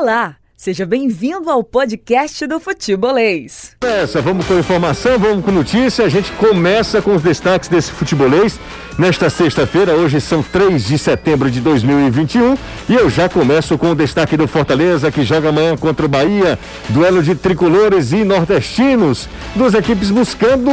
Olá! 0.00 0.36
Seja 0.56 0.86
bem-vindo 0.86 1.50
ao 1.50 1.62
podcast 1.62 2.46
do 2.46 2.58
Futebolês. 2.58 3.76
Essa, 3.82 4.22
vamos 4.22 4.46
com 4.46 4.58
informação, 4.58 5.18
vamos 5.18 5.44
com 5.44 5.50
notícia. 5.50 6.06
A 6.06 6.08
gente 6.08 6.32
começa 6.32 7.02
com 7.02 7.14
os 7.14 7.20
destaques 7.22 7.68
desse 7.68 7.90
futebolês 7.90 8.58
nesta 8.98 9.28
sexta-feira. 9.28 9.92
Hoje 9.92 10.18
são 10.18 10.42
3 10.42 10.86
de 10.86 10.96
setembro 10.96 11.50
de 11.50 11.60
2021 11.60 12.56
e 12.88 12.94
eu 12.94 13.10
já 13.10 13.28
começo 13.28 13.76
com 13.76 13.90
o 13.90 13.94
destaque 13.94 14.38
do 14.38 14.48
Fortaleza 14.48 15.12
que 15.12 15.22
joga 15.22 15.50
amanhã 15.50 15.76
contra 15.76 16.06
o 16.06 16.08
Bahia. 16.08 16.58
Duelo 16.88 17.22
de 17.22 17.34
tricolores 17.34 18.12
e 18.12 18.24
nordestinos. 18.24 19.28
Duas 19.54 19.74
equipes 19.74 20.10
buscando 20.10 20.70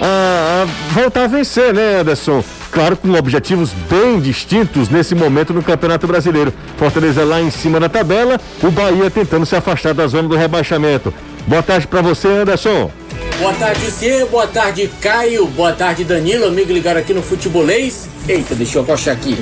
a, 0.00 0.62
a 0.62 0.64
voltar 0.94 1.24
a 1.24 1.28
vencer, 1.28 1.74
né, 1.74 2.00
Anderson? 2.00 2.42
Claro, 2.70 2.96
com 2.96 3.12
objetivos 3.14 3.72
bem 3.90 4.20
distintos 4.20 4.88
nesse 4.88 5.14
momento 5.14 5.54
no 5.54 5.62
Campeonato 5.62 6.06
Brasileiro. 6.06 6.52
Fortaleza 6.76 7.24
lá 7.24 7.40
em 7.40 7.50
cima 7.50 7.80
da 7.80 7.88
tabela, 7.88 8.38
o 8.62 8.70
Bahia 8.70 9.10
tentando 9.10 9.46
se 9.46 9.56
afastar 9.56 9.94
da 9.94 10.06
zona 10.06 10.28
do 10.28 10.36
rebaixamento. 10.36 11.12
Boa 11.46 11.62
tarde 11.62 11.86
para 11.86 12.02
você, 12.02 12.28
Anderson. 12.28 12.90
Boa 13.38 13.54
tarde, 13.54 13.90
Cê. 13.90 14.24
Boa 14.26 14.46
tarde, 14.46 14.90
Caio. 15.00 15.46
Boa 15.46 15.72
tarde, 15.72 16.04
Danilo. 16.04 16.46
Amigo 16.46 16.72
ligado 16.72 16.98
aqui 16.98 17.14
no 17.14 17.22
Futebolês. 17.22 18.08
Eita, 18.28 18.54
deixa 18.54 18.78
eu 18.78 18.82
abaixar 18.82 19.14
aqui. 19.14 19.38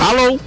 Alô? 0.00 0.38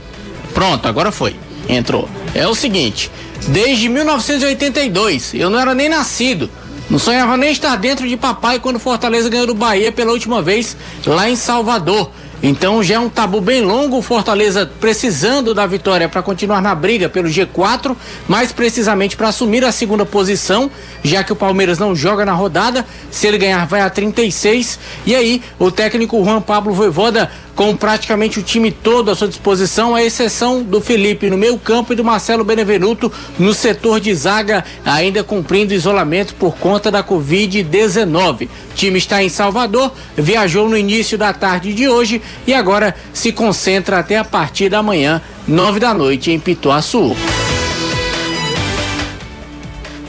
Pronto, 0.53 0.87
agora 0.87 1.11
foi. 1.11 1.35
Entrou. 1.69 2.09
É 2.33 2.47
o 2.47 2.55
seguinte, 2.55 3.11
desde 3.49 3.87
1982, 3.89 5.33
eu 5.35 5.49
não 5.49 5.59
era 5.59 5.75
nem 5.75 5.89
nascido. 5.89 6.49
Não 6.91 6.99
sonhava 6.99 7.37
nem 7.37 7.53
estar 7.53 7.73
dentro 7.77 8.05
de 8.05 8.17
papai 8.17 8.59
quando 8.59 8.77
Fortaleza 8.77 9.29
ganhou 9.29 9.47
do 9.47 9.55
Bahia 9.55 9.93
pela 9.93 10.11
última 10.11 10.41
vez 10.41 10.75
lá 11.07 11.29
em 11.29 11.37
Salvador. 11.37 12.11
Então 12.43 12.83
já 12.83 12.95
é 12.95 12.99
um 12.99 13.07
tabu 13.07 13.39
bem 13.39 13.61
longo 13.61 13.99
o 13.99 14.01
Fortaleza 14.01 14.69
precisando 14.77 15.53
da 15.53 15.65
vitória 15.65 16.09
para 16.09 16.21
continuar 16.21 16.61
na 16.61 16.75
briga 16.75 17.07
pelo 17.07 17.29
G4, 17.29 17.95
mais 18.27 18.51
precisamente 18.51 19.15
para 19.15 19.29
assumir 19.29 19.63
a 19.63 19.71
segunda 19.71 20.05
posição, 20.05 20.69
já 21.01 21.23
que 21.23 21.31
o 21.31 21.35
Palmeiras 21.35 21.79
não 21.79 21.95
joga 21.95 22.25
na 22.25 22.33
rodada. 22.33 22.85
Se 23.09 23.25
ele 23.25 23.37
ganhar, 23.37 23.65
vai 23.67 23.79
a 23.79 23.89
36. 23.89 24.77
E 25.05 25.15
aí, 25.15 25.41
o 25.57 25.71
técnico 25.71 26.21
Juan 26.25 26.41
Pablo 26.41 26.73
Voivoda 26.73 27.31
com 27.55 27.75
praticamente 27.75 28.39
o 28.39 28.43
time 28.43 28.71
todo 28.71 29.11
à 29.11 29.15
sua 29.15 29.27
disposição, 29.27 29.95
à 29.95 30.03
exceção 30.03 30.63
do 30.63 30.81
Felipe 30.81 31.29
no 31.29 31.37
meio 31.37 31.57
campo 31.57 31.93
e 31.93 31.95
do 31.95 32.03
Marcelo 32.03 32.43
Benevenuto 32.43 33.11
no 33.37 33.53
setor 33.53 33.99
de 33.99 34.13
zaga, 34.13 34.63
ainda 34.85 35.23
cumprindo 35.23 35.73
isolamento 35.73 36.33
por 36.35 36.55
conta 36.55 36.89
da 36.89 37.03
Covid-19. 37.03 38.47
O 38.47 38.49
time 38.75 38.97
está 38.97 39.23
em 39.23 39.29
Salvador, 39.29 39.91
viajou 40.15 40.67
no 40.69 40.77
início 40.77 41.17
da 41.17 41.33
tarde 41.33 41.73
de 41.73 41.87
hoje 41.87 42.21
e 42.47 42.53
agora 42.53 42.95
se 43.13 43.31
concentra 43.31 43.99
até 43.99 44.17
a 44.17 44.23
partir 44.23 44.69
da 44.69 44.81
manhã, 44.81 45.21
nove 45.47 45.79
da 45.79 45.93
noite, 45.93 46.31
em 46.31 46.39
Pituaçu. 46.39 47.15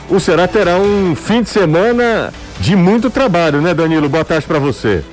O 0.09 0.19
Será 0.19 0.47
terá 0.47 0.77
um 0.77 1.15
fim 1.15 1.41
de 1.41 1.49
semana 1.49 2.31
de 2.59 2.75
muito 2.75 3.09
trabalho, 3.09 3.61
né, 3.61 3.73
Danilo? 3.73 4.07
Boa 4.07 4.23
tarde 4.23 4.45
para 4.45 4.59
você. 4.59 5.03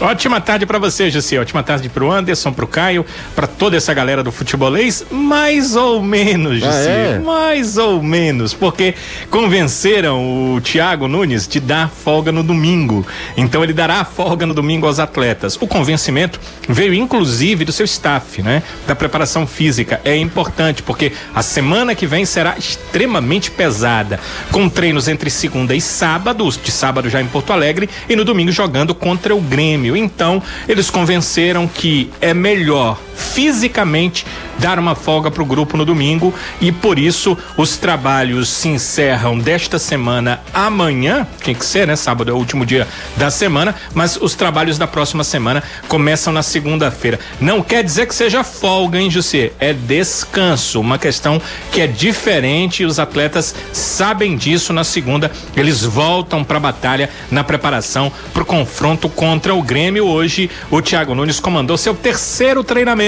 Ótima 0.00 0.40
tarde 0.40 0.66
para 0.66 0.78
você, 0.78 1.08
Jussi. 1.08 1.38
Ótima 1.38 1.62
tarde 1.62 1.88
pro 1.88 2.10
Anderson, 2.10 2.52
pro 2.52 2.66
Caio, 2.66 3.06
para 3.34 3.46
toda 3.46 3.76
essa 3.76 3.94
galera 3.94 4.24
do 4.24 4.32
futebolês. 4.32 5.06
Mais 5.10 5.76
ou 5.76 6.02
menos, 6.02 6.58
Jussi. 6.58 6.88
Ah, 6.88 6.90
é? 6.90 7.18
Mais 7.18 7.78
ou 7.78 8.02
menos, 8.02 8.52
porque 8.52 8.94
convenceram 9.30 10.54
o 10.54 10.60
Thiago 10.60 11.06
Nunes 11.06 11.46
de 11.46 11.60
dar 11.60 11.88
folga 11.88 12.32
no 12.32 12.42
domingo. 12.42 13.06
Então 13.36 13.62
ele 13.62 13.72
dará 13.72 14.04
folga 14.04 14.44
no 14.44 14.52
domingo 14.52 14.86
aos 14.86 14.98
atletas. 14.98 15.56
O 15.60 15.66
convencimento 15.66 16.40
veio 16.68 16.92
inclusive 16.92 17.64
do 17.64 17.72
seu 17.72 17.84
staff, 17.84 18.42
né? 18.42 18.64
Da 18.86 18.96
preparação 18.96 19.46
física. 19.46 20.00
É 20.04 20.16
importante 20.16 20.82
porque 20.82 21.12
a 21.32 21.42
semana 21.42 21.94
que 21.94 22.06
vem 22.06 22.24
será 22.24 22.56
extremamente 22.58 23.50
pesada, 23.50 24.18
com 24.50 24.68
treinos 24.68 25.06
entre 25.06 25.30
segunda 25.30 25.74
e 25.74 25.80
sábado, 25.80 26.48
de 26.50 26.72
sábado 26.72 27.08
já 27.08 27.22
em 27.22 27.26
Porto 27.26 27.52
Alegre 27.52 27.88
e 28.08 28.16
no 28.16 28.24
domingo 28.24 28.50
jogando 28.50 28.94
contra 28.94 29.34
o 29.34 29.40
Grêmio 29.40 29.83
Então, 29.96 30.42
eles 30.68 30.90
convenceram 30.90 31.66
que 31.66 32.10
é 32.20 32.32
melhor 32.32 32.98
fisicamente 33.14 34.26
dar 34.58 34.78
uma 34.78 34.94
folga 34.94 35.30
para 35.30 35.42
o 35.42 35.46
grupo 35.46 35.76
no 35.76 35.84
domingo 35.84 36.32
e 36.60 36.70
por 36.70 36.98
isso 36.98 37.36
os 37.56 37.76
trabalhos 37.76 38.48
se 38.48 38.68
encerram 38.68 39.38
desta 39.38 39.78
semana 39.78 40.40
amanhã, 40.52 41.26
tem 41.42 41.54
que 41.54 41.64
ser, 41.64 41.86
né? 41.86 41.96
Sábado 41.96 42.30
é 42.30 42.34
o 42.34 42.36
último 42.36 42.64
dia 42.64 42.86
da 43.16 43.30
semana, 43.30 43.74
mas 43.92 44.16
os 44.16 44.34
trabalhos 44.34 44.78
da 44.78 44.86
próxima 44.86 45.24
semana 45.24 45.62
começam 45.88 46.32
na 46.32 46.42
segunda-feira. 46.42 47.18
Não 47.40 47.62
quer 47.62 47.82
dizer 47.82 48.06
que 48.06 48.14
seja 48.14 48.44
folga, 48.44 48.98
hein, 48.98 49.10
José? 49.10 49.52
É 49.58 49.72
descanso, 49.72 50.80
uma 50.80 50.98
questão 50.98 51.40
que 51.72 51.80
é 51.80 51.86
diferente 51.86 52.82
e 52.82 52.86
os 52.86 52.98
atletas 52.98 53.54
sabem 53.72 54.36
disso. 54.36 54.72
Na 54.72 54.84
segunda, 54.84 55.30
eles 55.56 55.82
voltam 55.82 56.44
para 56.44 56.56
a 56.56 56.60
batalha 56.60 57.10
na 57.30 57.44
preparação 57.44 58.10
para 58.32 58.42
o 58.42 58.46
confronto 58.46 59.08
contra 59.08 59.54
o 59.54 59.62
Grêmio. 59.62 60.06
Hoje, 60.06 60.50
o 60.70 60.80
Thiago 60.80 61.14
Nunes 61.14 61.40
comandou 61.40 61.76
seu 61.76 61.94
terceiro 61.94 62.62
treinamento. 62.64 63.03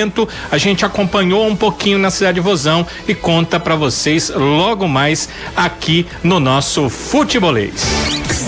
A 0.51 0.59
gente 0.59 0.85
acompanhou 0.85 1.17
acompanhou 1.17 1.47
um 1.47 1.57
pouquinho 1.57 1.99
na 1.99 2.11
cidade 2.11 2.37
de 2.37 2.41
Vozão 2.41 2.87
e 3.07 3.15
conta 3.15 3.59
para 3.59 3.75
vocês 3.75 4.31
logo 4.35 4.89
mais 4.89 5.29
aqui 5.57 6.07
no 6.23 6.41
nosso 6.41 6.89
Futebolês. 6.89 7.83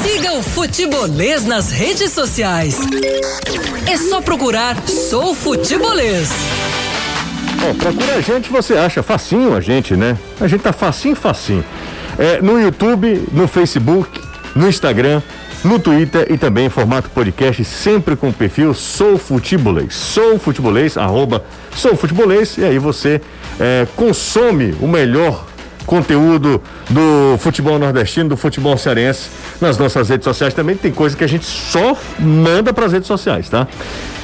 Siga 0.03 0.33
o 0.35 0.43
Futebolês 0.43 1.45
nas 1.47 1.71
redes 1.71 2.13
sociais. 2.13 2.79
É 3.87 3.97
só 3.97 4.21
procurar 4.21 4.77
Sou 4.87 5.35
Futebolês. 5.35 6.29
É, 7.67 7.73
procura 7.75 8.15
a 8.17 8.21
gente, 8.21 8.51
você 8.51 8.75
acha 8.75 9.03
facinho 9.03 9.55
a 9.55 9.61
gente, 9.61 9.97
né? 9.97 10.17
A 10.41 10.47
gente 10.47 10.61
tá 10.61 10.73
facinho, 10.73 11.17
facinho. 11.17 11.65
É, 12.19 12.43
no 12.43 12.61
YouTube, 12.61 13.25
no 13.33 13.49
Facebook, 13.49 14.21
no 14.55 14.69
Instagram, 14.69 15.23
no 15.65 15.79
Twitter 15.79 16.27
e 16.31 16.39
também 16.39 16.67
em 16.67 16.71
formato 16.71 17.11
podcast, 17.11 17.65
sempre 17.65 18.17
com 18.17 18.29
o 18.29 18.33
perfil 18.33 18.73
Sou 18.75 19.19
Futebolês. 19.19 19.95
Sou 19.95 20.39
Futebolês, 20.39 20.97
arroba 20.97 21.45
Sou 21.75 21.97
Futebolês, 21.97 22.57
e 22.59 22.65
aí 22.65 22.79
você 22.79 23.21
é, 23.59 23.87
consome 23.97 24.75
o 24.81 24.87
melhor 24.87 25.47
conteúdo 25.89 26.63
do 26.91 27.39
futebol 27.39 27.79
nordestino, 27.79 28.29
do 28.29 28.37
futebol 28.37 28.77
cearense 28.77 29.31
nas 29.59 29.79
nossas 29.79 30.11
redes 30.11 30.25
sociais 30.25 30.53
também. 30.53 30.77
Tem 30.77 30.93
coisa 30.93 31.17
que 31.17 31.25
a 31.25 31.27
gente 31.27 31.47
só 31.47 31.97
manda 32.19 32.75
para 32.75 32.85
as 32.85 32.93
redes 32.93 33.09
sociais, 33.09 33.49
tá? 33.49 33.67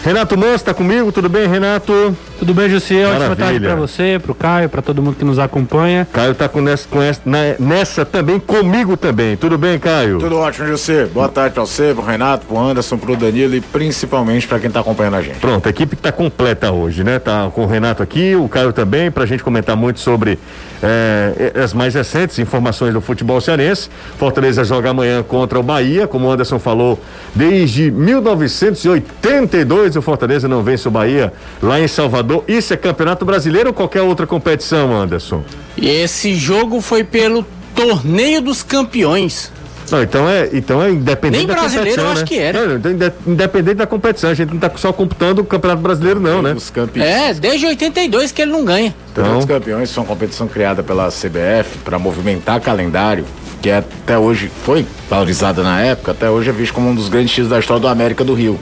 Renato 0.05 0.37
Manso 0.37 0.57
está 0.57 0.75
comigo, 0.75 1.11
tudo 1.11 1.31
bem, 1.31 1.49
Renato? 1.49 2.15
Tudo 2.39 2.53
bem, 2.53 2.69
José? 2.69 3.07
Ótima 3.07 3.35
tarde 3.35 3.59
para 3.59 3.75
você, 3.75 4.21
para 4.23 4.33
o 4.33 4.35
Caio, 4.35 4.69
para 4.69 4.83
todo 4.83 5.01
mundo 5.01 5.17
que 5.17 5.25
nos 5.25 5.39
acompanha. 5.39 6.07
Caio 6.13 6.33
está 6.33 6.47
com 6.47 6.61
nessa, 6.61 6.87
com 6.87 7.01
essa, 7.01 7.23
nessa 7.59 8.05
também, 8.05 8.39
comigo 8.39 8.99
também. 8.99 9.35
Tudo 9.35 9.57
bem, 9.57 9.79
Caio? 9.79 10.19
Tudo 10.19 10.37
ótimo, 10.37 10.69
José. 10.69 11.07
Boa 11.07 11.31
tarde 11.31 11.55
para 11.55 11.63
você, 11.65 11.95
para 11.95 12.03
o 12.03 12.07
Renato, 12.07 12.45
para 12.45 12.55
o 12.55 12.61
Anderson, 12.61 12.99
para 12.99 13.13
o 13.13 13.17
Danilo 13.17 13.55
e 13.55 13.63
principalmente 13.63 14.47
para 14.47 14.59
quem 14.59 14.69
está 14.69 14.81
acompanhando 14.81 15.15
a 15.15 15.23
gente. 15.23 15.39
Pronto, 15.39 15.67
a 15.67 15.71
equipe 15.71 15.95
está 15.95 16.13
completa 16.13 16.71
hoje, 16.71 17.03
né? 17.03 17.19
Tá 17.19 17.51
com 17.55 17.63
o 17.65 17.67
Renato 17.67 18.03
aqui, 18.03 18.37
o 18.37 18.47
Caio 18.47 18.75
também, 18.75 19.11
para 19.11 19.23
a 19.23 19.27
gente 19.27 19.43
comentar 19.43 19.75
muito 19.75 20.01
sobre 20.01 20.39
é, 20.83 21.53
as 21.55 21.73
mais 21.73 21.95
recentes 21.95 22.39
informações 22.39 22.93
do 22.93 23.01
futebol 23.01 23.41
cearense. 23.41 23.89
Fortaleza 24.19 24.63
joga 24.65 24.91
amanhã 24.91 25.23
contra 25.23 25.59
o 25.59 25.63
Bahia, 25.63 26.07
como 26.07 26.27
o 26.27 26.31
Anderson 26.31 26.59
falou, 26.59 27.01
desde 27.35 27.91
1982 27.91 29.97
o 29.97 30.03
Fortaleza 30.03 30.47
não 30.49 30.63
vence 30.63 30.87
o 30.89 30.91
Bahia 30.91 31.33
lá 31.63 31.81
em 31.81 31.89
Salvador. 31.89 32.45
Isso 32.49 32.75
é 32.75 32.77
Campeonato 32.77 33.25
Brasileiro 33.25 33.71
ou 33.71 33.75
qualquer 33.75 34.03
outra 34.03 34.27
competição, 34.27 34.95
Anderson? 34.95 35.43
Esse 35.77 36.35
jogo 36.35 36.81
foi 36.81 37.05
pelo 37.05 37.45
Torneio 37.75 38.41
dos 38.41 38.63
Campeões. 38.63 39.53
Não, 39.91 40.03
então 40.03 40.29
é, 40.29 40.49
então 40.53 40.83
é 40.83 40.91
independente 40.91 41.39
Nem 41.39 41.47
da 41.47 41.55
brasileiro 41.55 41.91
competição, 41.91 42.05
eu 42.05 42.13
acho 42.13 42.21
né? 42.23 42.27
que 42.27 42.39
era. 42.39 42.67
Não, 42.67 42.91
então, 42.91 43.13
independente 43.27 43.77
da 43.77 43.87
competição, 43.87 44.31
a 44.31 44.35
gente 44.35 44.49
não 44.49 44.57
está 44.57 44.71
só 44.77 44.93
computando 44.93 45.43
o 45.43 45.45
Campeonato 45.45 45.83
Brasileiro 45.83 46.21
não, 46.21 46.41
né? 46.41 46.55
Os 46.55 46.71
campeões. 46.71 47.09
É, 47.09 47.35
desde 47.35 47.67
82 47.67 48.33
que 48.33 48.43
ele 48.43 48.53
não 48.53 48.65
ganha. 48.65 48.95
Então, 49.13 49.39
os 49.39 49.45
campeões 49.45 49.91
são 49.91 50.03
uma 50.03 50.09
competição 50.09 50.49
criada 50.49 50.83
pela 50.83 51.09
CBF 51.09 51.79
para 51.85 51.99
movimentar 51.99 52.61
calendário, 52.61 53.25
que 53.61 53.71
é, 53.71 53.79
até 53.79 54.19
hoje 54.19 54.51
foi 54.65 54.87
valorizada 55.09 55.63
na 55.63 55.81
época, 55.81 56.13
até 56.13 56.29
hoje 56.31 56.51
é 56.51 56.53
visto 56.53 56.73
como 56.73 56.89
um 56.89 56.95
dos 56.95 57.09
grandes 57.09 57.31
títulos 57.31 57.51
da 57.51 57.59
história 57.59 57.81
do 57.81 57.89
América 57.89 58.25
do 58.25 58.35
Rio. 58.35 58.59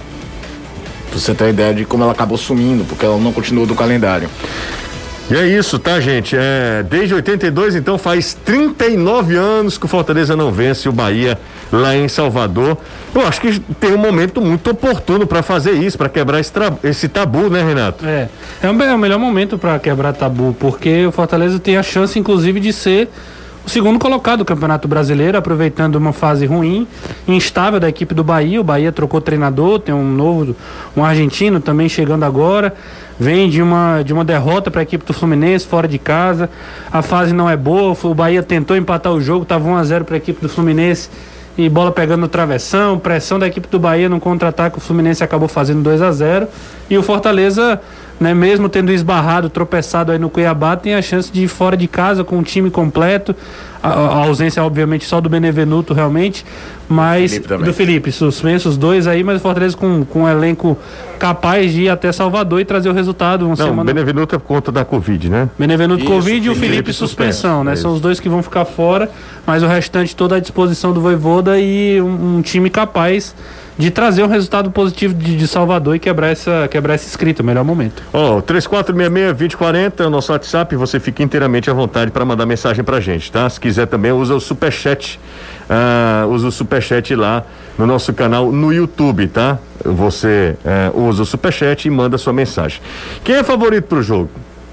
Pra 1.10 1.18
você 1.18 1.34
ter 1.34 1.44
uma 1.44 1.50
ideia 1.50 1.74
de 1.74 1.84
como 1.84 2.02
ela 2.02 2.12
acabou 2.12 2.38
sumindo, 2.38 2.84
porque 2.84 3.04
ela 3.04 3.18
não 3.18 3.32
continuou 3.32 3.66
do 3.66 3.74
calendário. 3.74 4.28
E 5.30 5.34
é 5.34 5.46
isso, 5.46 5.78
tá, 5.78 6.00
gente? 6.00 6.36
É, 6.36 6.82
desde 6.82 7.14
82, 7.14 7.76
então, 7.76 7.96
faz 7.96 8.34
39 8.44 9.36
anos 9.36 9.78
que 9.78 9.84
o 9.84 9.88
Fortaleza 9.88 10.36
não 10.36 10.50
vence 10.50 10.88
o 10.88 10.92
Bahia 10.92 11.38
lá 11.70 11.96
em 11.96 12.08
Salvador. 12.08 12.76
Eu 13.14 13.26
acho 13.26 13.40
que 13.40 13.58
tem 13.58 13.92
um 13.92 13.98
momento 13.98 14.42
muito 14.42 14.70
oportuno 14.70 15.26
para 15.26 15.42
fazer 15.42 15.72
isso, 15.72 15.96
para 15.96 16.08
quebrar 16.08 16.40
esse, 16.40 16.52
esse, 16.84 17.08
tabu, 17.08 17.48
né, 17.48 17.62
Renato? 17.62 18.04
É, 18.06 18.28
é 18.62 18.66
é 18.66 18.94
o 18.94 18.98
melhor 18.98 19.18
momento 19.18 19.56
para 19.56 19.78
quebrar 19.78 20.12
tabu, 20.12 20.54
porque 20.58 21.06
o 21.06 21.12
Fortaleza 21.12 21.58
tem 21.58 21.76
a 21.76 21.82
chance, 21.82 22.18
inclusive, 22.18 22.60
de 22.60 22.72
ser 22.72 23.08
o 23.64 23.70
segundo 23.70 23.98
colocado 23.98 24.40
do 24.40 24.44
Campeonato 24.44 24.88
Brasileiro, 24.88 25.38
aproveitando 25.38 25.94
uma 25.96 26.12
fase 26.12 26.46
ruim, 26.46 26.86
instável 27.28 27.78
da 27.78 27.88
equipe 27.88 28.12
do 28.12 28.24
Bahia. 28.24 28.60
O 28.60 28.64
Bahia 28.64 28.90
trocou 28.90 29.20
treinador, 29.20 29.78
tem 29.78 29.94
um 29.94 30.04
novo, 30.04 30.56
um 30.96 31.04
argentino 31.04 31.60
também 31.60 31.88
chegando 31.88 32.24
agora. 32.24 32.74
Vem 33.20 33.48
de 33.48 33.62
uma, 33.62 34.02
de 34.02 34.12
uma 34.12 34.24
derrota 34.24 34.70
para 34.70 34.80
a 34.80 34.82
equipe 34.82 35.04
do 35.04 35.12
Fluminense 35.12 35.66
fora 35.66 35.86
de 35.86 35.98
casa. 35.98 36.50
A 36.90 37.02
fase 37.02 37.32
não 37.32 37.48
é 37.48 37.56
boa. 37.56 37.96
O 38.02 38.14
Bahia 38.14 38.42
tentou 38.42 38.76
empatar 38.76 39.12
o 39.12 39.20
jogo, 39.20 39.44
estava 39.44 39.68
1 39.68 39.76
a 39.76 39.84
0 39.84 40.04
para 40.04 40.16
a 40.16 40.18
equipe 40.18 40.40
do 40.40 40.48
Fluminense 40.48 41.08
e 41.56 41.68
bola 41.68 41.92
pegando 41.92 42.22
no 42.22 42.28
travessão, 42.28 42.98
pressão 42.98 43.38
da 43.38 43.46
equipe 43.46 43.68
do 43.68 43.78
Bahia 43.78 44.08
no 44.08 44.18
contra-ataque, 44.18 44.78
o 44.78 44.80
Fluminense 44.80 45.22
acabou 45.22 45.48
fazendo 45.48 45.82
2 45.82 46.00
a 46.00 46.10
0 46.10 46.48
e 46.88 46.96
o 46.96 47.02
Fortaleza 47.02 47.80
né, 48.22 48.32
mesmo 48.32 48.68
tendo 48.68 48.92
esbarrado, 48.92 49.50
tropeçado 49.50 50.12
aí 50.12 50.18
no 50.18 50.30
Cuiabá, 50.30 50.76
tem 50.76 50.94
a 50.94 51.02
chance 51.02 51.30
de 51.30 51.42
ir 51.42 51.48
fora 51.48 51.76
de 51.76 51.88
casa 51.88 52.22
com 52.22 52.38
o 52.38 52.42
time 52.42 52.70
completo. 52.70 53.34
A, 53.82 53.88
a 53.88 54.16
ausência, 54.26 54.62
obviamente, 54.62 55.04
só 55.04 55.20
do 55.20 55.28
Benevenuto 55.28 55.92
realmente, 55.92 56.46
mas 56.88 57.32
Felipe 57.32 57.64
do 57.64 57.72
Felipe, 57.74 58.12
suspenso 58.12 58.68
os 58.68 58.76
dois 58.76 59.08
aí, 59.08 59.24
mas 59.24 59.38
o 59.38 59.40
Fortaleza 59.40 59.76
com, 59.76 60.04
com 60.04 60.22
um 60.22 60.28
elenco 60.28 60.78
capaz 61.18 61.72
de 61.72 61.82
ir 61.82 61.88
até 61.88 62.12
Salvador 62.12 62.60
e 62.60 62.64
trazer 62.64 62.88
o 62.88 62.92
resultado. 62.92 63.44
Uma 63.44 63.56
Não, 63.56 63.56
semana... 63.56 63.84
Benevenuto 63.92 64.36
é 64.36 64.38
por 64.38 64.46
conta 64.46 64.70
da 64.70 64.84
Covid, 64.84 65.28
né? 65.28 65.50
Benevenuto 65.58 66.04
Isso, 66.04 66.12
Covid 66.12 66.46
e 66.46 66.50
o 66.50 66.54
Felipe, 66.54 66.70
Felipe 66.70 66.92
suspensão, 66.92 67.64
né? 67.64 67.72
É 67.72 67.76
São 67.76 67.92
os 67.92 68.00
dois 68.00 68.20
que 68.20 68.28
vão 68.28 68.40
ficar 68.40 68.64
fora, 68.64 69.10
mas 69.44 69.64
o 69.64 69.66
restante 69.66 70.14
toda 70.14 70.36
à 70.36 70.38
disposição 70.38 70.92
do 70.92 71.00
Voivoda 71.00 71.58
e 71.58 72.00
um, 72.00 72.36
um 72.36 72.42
time 72.42 72.70
capaz 72.70 73.34
de 73.78 73.90
trazer 73.90 74.22
um 74.22 74.26
resultado 74.26 74.70
positivo 74.70 75.14
de, 75.14 75.36
de, 75.36 75.48
Salvador 75.48 75.96
e 75.96 75.98
quebrar 75.98 76.28
essa, 76.28 76.68
quebrar 76.70 76.94
essa 76.94 77.06
escrita, 77.06 77.42
o 77.42 77.46
melhor 77.46 77.64
momento. 77.64 78.02
Ó, 78.12 78.38
oh, 78.38 78.42
3466-2040 78.42 80.00
é 80.00 80.06
o 80.06 80.10
nosso 80.10 80.32
WhatsApp, 80.32 80.76
você 80.76 81.00
fica 81.00 81.22
inteiramente 81.22 81.70
à 81.70 81.72
vontade 81.72 82.10
para 82.10 82.24
mandar 82.24 82.46
mensagem 82.46 82.84
pra 82.84 83.00
gente, 83.00 83.32
tá? 83.32 83.48
Se 83.48 83.58
quiser 83.58 83.86
também, 83.86 84.12
usa 84.12 84.34
o 84.34 84.40
superchat, 84.40 85.18
uh, 85.68 86.28
usa 86.28 86.48
o 86.48 86.52
superchat 86.52 87.14
lá 87.14 87.44
no 87.78 87.86
nosso 87.86 88.12
canal 88.12 88.52
no 88.52 88.72
YouTube, 88.72 89.26
tá? 89.28 89.58
Você 89.84 90.56
uh, 90.94 91.00
usa 91.08 91.22
o 91.22 91.26
superchat 91.26 91.86
e 91.86 91.90
manda 91.90 92.18
sua 92.18 92.32
mensagem. 92.32 92.80
Quem 93.24 93.36
é 93.36 93.42
favorito 93.42 93.84
pro 93.84 94.02
jogo? 94.02 94.30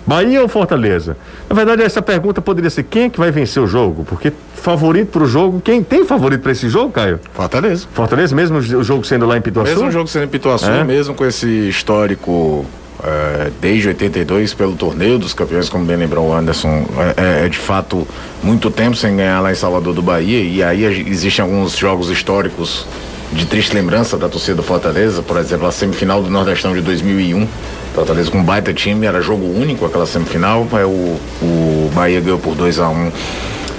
Bahia 0.09 0.41
ou 0.41 0.47
Fortaleza? 0.47 1.15
Na 1.47 1.56
verdade, 1.56 1.83
essa 1.83 2.01
pergunta 2.01 2.41
poderia 2.41 2.71
ser 2.71 2.81
quem 2.81 3.03
é 3.03 3.09
que 3.09 3.19
vai 3.19 3.29
vencer 3.29 3.61
o 3.61 3.67
jogo? 3.67 4.03
Porque 4.03 4.33
favorito 4.56 5.09
para 5.11 5.23
o 5.23 5.27
jogo, 5.27 5.61
quem 5.61 5.83
tem 5.83 6.03
favorito 6.03 6.41
para 6.41 6.51
esse 6.51 6.67
jogo, 6.67 6.91
Caio? 6.91 7.19
Fortaleza. 7.31 7.88
Fortaleza, 7.94 8.35
mesmo 8.35 8.57
o 8.57 8.83
jogo 8.83 9.06
sendo 9.06 9.27
lá 9.27 9.38
em 9.38 9.41
Pituaçu? 9.41 9.69
Mesmo 9.69 9.88
o 9.88 9.91
jogo 9.91 10.07
sendo 10.07 10.25
em 10.25 10.27
Pituaçu, 10.27 10.67
é? 10.69 10.83
mesmo 10.83 11.13
com 11.13 11.23
esse 11.23 11.47
histórico 11.69 12.65
é, 13.03 13.51
desde 13.61 13.89
82 13.89 14.56
pelo 14.56 14.75
torneio 14.75 15.19
dos 15.19 15.33
campeões, 15.33 15.69
como 15.69 15.85
bem 15.85 15.95
lembrou 15.95 16.29
o 16.29 16.33
Anderson, 16.33 16.85
é, 16.97 17.41
é, 17.41 17.45
é, 17.45 17.50
de 17.50 17.59
fato 17.59 18.07
muito 18.41 18.71
tempo 18.71 18.95
sem 18.95 19.15
ganhar 19.15 19.39
lá 19.41 19.51
em 19.51 19.55
Salvador 19.55 19.94
do 19.94 20.01
Bahia 20.01 20.41
e 20.41 20.63
aí 20.63 20.83
existem 21.07 21.44
alguns 21.44 21.77
jogos 21.77 22.09
históricos 22.09 22.88
de 23.31 23.45
triste 23.45 23.73
lembrança 23.73 24.17
da 24.17 24.27
torcida 24.27 24.55
do 24.55 24.63
Fortaleza, 24.63 25.21
por 25.21 25.37
exemplo, 25.37 25.67
a 25.67 25.71
semifinal 25.71 26.21
do 26.21 26.29
Nordestão 26.29 26.73
de 26.73 26.81
2001 26.81 27.47
Fortaleza 27.93 28.31
com 28.31 28.37
um 28.37 28.43
baita 28.43 28.73
time, 28.73 29.05
era 29.05 29.21
jogo 29.21 29.45
único 29.45 29.85
aquela 29.85 30.05
semifinal. 30.05 30.61
O, 30.61 31.19
o 31.41 31.91
Bahia 31.93 32.21
ganhou 32.21 32.39
por 32.39 32.55
2 32.55 32.79
a 32.79 32.87
1 32.87 32.93
um 32.93 33.11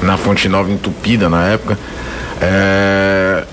na 0.02 0.16
Fonte 0.16 0.48
Nova 0.48 0.70
entupida 0.70 1.28
na 1.28 1.46
época. 1.48 1.78
É, 2.40 3.44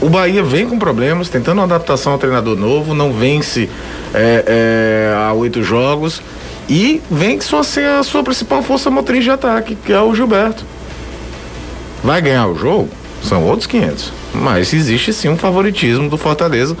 o 0.00 0.08
Bahia 0.08 0.42
vem 0.42 0.68
com 0.68 0.78
problemas, 0.78 1.28
tentando 1.28 1.58
uma 1.58 1.64
adaptação 1.64 2.12
ao 2.12 2.18
treinador 2.18 2.56
novo, 2.56 2.94
não 2.94 3.12
vence 3.12 3.68
é, 4.14 4.44
é, 4.46 5.14
há 5.16 5.32
oito 5.32 5.62
jogos 5.62 6.20
e 6.68 7.00
vem 7.10 7.38
com 7.38 7.56
a 7.56 8.02
sua 8.02 8.22
principal 8.24 8.62
força 8.62 8.90
motriz 8.90 9.22
de 9.22 9.30
ataque, 9.30 9.76
que 9.76 9.92
é 9.92 10.00
o 10.00 10.14
Gilberto. 10.14 10.64
Vai 12.02 12.20
ganhar 12.20 12.46
o 12.48 12.56
jogo? 12.56 12.88
São 13.26 13.42
outros 13.42 13.66
500. 13.66 14.12
Mas 14.34 14.72
existe 14.72 15.12
sim 15.12 15.28
um 15.28 15.36
favoritismo 15.36 16.08
do 16.08 16.16
Fortaleza, 16.16 16.76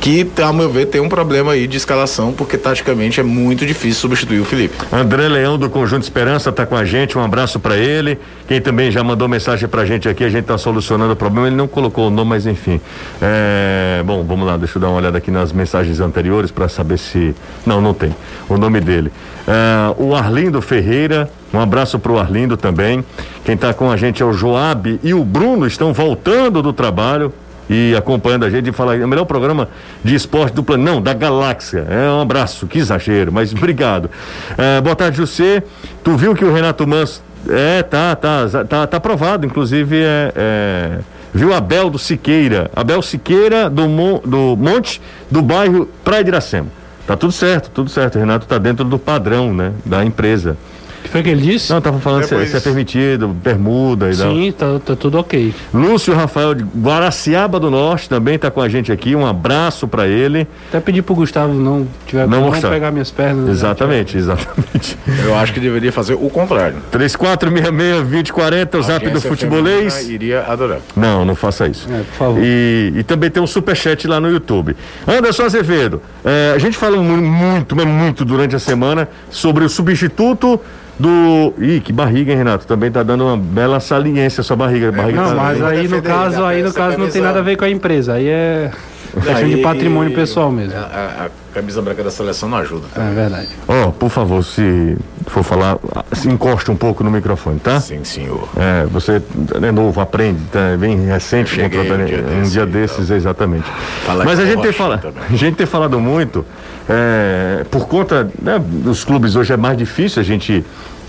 que, 0.00 0.26
a 0.42 0.50
meu 0.50 0.70
ver, 0.70 0.86
tem 0.86 0.98
um 1.00 1.10
problema 1.10 1.52
aí 1.52 1.66
de 1.66 1.76
escalação, 1.76 2.32
porque 2.32 2.56
taticamente 2.56 3.20
é 3.20 3.22
muito 3.22 3.66
difícil 3.66 4.00
substituir 4.00 4.40
o 4.40 4.44
Felipe. 4.46 4.74
André 4.90 5.28
Leão 5.28 5.58
do 5.58 5.68
Conjunto 5.68 6.02
Esperança 6.02 6.48
está 6.48 6.64
com 6.64 6.74
a 6.74 6.86
gente, 6.86 7.18
um 7.18 7.22
abraço 7.22 7.60
para 7.60 7.76
ele. 7.76 8.18
Quem 8.48 8.62
também 8.62 8.90
já 8.90 9.04
mandou 9.04 9.28
mensagem 9.28 9.68
pra 9.68 9.84
gente 9.84 10.08
aqui, 10.08 10.24
a 10.24 10.30
gente 10.30 10.42
está 10.42 10.56
solucionando 10.56 11.12
o 11.12 11.16
problema, 11.16 11.48
ele 11.48 11.56
não 11.56 11.68
colocou 11.68 12.06
o 12.06 12.10
nome, 12.10 12.30
mas 12.30 12.46
enfim. 12.46 12.80
É, 13.20 14.02
bom, 14.06 14.24
vamos 14.24 14.46
lá, 14.46 14.56
deixa 14.56 14.78
eu 14.78 14.80
dar 14.80 14.88
uma 14.88 14.96
olhada 14.96 15.18
aqui 15.18 15.30
nas 15.30 15.52
mensagens 15.52 16.00
anteriores 16.00 16.50
para 16.50 16.66
saber 16.66 16.98
se. 16.98 17.34
Não, 17.66 17.80
não 17.80 17.92
tem. 17.92 18.14
O 18.48 18.56
nome 18.56 18.80
dele. 18.80 19.12
É, 19.46 19.94
o 19.98 20.14
Arlindo 20.14 20.62
Ferreira, 20.62 21.30
um 21.52 21.60
abraço 21.60 21.98
para 21.98 22.12
o 22.12 22.18
Arlindo 22.18 22.56
também. 22.56 23.04
Quem 23.44 23.54
está 23.54 23.74
com 23.74 23.90
a 23.90 23.96
gente 23.96 24.22
é 24.22 24.26
o 24.26 24.32
Joab 24.32 25.00
e 25.02 25.12
o 25.12 25.24
Bruno 25.24 25.66
estão 25.66 25.92
voltando 25.92 26.62
do 26.62 26.72
trabalho 26.72 27.32
e 27.68 27.94
acompanhando 27.96 28.44
a 28.44 28.50
gente 28.50 28.68
e 28.68 28.72
fala, 28.72 28.96
é 28.96 29.04
o 29.04 29.08
melhor 29.08 29.24
programa 29.24 29.68
de 30.02 30.14
esporte 30.14 30.54
do 30.54 30.62
plano, 30.62 30.82
não, 30.82 31.00
da 31.00 31.14
galáxia. 31.14 31.86
É 31.88 32.10
um 32.10 32.20
abraço, 32.20 32.66
que 32.66 32.78
exagero, 32.78 33.32
mas 33.32 33.52
obrigado. 33.52 34.10
É, 34.58 34.80
boa 34.80 34.96
tarde, 34.96 35.18
José. 35.18 35.62
Tu 36.02 36.16
viu 36.16 36.34
que 36.34 36.44
o 36.44 36.52
Renato 36.52 36.86
Manso. 36.86 37.22
É, 37.48 37.82
tá, 37.82 38.14
tá, 38.16 38.64
tá, 38.68 38.86
tá 38.86 38.96
aprovado, 38.98 39.46
inclusive 39.46 39.96
é, 39.96 40.32
é 40.36 40.98
viu 41.32 41.54
Abel 41.54 41.88
do 41.88 41.98
Siqueira, 41.98 42.70
Abel 42.74 43.00
Siqueira 43.00 43.70
do, 43.70 43.88
Mon, 43.88 44.20
do 44.24 44.56
Monte 44.56 45.00
do 45.30 45.40
bairro 45.40 45.88
Praia 46.04 46.24
de 46.24 46.30
Iracema. 46.30 46.68
Tá 47.06 47.16
tudo 47.16 47.32
certo, 47.32 47.70
tudo 47.70 47.88
certo. 47.88 48.16
O 48.16 48.18
Renato 48.18 48.46
tá 48.46 48.58
dentro 48.58 48.84
do 48.84 48.98
padrão, 48.98 49.54
né, 49.54 49.72
da 49.84 50.04
empresa. 50.04 50.56
O 51.00 51.02
que 51.04 51.08
foi 51.08 51.22
que 51.22 51.30
ele 51.30 51.40
disse? 51.40 51.72
Não, 51.72 51.80
tava 51.80 51.98
falando 51.98 52.24
se, 52.24 52.46
se, 52.46 52.56
é 52.56 52.60
permitido, 52.60 53.28
bermuda 53.28 54.10
e 54.10 54.16
tal. 54.16 54.32
Sim, 54.32 54.52
tá, 54.52 54.80
tá, 54.84 54.94
tudo 54.94 55.18
ok. 55.18 55.54
Lúcio 55.72 56.14
Rafael 56.14 56.54
de 56.54 56.62
Guaraciaba 56.62 57.58
do 57.58 57.70
Norte 57.70 58.08
também 58.08 58.38
tá 58.38 58.50
com 58.50 58.60
a 58.60 58.68
gente 58.68 58.92
aqui. 58.92 59.16
Um 59.16 59.26
abraço 59.26 59.88
para 59.88 60.06
ele. 60.06 60.46
Até 60.68 60.78
pedir 60.78 61.02
pro 61.02 61.14
Gustavo 61.14 61.54
não 61.54 61.86
tiver 62.06 62.28
não, 62.28 62.50
não 62.50 62.60
pegar 62.60 62.90
minhas 62.90 63.10
pernas. 63.10 63.46
Né? 63.46 63.50
Exatamente, 63.50 64.14
né? 64.14 64.20
exatamente. 64.20 64.98
Eu 65.24 65.34
acho 65.36 65.52
que 65.54 65.60
deveria 65.60 65.90
fazer 65.90 66.14
o 66.14 66.28
contrário. 66.28 66.76
3466-2040, 66.92 68.78
o 68.78 68.82
zap 68.82 69.08
do 69.08 69.20
futebolês. 69.20 70.08
Iria 70.08 70.42
adorar. 70.42 70.80
Não, 70.94 71.24
não 71.24 71.34
faça 71.34 71.66
isso. 71.66 71.88
É, 71.90 72.02
por 72.02 72.14
favor. 72.14 72.40
E, 72.42 72.92
e 72.96 73.02
também 73.02 73.30
tem 73.30 73.42
um 73.42 73.46
superchat 73.46 74.06
lá 74.06 74.20
no 74.20 74.30
YouTube. 74.30 74.76
Anderson 75.06 75.44
Azevedo, 75.44 76.02
é, 76.24 76.52
a 76.54 76.58
gente 76.58 76.76
fala 76.76 76.96
muito, 76.98 77.74
mas 77.74 77.86
muito 77.86 78.24
durante 78.24 78.54
a 78.54 78.58
semana 78.58 79.08
sobre 79.30 79.64
o 79.64 79.68
substituto 79.68 80.60
do. 81.00 81.54
Ih, 81.58 81.80
que 81.80 81.92
barriga, 81.92 82.32
hein, 82.32 82.38
Renato? 82.38 82.66
Também 82.66 82.90
tá 82.90 83.02
dando 83.02 83.24
uma 83.24 83.36
bela 83.36 83.80
saliência 83.80 84.42
a 84.42 84.44
sua 84.44 84.56
barriga. 84.56 84.92
Barriga 84.92 85.22
não, 85.22 85.30
tá... 85.30 85.34
mas 85.34 85.62
aí 85.62 85.88
no 85.88 86.02
caso, 86.02 86.44
aí 86.44 86.62
no 86.62 86.72
caso 86.72 86.98
não 86.98 87.08
tem 87.08 87.22
nada 87.22 87.38
a 87.38 87.42
ver 87.42 87.56
com 87.56 87.64
a 87.64 87.70
empresa. 87.70 88.14
Aí 88.14 88.28
é 88.28 88.70
questão 89.14 89.48
de 89.48 89.56
patrimônio 89.58 90.14
pessoal 90.14 90.50
mesmo. 90.52 90.78
A, 90.78 90.82
a, 90.82 91.26
a, 91.26 91.30
camisa 91.52 91.82
branca 91.82 92.04
da 92.04 92.10
seleção 92.10 92.48
não 92.48 92.58
ajuda. 92.58 92.86
É 92.94 93.14
verdade. 93.14 93.48
Ó, 93.66 93.88
oh, 93.88 93.92
por 93.92 94.08
favor, 94.08 94.44
se 94.44 94.96
for 95.26 95.42
falar, 95.42 95.78
se 96.12 96.28
encoste 96.28 96.70
um 96.70 96.76
pouco 96.76 97.02
no 97.02 97.10
microfone, 97.10 97.58
tá? 97.58 97.80
Sim, 97.80 98.04
senhor. 98.04 98.48
É, 98.56 98.86
você 98.86 99.20
é 99.60 99.72
novo, 99.72 100.00
aprende, 100.00 100.40
tá 100.52 100.60
é 100.60 100.76
bem 100.76 101.06
recente. 101.06 101.50
Cheguei 101.50 101.80
um 101.80 102.04
dia, 102.04 102.24
um 102.38 102.42
dia 102.42 102.66
desses, 102.66 103.06
então. 103.06 103.16
exatamente. 103.16 103.68
Fala 104.04 104.24
Mas 104.24 104.38
a 104.38 104.46
gente, 104.46 104.62
tem 104.62 104.72
fala, 104.72 105.00
a 105.28 105.36
gente 105.36 105.56
tem 105.56 105.66
falado 105.66 105.98
muito, 105.98 106.44
é, 106.92 107.64
por 107.70 107.86
conta 107.86 108.28
né, 108.42 108.58
dos 108.58 109.04
clubes 109.04 109.36
hoje 109.36 109.52
é 109.52 109.56
mais 109.56 109.78
difícil 109.78 110.20
a 110.20 110.24
gente 110.24 110.64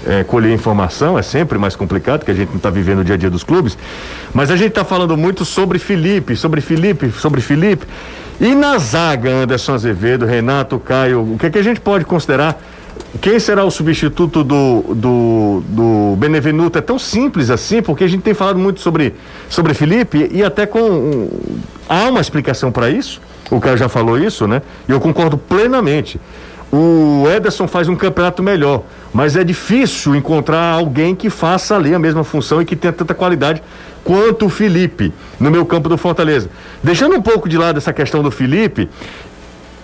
é, 0.05 0.23
colher 0.23 0.53
informação, 0.53 1.17
é 1.17 1.23
sempre 1.23 1.57
mais 1.57 1.75
complicado, 1.75 2.23
que 2.23 2.29
a 2.29 2.33
gente 2.35 2.50
não 2.50 2.57
está 2.57 2.69
vivendo 2.69 3.00
o 3.00 3.03
dia 3.03 3.15
a 3.15 3.17
dia 3.17 3.31
dos 3.31 3.43
clubes. 3.43 3.75
Mas 4.31 4.51
a 4.51 4.55
gente 4.55 4.69
está 4.69 4.85
falando 4.85 5.17
muito 5.17 5.43
sobre 5.43 5.79
Felipe, 5.79 6.35
sobre 6.35 6.61
Felipe, 6.61 7.11
sobre 7.11 7.41
Felipe. 7.41 7.88
E 8.39 8.53
na 8.53 8.77
zaga, 8.77 9.29
Anderson 9.29 9.73
Azevedo, 9.73 10.25
Renato, 10.25 10.77
Caio, 10.79 11.33
o 11.33 11.38
que, 11.38 11.47
é 11.47 11.50
que 11.50 11.57
a 11.57 11.63
gente 11.63 11.79
pode 11.79 12.05
considerar? 12.05 12.61
Quem 13.19 13.39
será 13.39 13.63
o 13.63 13.71
substituto 13.71 14.43
do, 14.43 14.83
do, 14.95 15.63
do 15.67 16.15
Benevenuto? 16.17 16.77
É 16.77 16.81
tão 16.81 17.00
simples 17.00 17.50
assim, 17.50 17.81
porque 17.81 18.03
a 18.03 18.07
gente 18.07 18.21
tem 18.21 18.33
falado 18.33 18.59
muito 18.59 18.79
sobre, 18.81 19.15
sobre 19.50 19.73
Felipe 19.73 20.29
e 20.31 20.43
até 20.43 20.65
com. 20.65 21.27
Há 21.89 22.09
uma 22.09 22.21
explicação 22.21 22.71
para 22.71 22.89
isso. 22.89 23.19
O 23.51 23.60
Caio 23.60 23.77
já 23.77 23.89
falou 23.89 24.17
isso, 24.17 24.48
né? 24.48 24.62
E 24.88 24.91
eu 24.91 25.00
concordo 25.00 25.38
plenamente. 25.38 26.20
O 26.72 27.25
Ederson 27.29 27.67
faz 27.67 27.89
um 27.89 27.96
campeonato 27.98 28.41
melhor, 28.41 28.84
mas 29.13 29.36
é 29.36 29.43
difícil 29.43 30.15
encontrar 30.15 30.72
alguém 30.72 31.13
que 31.13 31.29
faça 31.29 31.75
ali 31.75 31.93
a 31.93 32.00
mesma 32.00 32.24
função 32.24 32.62
e 32.62 32.65
que 32.65 32.77
tenha 32.77 32.93
tanta 32.93 33.13
qualidade 33.13 33.62
quanto 34.05 34.46
o 34.46 34.50
Felipe 34.50 35.13
no 35.38 35.51
meu 35.51 35.65
campo 35.65 35.89
do 35.89 35.98
Fortaleza. 35.98 36.50
Deixando 36.81 37.15
um 37.15 37.22
pouco 37.22 37.50
de 37.50 37.58
lado 37.58 37.77
essa 37.77 37.91
questão 37.91 38.24
do 38.24 38.31
Felipe, 38.31 38.89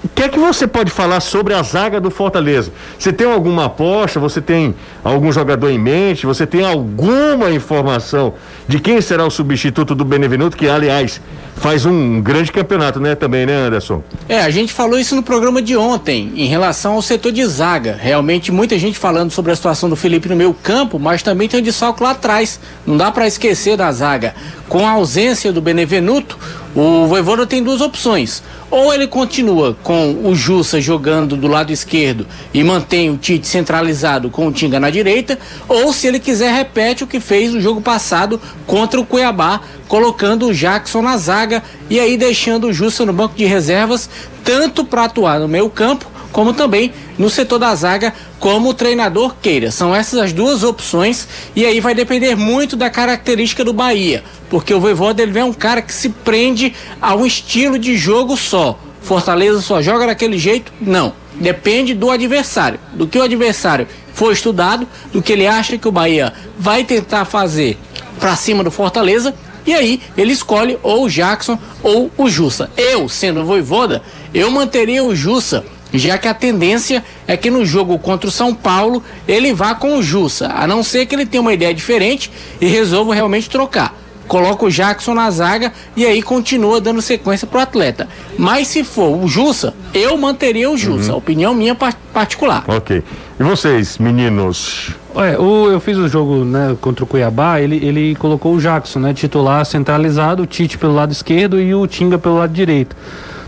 O 0.04 0.10
que 0.10 0.24
é 0.24 0.30
que 0.30 0.38
você 0.38 0.68
pode 0.68 0.92
falar 0.92 1.20
sobre 1.20 1.54
a 1.54 1.64
zaga 1.64 2.00
do 2.00 2.12
Fortaleza? 2.12 2.72
Você 2.98 3.12
tem 3.12 3.32
alguma 3.32 3.66
aposta? 3.66 4.20
Você 4.20 4.40
tem 4.40 4.76
algum 5.04 5.32
jogador 5.32 5.70
em 5.70 5.80
mente? 5.80 6.26
Você 6.26 6.46
tem 6.46 6.64
alguma 6.64 7.50
informação 7.50 8.36
de 8.68 8.80
quem 8.80 9.02
será 9.02 9.26
o 9.26 9.32
substituto 9.32 9.96
do 9.96 10.06
Benevenuto, 10.06 10.56
que 10.56 10.70
aliás 10.70 11.20
faz 11.56 11.86
um 11.86 12.22
grande 12.22 12.52
campeonato, 12.52 13.00
né, 13.00 13.16
também, 13.16 13.46
né, 13.46 13.54
Anderson? 13.54 14.04
É, 14.30 14.42
a 14.42 14.50
gente 14.52 14.72
falou 14.72 15.00
isso 15.00 15.16
no 15.16 15.24
programa 15.24 15.62
de 15.62 15.76
ontem, 15.76 16.32
em 16.36 16.46
relação 16.46 16.94
ao 16.94 17.02
setor 17.02 17.32
de 17.32 17.44
zaga. 17.46 17.98
Realmente, 18.00 18.52
muita 18.52 18.78
gente 18.78 19.00
falando 19.00 19.32
sobre 19.32 19.52
a 19.52 19.56
situação 19.56 19.90
do 19.90 19.96
Felipe 19.96 20.30
no 20.30 20.36
meio 20.36 20.54
campo, 20.54 21.00
mas 21.00 21.24
também 21.24 21.48
tem 21.48 21.60
o 21.60 21.64
desfalque 21.64 22.04
lá 22.04 22.12
atrás. 22.12 22.60
Não 22.86 22.96
dá 22.96 23.12
para 23.12 23.26
esquecer 23.26 23.76
da 23.76 23.92
zaga. 23.92 24.36
Com 24.70 24.86
a 24.86 24.92
ausência 24.92 25.52
do 25.52 25.62
Benevenuto, 25.62 26.38
o 26.76 27.08
Voivoda 27.08 27.46
tem 27.46 27.64
duas 27.64 27.82
opções. 27.82 28.44
Ou 28.70 28.94
ele 28.94 29.08
continua 29.08 29.78
com 29.82 30.12
o 30.24 30.36
Jussa 30.36 30.82
jogando 30.82 31.38
do 31.38 31.48
lado 31.48 31.72
esquerdo 31.72 32.28
e 32.54 32.64
mantém 32.64 33.10
o 33.10 33.18
Tite 33.18 33.48
centralizado 33.48 34.30
com 34.30 34.48
o 34.48 34.52
Tinga 34.52 34.80
na 34.80 34.90
direita, 34.90 35.40
ou 35.68 35.94
se 35.94 36.08
ele 36.08 36.20
quiser 36.20 36.54
repete 36.54 37.04
o 37.04 37.08
que 37.08 37.20
fez 37.20 37.54
no 37.54 37.62
jogo 37.62 37.80
passado 37.80 38.42
contra 38.66 39.00
o 39.00 39.06
Cuiabá, 39.06 39.62
colocando 39.88 40.48
o 40.48 40.54
Jackson 40.54 41.02
na 41.02 41.18
zaga 41.18 41.64
e 41.90 42.00
aí 42.00 42.18
deixando 42.18 42.68
o 42.68 42.74
Jussa 42.74 43.06
no 43.06 43.14
banco 43.14 43.36
de 43.36 43.46
reservas, 43.46 44.10
tanto 44.44 44.84
para 44.84 45.06
atuar 45.06 45.40
no 45.40 45.48
meio 45.48 45.70
campo 45.70 46.17
como 46.32 46.54
também 46.54 46.94
no 47.18 47.30
setor 47.30 47.60
da 47.60 47.74
zaga, 47.74 48.14
como 48.40 48.70
o 48.70 48.74
treinador 48.74 49.36
queira. 49.42 49.72
São 49.72 49.96
essas 49.96 50.20
as 50.20 50.34
duas 50.34 50.64
opções 50.64 51.28
e 51.56 51.66
aí 51.66 51.80
vai 51.80 51.96
depender 51.96 52.36
muito 52.36 52.76
da 52.76 52.90
característica 52.90 53.64
do 53.64 53.74
Bahia, 53.74 54.24
porque 54.50 54.74
o 54.74 54.80
Voivoda 54.80 55.24
ele 55.24 55.38
é 55.38 55.44
um 55.44 55.54
cara 55.54 55.82
que 55.82 55.94
se 55.94 56.10
prende 56.10 56.74
a 57.02 57.16
um 57.16 57.26
estilo 57.26 57.78
de 57.78 57.98
jogo 57.98 58.38
só. 58.38 58.78
Fortaleza 59.02 59.62
só 59.62 59.82
joga 59.82 60.08
daquele 60.08 60.38
jeito? 60.38 60.72
Não. 60.82 61.14
Depende 61.36 61.94
do 61.94 62.10
adversário, 62.10 62.80
do 62.94 63.08
que 63.08 63.18
o 63.18 63.24
adversário 63.24 63.88
foi 64.14 64.34
estudado, 64.34 64.88
do 65.14 65.22
que 65.22 65.32
ele 65.32 65.46
acha 65.46 65.78
que 65.78 65.88
o 65.88 65.92
Bahia 65.92 66.34
vai 66.58 66.84
tentar 66.84 67.26
fazer 67.26 67.78
para 68.20 68.36
cima 68.36 68.64
do 68.64 68.72
Fortaleza 68.72 69.36
e 69.68 69.74
aí 69.74 70.02
ele 70.18 70.32
escolhe 70.32 70.80
ou 70.82 71.04
o 71.06 71.10
Jackson 71.10 71.60
ou 71.84 72.10
o 72.18 72.30
Jussa. 72.30 72.72
Eu, 72.76 73.08
sendo 73.08 73.46
voivoda, 73.46 74.02
eu 74.34 74.50
manteria 74.50 75.04
o 75.04 75.16
Jussa 75.16 75.64
já 75.94 76.18
que 76.18 76.28
a 76.28 76.34
tendência 76.34 77.04
é 77.28 77.38
que 77.38 77.50
no 77.50 77.66
jogo 77.66 77.98
contra 78.00 78.28
o 78.28 78.32
São 78.32 78.54
Paulo 78.54 79.04
ele 79.28 79.54
vá 79.54 79.74
com 79.76 79.98
o 79.98 80.04
Jussa, 80.04 80.48
a 80.48 80.68
não 80.68 80.84
ser 80.84 81.06
que 81.06 81.16
ele 81.16 81.26
tenha 81.26 81.42
uma 81.42 81.54
ideia 81.54 81.74
diferente 81.74 82.32
e 82.60 82.68
resolva 82.68 83.14
realmente 83.14 83.50
trocar. 83.50 83.96
Coloca 84.28 84.66
o 84.66 84.70
Jackson 84.70 85.14
na 85.14 85.32
zaga 85.32 85.72
e 85.96 86.06
aí 86.06 86.22
continua 86.22 86.82
dando 86.82 87.02
sequência 87.02 87.48
pro 87.48 87.60
atleta. 87.60 88.10
Mas 88.38 88.68
se 88.68 88.84
for 88.84 89.24
o 89.24 89.28
Jussa, 89.28 89.74
eu 89.94 90.18
manteria 90.18 90.70
o 90.70 90.78
Jussa. 90.78 91.12
Uhum. 91.12 91.18
Opinião 91.18 91.54
minha 91.54 91.74
particular. 91.76 92.66
Ok. 92.68 93.02
E 93.40 93.44
vocês, 93.44 93.98
meninos? 93.98 94.92
É, 95.16 95.38
o, 95.40 95.72
eu 95.72 95.80
fiz 95.80 95.98
o 95.98 96.08
jogo 96.10 96.44
né, 96.44 96.76
contra 96.82 97.04
o 97.04 97.08
Cuiabá, 97.08 97.60
ele, 97.62 97.78
ele 97.78 98.16
colocou 98.16 98.54
o 98.54 98.60
Jackson, 98.60 99.00
né, 99.00 99.14
titular 99.14 99.66
centralizado, 99.66 100.44
o 100.44 100.46
Tite 100.46 100.78
pelo 100.78 100.94
lado 100.94 101.12
esquerdo 101.12 101.60
e 101.60 101.74
o 101.74 101.88
Tinga 101.88 102.18
pelo 102.18 102.38
lado 102.38 102.52
direito. 102.52 102.96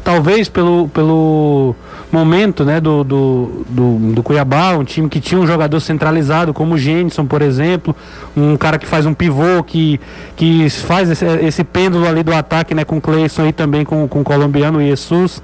Talvez 0.03 0.47
pelo, 0.47 0.87
pelo 0.89 1.75
momento 2.11 2.65
né, 2.65 2.79
do, 2.79 3.03
do, 3.03 3.65
do, 3.69 3.97
do, 4.13 4.23
Cuiabá, 4.23 4.77
um 4.77 4.83
time 4.83 5.07
que 5.07 5.19
tinha 5.19 5.39
um 5.39 5.45
jogador 5.45 5.79
centralizado, 5.79 6.53
como 6.53 6.75
o 6.75 6.77
Jenson, 6.77 7.25
por 7.25 7.41
exemplo, 7.41 7.95
um 8.35 8.57
cara 8.57 8.79
que 8.79 8.85
faz 8.85 9.05
um 9.05 9.13
pivô, 9.13 9.63
que, 9.63 9.99
que 10.35 10.69
faz 10.69 11.09
esse, 11.09 11.25
esse 11.25 11.63
pêndulo 11.63 12.07
ali 12.07 12.23
do 12.23 12.33
ataque 12.33 12.73
né, 12.73 12.83
com 12.83 12.97
o 12.97 13.01
Cleison 13.01 13.45
e 13.45 13.53
também 13.53 13.85
com, 13.85 14.07
com 14.07 14.21
o 14.21 14.23
colombiano 14.23 14.81
Jesus 14.81 15.41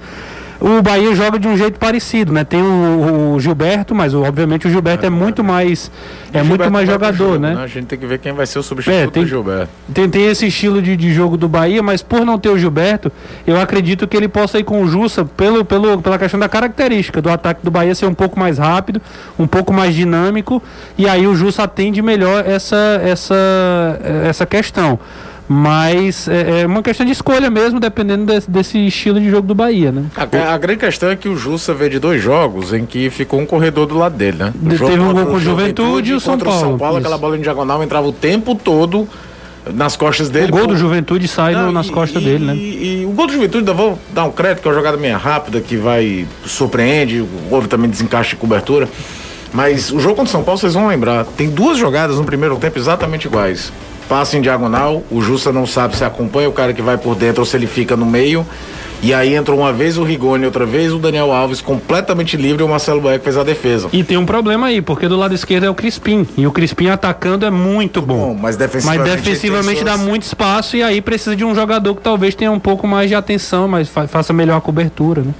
o 0.59 0.81
Bahia 0.81 1.13
joga 1.15 1.38
de 1.38 1.47
um 1.47 1.57
jeito 1.57 1.79
parecido, 1.79 2.31
né? 2.31 2.43
Tem 2.43 2.62
o, 2.62 3.33
o 3.35 3.39
Gilberto, 3.39 3.93
mas 3.93 4.13
obviamente 4.13 4.67
o 4.67 4.69
Gilberto 4.69 5.03
é, 5.03 5.07
é 5.07 5.09
muito 5.09 5.43
mais 5.43 5.91
é 6.33 6.43
muito 6.43 6.69
mais 6.71 6.88
jogador, 6.88 7.33
jogo, 7.33 7.39
né? 7.39 7.55
né? 7.55 7.63
A 7.63 7.67
gente 7.67 7.85
tem 7.85 7.97
que 7.97 8.05
ver 8.05 8.19
quem 8.19 8.33
vai 8.33 8.45
ser 8.45 8.59
o 8.59 8.63
substituto 8.63 8.97
é, 8.97 9.07
tem, 9.07 9.24
do 9.24 9.29
Gilberto. 9.29 9.69
Tem, 9.93 10.09
tem 10.09 10.25
esse 10.27 10.47
estilo 10.47 10.81
de, 10.81 10.95
de 10.95 11.13
jogo 11.13 11.38
do 11.38 11.47
Bahia, 11.47 11.81
mas 11.81 12.01
por 12.01 12.25
não 12.25 12.38
ter 12.38 12.50
o 12.50 12.57
Gilberto, 12.57 13.12
eu 13.45 13.59
acredito 13.59 14.07
que 14.07 14.15
ele 14.15 14.27
possa 14.27 14.59
ir 14.59 14.63
com 14.63 14.81
o 14.81 14.88
Jussa 14.88 15.25
pelo, 15.25 15.63
pelo, 15.63 16.01
pela 16.01 16.17
questão 16.17 16.39
da 16.39 16.50
característica 16.50 17.21
do 17.21 17.29
ataque 17.29 17.62
do 17.63 17.71
Bahia 17.71 17.95
ser 17.95 18.05
um 18.05 18.13
pouco 18.13 18.39
mais 18.39 18.57
rápido, 18.57 19.01
um 19.39 19.47
pouco 19.47 19.74
mais 19.74 19.93
dinâmico, 19.93 20.62
e 20.97 21.07
aí 21.07 21.27
o 21.27 21.35
Jussa 21.35 21.63
atende 21.63 22.01
melhor 22.01 22.43
essa, 22.45 23.00
essa, 23.03 24.00
essa 24.24 24.45
questão. 24.45 25.00
Mas 25.47 26.27
é, 26.27 26.61
é, 26.61 26.65
uma 26.65 26.81
questão 26.81 27.05
de 27.05 27.11
escolha 27.11 27.51
mesmo, 27.51 27.79
dependendo 27.79 28.25
desse, 28.25 28.49
desse 28.49 28.87
estilo 28.87 29.19
de 29.19 29.29
jogo 29.29 29.47
do 29.47 29.53
Bahia, 29.53 29.91
né? 29.91 30.05
A, 30.15 30.53
a, 30.53 30.57
grande 30.57 30.79
questão 30.79 31.09
é 31.09 31.15
que 31.15 31.29
o 31.29 31.37
Jussa 31.37 31.71
veio 31.73 31.91
de 31.91 31.99
dois 31.99 32.21
jogos 32.21 32.73
em 32.73 32.83
que 32.83 33.11
ficou 33.11 33.39
um 33.39 33.45
corredor 33.45 33.85
do 33.85 33.95
lado 33.95 34.17
dele, 34.17 34.37
né? 34.37 34.53
De, 34.55 34.77
teve 34.77 34.99
um 34.99 35.13
gol 35.13 35.25
com 35.27 35.35
o 35.35 35.39
Juventude 35.39 36.11
e 36.11 36.13
o 36.15 36.19
São 36.19 36.39
Paulo. 36.39 36.57
O 36.57 36.59
São 36.61 36.77
Paulo, 36.77 36.97
aquela 36.97 37.17
bola 37.17 37.37
em 37.37 37.41
diagonal 37.41 37.83
entrava 37.83 38.07
o 38.07 38.11
tempo 38.11 38.55
todo 38.55 39.07
nas 39.71 39.95
costas 39.95 40.29
dele. 40.29 40.47
O 40.47 40.55
gol 40.55 40.67
do 40.67 40.75
Juventude 40.75 41.27
sai 41.27 41.53
Não, 41.53 41.71
nas 41.71 41.87
e, 41.87 41.91
costas 41.91 42.23
e, 42.23 42.25
dele, 42.25 42.45
né? 42.45 42.55
E, 42.55 43.01
e, 43.01 43.05
o 43.05 43.11
gol 43.11 43.27
do 43.27 43.33
Juventude, 43.33 43.71
vou 43.71 43.99
dar 44.11 44.25
um 44.25 44.31
crédito, 44.31 44.63
que 44.63 44.67
é 44.67 44.71
uma 44.71 44.77
jogada 44.77 44.97
meio 44.97 45.17
rápida, 45.17 45.61
que 45.61 45.77
vai, 45.77 46.27
surpreende, 46.43 47.23
houve 47.51 47.67
também 47.67 47.87
desencaixe 47.87 48.31
de 48.31 48.37
cobertura. 48.37 48.89
Mas 49.53 49.91
o 49.91 49.99
jogo 49.99 50.15
contra 50.15 50.29
o 50.29 50.31
São 50.31 50.43
Paulo, 50.43 50.59
vocês 50.59 50.73
vão 50.73 50.87
lembrar, 50.87 51.23
tem 51.23 51.49
duas 51.51 51.77
jogadas 51.77 52.17
no 52.17 52.23
primeiro 52.23 52.57
tempo 52.57 52.79
exatamente 52.79 53.27
iguais 53.27 53.71
passa 54.07 54.38
em 54.38 54.41
diagonal, 54.41 55.03
o 55.09 55.21
Justa 55.21 55.51
não 55.51 55.65
sabe 55.65 55.95
se 55.95 56.03
acompanha 56.03 56.50
o 56.50 56.51
cara 56.51 56.74
que 56.74 56.81
vai 56.81 56.97
por 56.97 57.15
dentro 57.15 57.41
ou 57.41 57.45
se 57.45 57.55
ele 57.57 57.67
fica 57.67 57.95
no 57.95 58.05
meio. 58.05 58.45
E 59.01 59.13
aí 59.13 59.35
entrou 59.35 59.59
uma 59.59 59.71
vez 59.71 59.97
o 59.97 60.03
Rigoni, 60.03 60.45
outra 60.45 60.65
vez 60.65 60.91
o 60.91 60.97
Daniel 60.97 61.31
Alves 61.31 61.62
completamente 61.62 62.38
livre 62.38 62.63
e 62.63 62.65
o 62.65 62.69
Marcelo 62.69 63.01
Boeck 63.01 63.24
fez 63.24 63.38
a 63.38 63.43
defesa. 63.43 63.89
E 63.93 64.03
tem 64.03 64.17
um 64.17 64.25
problema 64.25 64.67
aí, 64.67 64.81
porque 64.81 65.07
do 65.07 65.15
lado 65.15 65.35
esquerdo 65.35 65.65
é 65.65 65.69
o 65.69 65.75
Crispim. 65.75 66.25
E 66.35 66.47
o 66.47 66.51
Crispim 66.51 66.88
atacando 66.88 67.45
é 67.45 67.51
muito 67.51 68.01
bom. 68.01 68.29
bom 68.29 68.33
mas 68.33 68.57
defensivamente, 68.57 69.09
mas 69.09 69.21
defensivamente 69.21 69.83
dá 69.83 69.97
muito 69.97 70.24
espaço 70.24 70.75
e 70.75 70.81
aí 70.81 71.01
precisa 71.01 71.35
de 71.35 71.45
um 71.45 71.53
jogador 71.53 71.93
que 71.93 72.01
talvez 72.01 72.33
tenha 72.33 72.51
um 72.51 72.59
pouco 72.59 72.88
mais 72.88 73.09
de 73.09 73.15
atenção, 73.15 73.67
mas 73.67 73.89
fa 73.89 74.07
faça 74.07 74.33
melhor 74.33 74.57
a 74.57 74.62
cobertura, 74.62 75.21
né? 75.21 75.33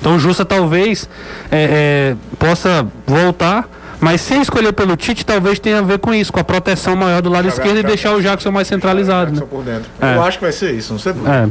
Então 0.00 0.16
o 0.16 0.18
Justa 0.18 0.44
talvez 0.44 1.08
é, 1.50 2.14
é, 2.14 2.16
possa 2.38 2.86
voltar 3.06 3.68
mas 4.04 4.20
sem 4.20 4.42
escolher 4.42 4.70
pelo 4.74 4.98
Tite, 4.98 5.24
talvez 5.24 5.58
tenha 5.58 5.78
a 5.78 5.82
ver 5.82 5.98
com 5.98 6.12
isso, 6.12 6.30
com 6.30 6.38
a 6.38 6.44
proteção 6.44 6.94
maior 6.94 7.22
do 7.22 7.30
lado 7.30 7.48
esquerdo 7.48 7.78
e 7.78 7.82
deixar 7.82 8.12
o 8.12 8.20
Jackson 8.20 8.50
mais 8.50 8.68
centralizado. 8.68 9.32
Né? 9.32 9.42
Por 9.48 9.64
dentro. 9.64 9.90
É. 9.98 10.16
Eu 10.16 10.22
acho 10.22 10.36
que 10.36 10.44
vai 10.44 10.52
ser 10.52 10.72
isso, 10.72 10.92
não 10.92 11.00
sei 11.00 11.14
por 11.14 11.26
é. 11.26 11.48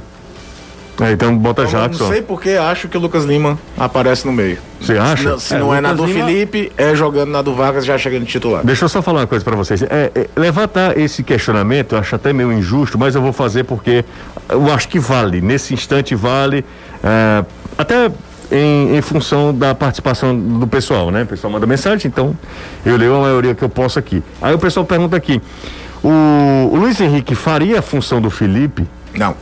É, 1.02 1.12
então 1.14 1.36
bota 1.36 1.64
então, 1.64 1.82
Jackson. 1.82 2.04
Não 2.04 2.12
sei 2.12 2.22
porque 2.22 2.52
acho 2.52 2.88
que 2.88 2.96
o 2.96 3.00
Lucas 3.00 3.24
Lima 3.24 3.58
aparece 3.76 4.28
no 4.28 4.32
meio. 4.32 4.60
Você 4.80 4.96
acha? 4.96 5.40
Se, 5.40 5.48
se 5.48 5.56
é, 5.56 5.58
não 5.58 5.74
é 5.74 5.82
na 5.82 5.94
do 5.94 6.06
Lima... 6.06 6.28
Felipe, 6.28 6.72
é 6.78 6.94
jogando 6.94 7.32
na 7.32 7.42
do 7.42 7.56
Vargas, 7.56 7.84
já 7.84 7.98
chegando 7.98 8.24
titular. 8.28 8.64
Deixa 8.64 8.86
eu 8.86 8.90
só 8.90 9.02
falar 9.02 9.22
uma 9.22 9.28
coisa 9.28 9.44
para 9.44 9.56
vocês. 9.56 9.82
É, 9.82 10.12
é, 10.14 10.28
levantar 10.36 10.96
esse 10.96 11.24
questionamento, 11.24 11.96
eu 11.96 12.00
acho 12.00 12.16
até 12.16 12.32
meio 12.32 12.54
injusto, 12.54 13.00
mas 13.00 13.16
eu 13.16 13.22
vou 13.24 13.34
fazer 13.34 13.64
porque 13.64 14.06
eu 14.48 14.72
acho 14.72 14.88
que 14.88 15.00
vale. 15.00 15.42
Nesse 15.42 15.74
instante 15.74 16.14
vale. 16.14 16.64
É, 17.04 17.44
até 17.76 18.12
em, 18.54 18.96
em, 18.96 19.02
função 19.02 19.54
da 19.54 19.74
participação 19.74 20.38
do 20.38 20.68
pessoal, 20.68 21.10
né? 21.10 21.24
O 21.24 21.26
pessoal 21.26 21.52
manda 21.52 21.66
mensagem, 21.66 22.08
então 22.08 22.38
eu 22.86 22.96
leio 22.96 23.16
a 23.16 23.22
maioria 23.22 23.56
que 23.56 23.64
eu 23.64 23.70
posso 23.70 23.98
aqui. 23.98 24.22
Aí 24.42 24.54
o 24.54 24.60
pessoal 24.60 24.86
pergunta 24.86 25.18
aqui: 25.18 25.42
o, 26.04 26.70
o 26.72 26.76
Luiz 26.76 27.02
Henrique 27.02 27.34
faria 27.34 27.80
a 27.80 27.82
função 27.82 28.22
do 28.22 28.30
Felipe? 28.30 28.86
Não. 29.16 29.36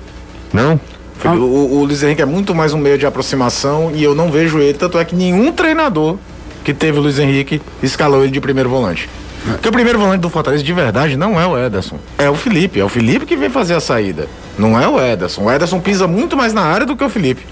Não? 0.53 0.79
O, 1.23 1.27
o, 1.27 1.79
o 1.79 1.83
Luiz 1.83 2.01
Henrique 2.01 2.21
é 2.21 2.25
muito 2.25 2.55
mais 2.55 2.73
um 2.73 2.77
meio 2.77 2.97
de 2.97 3.05
aproximação 3.05 3.91
e 3.93 4.03
eu 4.03 4.15
não 4.15 4.31
vejo 4.31 4.59
ele, 4.59 4.73
tanto 4.73 4.97
é 4.97 5.05
que 5.05 5.15
nenhum 5.15 5.51
treinador 5.51 6.17
que 6.63 6.73
teve 6.73 6.97
o 6.97 7.01
Luiz 7.01 7.19
Henrique 7.19 7.61
escalou 7.83 8.23
ele 8.23 8.31
de 8.31 8.39
primeiro 8.39 8.69
volante. 8.69 9.09
Porque 9.43 9.67
o 9.67 9.71
primeiro 9.71 9.97
volante 9.97 10.21
do 10.21 10.29
Fortaleza 10.29 10.63
de 10.63 10.73
verdade 10.73 11.17
não 11.17 11.39
é 11.39 11.45
o 11.45 11.57
Ederson, 11.57 11.97
é 12.17 12.29
o 12.29 12.35
Felipe. 12.35 12.79
É 12.79 12.83
o 12.83 12.89
Felipe 12.89 13.25
que 13.25 13.35
vem 13.35 13.49
fazer 13.49 13.73
a 13.73 13.79
saída. 13.79 14.27
Não 14.57 14.79
é 14.79 14.87
o 14.87 14.99
Ederson. 14.99 15.43
O 15.43 15.51
Ederson 15.51 15.79
pisa 15.79 16.07
muito 16.07 16.37
mais 16.37 16.53
na 16.53 16.61
área 16.61 16.85
do 16.85 16.95
que 16.95 17.03
o 17.03 17.09
Felipe. 17.09 17.43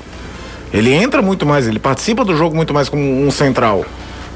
Ele 0.73 0.93
entra 0.93 1.21
muito 1.21 1.45
mais, 1.45 1.67
ele 1.67 1.79
participa 1.79 2.23
do 2.23 2.35
jogo 2.35 2.55
muito 2.55 2.73
mais 2.73 2.89
como 2.89 3.01
um 3.01 3.31
central 3.31 3.85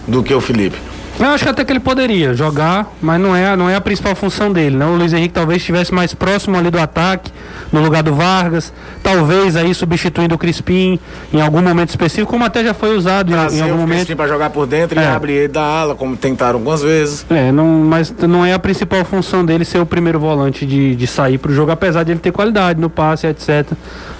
do 0.07 0.23
que 0.23 0.33
o 0.33 0.41
Felipe. 0.41 0.77
Eu 1.19 1.27
acho 1.27 1.43
que 1.43 1.49
até 1.49 1.63
que 1.63 1.71
ele 1.71 1.79
poderia 1.79 2.33
jogar, 2.33 2.91
mas 2.99 3.21
não 3.21 3.35
é, 3.35 3.55
não 3.55 3.69
é 3.69 3.75
a 3.75 3.81
principal 3.81 4.15
função 4.15 4.51
dele. 4.51 4.75
Não? 4.75 4.95
O 4.95 4.97
Luiz 4.97 5.13
Henrique 5.13 5.33
talvez 5.33 5.61
estivesse 5.61 5.93
mais 5.93 6.13
próximo 6.13 6.57
ali 6.57 6.71
do 6.71 6.79
ataque, 6.79 7.31
no 7.71 7.81
lugar 7.81 8.01
do 8.01 8.15
Vargas, 8.15 8.73
talvez 9.03 9.55
aí 9.55 9.73
substituindo 9.75 10.33
o 10.33 10.37
Crispim 10.39 10.99
em 11.31 11.39
algum 11.39 11.61
momento 11.61 11.89
específico, 11.89 12.31
como 12.31 12.43
até 12.43 12.63
já 12.63 12.73
foi 12.73 12.97
usado 12.97 13.31
em, 13.31 13.35
em, 13.35 13.61
algum 13.61 13.75
o 13.75 13.77
momento. 13.77 13.97
Crispim 13.97 14.15
para 14.15 14.27
jogar 14.27 14.49
por 14.49 14.65
dentro 14.65 14.99
é. 14.99 15.03
e 15.03 15.05
abrir 15.05 15.33
ele 15.33 15.47
da 15.49 15.63
ala, 15.63 15.93
como 15.93 16.17
tentaram 16.17 16.57
algumas 16.57 16.81
vezes. 16.81 17.25
É, 17.29 17.51
não, 17.51 17.65
mas 17.67 18.11
não 18.27 18.43
é 18.43 18.53
a 18.53 18.59
principal 18.59 19.05
função 19.05 19.45
dele 19.45 19.65
ser 19.65 19.79
o 19.79 19.85
primeiro 19.85 20.19
volante 20.19 20.65
de, 20.65 20.95
de 20.95 21.07
sair 21.07 21.37
para 21.37 21.51
o 21.51 21.53
jogo, 21.53 21.71
apesar 21.71 22.03
de 22.03 22.11
ele 22.11 22.19
ter 22.19 22.31
qualidade 22.31 22.81
no 22.81 22.89
passe, 22.89 23.27
etc. 23.27 23.71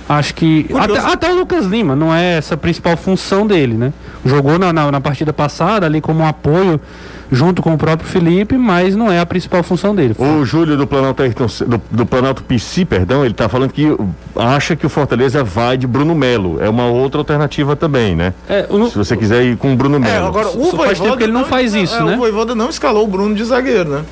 Acho 0.07 0.36
que. 0.36 0.67
Até, 0.74 1.00
até, 1.00 1.31
o 1.31 1.36
Lucas 1.36 1.65
Lima 1.65 1.95
não 1.95 2.13
é 2.13 2.38
essa 2.38 2.55
a 2.55 2.57
principal 2.57 2.98
função 2.98 3.48
dele, 3.48 3.75
né? 3.75 3.93
Jogou 4.25 4.60
na, 4.60 4.74
na, 4.74 4.91
na, 4.91 5.01
partida 5.01 5.31
passada 5.31 5.86
ali 5.86 6.01
como 6.01 6.22
um 6.22 6.27
apoio 6.27 6.79
junto 7.31 7.62
com 7.62 7.74
o 7.74 7.77
próprio 7.77 8.07
Felipe, 8.07 8.57
mas 8.57 8.95
não 8.95 9.12
é 9.12 9.19
a 9.19 9.25
principal 9.25 9.63
função 9.63 9.95
dele. 9.95 10.15
O 10.17 10.45
Júlio 10.45 10.77
do 10.77 10.86
Planalto, 10.86 11.24
do, 11.65 11.81
do 11.89 12.05
Planalto 12.05 12.43
PC, 12.43 12.86
perdão, 12.86 13.24
ele 13.24 13.31
está 13.31 13.50
falando 13.50 13.72
que 13.72 13.95
acha 14.36 14.75
que 14.75 14.86
o 14.86 14.89
Fortaleza 14.89 15.43
vai 15.43 15.77
de 15.77 15.88
Bruno 15.88 16.13
Melo. 16.13 16.62
É 16.62 16.69
uma 16.69 16.86
outra 16.86 17.19
alternativa 17.19 17.75
também, 17.75 18.15
né? 18.15 18.33
É, 18.48 18.67
o... 18.69 18.88
Se 18.88 18.98
você 18.98 19.17
quiser 19.17 19.43
ir 19.43 19.57
com 19.57 19.74
o 19.74 19.75
Bruno 19.75 19.95
é, 19.95 20.00
Melo. 20.00 20.25
É, 20.25 20.27
agora, 20.27 20.50
o 20.50 20.72
Voivoda 20.72 21.24
ele 21.24 21.31
não, 21.31 21.41
não 21.41 21.48
faz 21.48 21.74
isso, 21.74 21.95
é, 21.95 22.03
né? 22.03 22.13
O 22.13 22.17
Voivoda 22.17 22.53
não 22.53 22.69
escalou 22.69 23.05
o 23.05 23.07
Bruno 23.07 23.33
de 23.33 23.43
zagueiro, 23.43 23.89
né? 23.89 24.03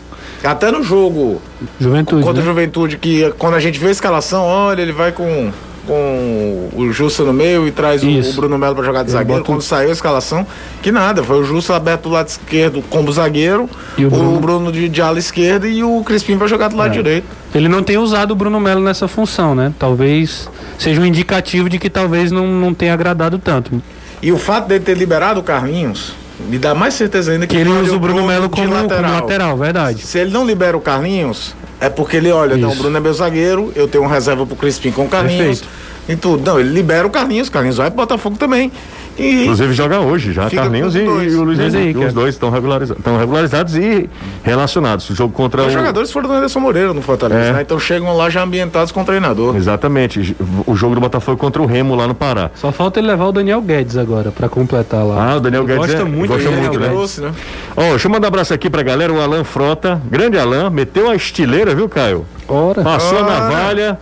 Até 0.43 0.71
no 0.71 0.81
jogo 0.81 1.39
Juventude, 1.79 2.23
contra 2.23 2.41
né? 2.41 2.49
a 2.49 2.51
Juventude, 2.51 2.97
que 2.97 3.31
quando 3.37 3.53
a 3.53 3.59
gente 3.59 3.79
vê 3.79 3.89
a 3.89 3.91
escalação, 3.91 4.43
olha, 4.43 4.81
ele 4.81 4.91
vai 4.91 5.11
com 5.11 5.51
com 5.85 6.69
o 6.73 6.91
Jussa 6.91 7.23
no 7.23 7.33
meio 7.33 7.67
e 7.67 7.71
traz 7.71 8.03
o, 8.03 8.07
o, 8.07 8.33
Bruno 8.33 8.57
Melo 8.57 8.75
para 8.75 8.83
jogar 8.83 9.03
de 9.03 9.11
zagueiro. 9.11 9.43
Quando 9.43 9.61
saiu 9.61 9.89
a 9.89 9.91
escalação, 9.91 10.45
que 10.81 10.91
nada, 10.91 11.23
foi 11.23 11.39
o 11.39 11.43
Jussa 11.43 11.75
aberto 11.75 12.03
do 12.03 12.09
lado 12.09 12.27
esquerdo 12.27 12.83
como 12.89 13.11
zagueiro, 13.11 13.69
o 13.97 14.09
Bruno, 14.09 14.35
o 14.35 14.39
Bruno 14.39 14.71
de, 14.71 14.89
de, 14.89 15.01
ala 15.01 15.19
esquerda 15.19 15.67
e 15.67 15.83
o 15.83 16.03
Crispim 16.03 16.35
vai 16.35 16.47
jogar 16.47 16.69
do 16.69 16.75
lado 16.75 16.91
é. 16.91 16.93
direito. 16.93 17.25
Ele 17.53 17.67
não 17.67 17.83
tem 17.83 17.97
usado 17.97 18.31
o 18.31 18.35
Bruno 18.35 18.59
Melo 18.59 18.81
nessa 18.81 19.07
função, 19.07 19.53
né? 19.53 19.73
Talvez 19.77 20.49
seja 20.77 21.01
um 21.01 21.05
indicativo 21.05 21.69
de 21.69 21.77
que 21.77 21.89
talvez 21.89 22.31
não, 22.31 22.47
não 22.47 22.73
tenha 22.73 22.93
agradado 22.93 23.37
tanto. 23.37 23.81
E 24.21 24.31
o 24.31 24.37
fato 24.37 24.67
dele 24.67 24.83
ter 24.83 24.95
liberado 24.95 25.39
o 25.39 25.43
Carlinhos 25.43 26.13
me 26.49 26.57
dá 26.57 26.73
mais 26.75 26.93
certeza 26.93 27.31
ainda 27.31 27.47
que, 27.47 27.55
que 27.55 27.61
ele 27.61 27.69
usa 27.69 27.95
o 27.95 27.99
Bruno 27.99 28.25
Melo 28.25 28.49
como 28.49 28.73
lateral. 28.73 29.11
como 29.11 29.21
lateral, 29.21 29.57
verdade. 29.57 30.01
Se 30.01 30.19
ele 30.19 30.31
não 30.31 30.45
libera 30.45 30.75
o 30.75 30.81
Carlinhos, 30.81 31.55
é 31.79 31.89
porque 31.89 32.17
ele 32.17 32.31
olha, 32.31 32.53
Isso. 32.53 32.61
não, 32.61 32.71
o 32.71 32.75
Bruno 32.75 32.97
é 32.97 32.99
meu 32.99 33.13
zagueiro, 33.13 33.71
eu 33.75 33.87
tenho 33.87 34.03
uma 34.03 34.13
reserva 34.13 34.45
pro 34.45 34.55
Crispim 34.55 34.91
com 34.91 35.05
o 35.05 35.09
Carlinhos. 35.09 35.61
Perfeito. 35.61 35.90
E 36.07 36.15
tudo. 36.15 36.43
Não, 36.45 36.59
ele 36.59 36.69
libera 36.69 37.05
o 37.05 37.09
Carlinhos, 37.09 37.47
o 37.47 37.51
Carlinhos 37.51 37.77
vai 37.77 37.89
pro 37.89 37.97
Botafogo 37.97 38.37
também. 38.37 38.71
E 39.17 39.43
Inclusive 39.43 39.73
joga 39.73 39.99
hoje 39.99 40.31
já, 40.31 40.49
Carlinhos 40.49 40.95
e, 40.95 40.99
e, 40.99 41.35
o 41.35 41.43
Luiz 41.43 41.59
Henrique. 41.59 42.03
Os 42.03 42.13
dois 42.13 42.33
estão 42.33 42.49
regulariza 42.49 42.95
regularizados 43.19 43.75
e 43.75 44.09
relacionados. 44.41 45.09
O 45.09 45.15
jogo 45.15 45.33
contra 45.33 45.61
Os 45.61 45.67
o... 45.67 45.71
jogadores 45.71 46.11
foram 46.11 46.29
do 46.29 46.35
Anderson 46.35 46.59
Moreira 46.59 46.93
no 46.93 47.01
Fortaleza, 47.01 47.41
é. 47.41 47.53
né? 47.53 47.61
Então 47.61 47.79
chegam 47.79 48.15
lá 48.15 48.29
já 48.29 48.41
ambientados 48.43 48.91
com 48.91 49.01
o 49.01 49.05
treinador. 49.05 49.55
Exatamente. 49.55 50.35
O 50.65 50.75
jogo 50.75 50.95
do 50.95 51.01
Botafogo 51.01 51.37
contra 51.37 51.61
o 51.61 51.65
Remo 51.65 51.93
lá 51.93 52.07
no 52.07 52.15
Pará. 52.15 52.51
Só 52.55 52.71
falta 52.71 52.99
ele 52.99 53.07
levar 53.07 53.25
o 53.25 53.31
Daniel 53.31 53.61
Guedes 53.61 53.97
agora 53.97 54.31
para 54.31 54.47
completar 54.47 55.05
lá. 55.05 55.31
Ah, 55.31 55.35
o 55.35 55.39
Daniel 55.39 55.63
ele 55.63 55.73
Guedes 55.73 55.87
gosta 55.87 56.01
é, 56.01 56.09
muito, 56.09 56.33
gosta 56.33 56.49
muito, 56.49 56.79
né? 56.79 56.87
Trouxe, 56.87 57.21
né? 57.21 57.31
Ó, 57.75 57.81
deixa 57.89 58.07
eu 58.07 58.11
mandar 58.11 58.27
um 58.27 58.29
abraço 58.29 58.53
aqui 58.53 58.69
pra 58.69 58.81
galera, 58.81 59.11
o 59.11 59.21
Alan 59.21 59.43
Frota, 59.43 60.01
grande 60.09 60.37
Alan, 60.37 60.69
meteu 60.69 61.09
a 61.09 61.15
estileira, 61.15 61.75
viu, 61.75 61.89
Caio? 61.89 62.25
Ora. 62.47 62.81
Passou 62.81 63.19
Ora. 63.19 63.25
a 63.25 63.39
navalha 63.39 63.99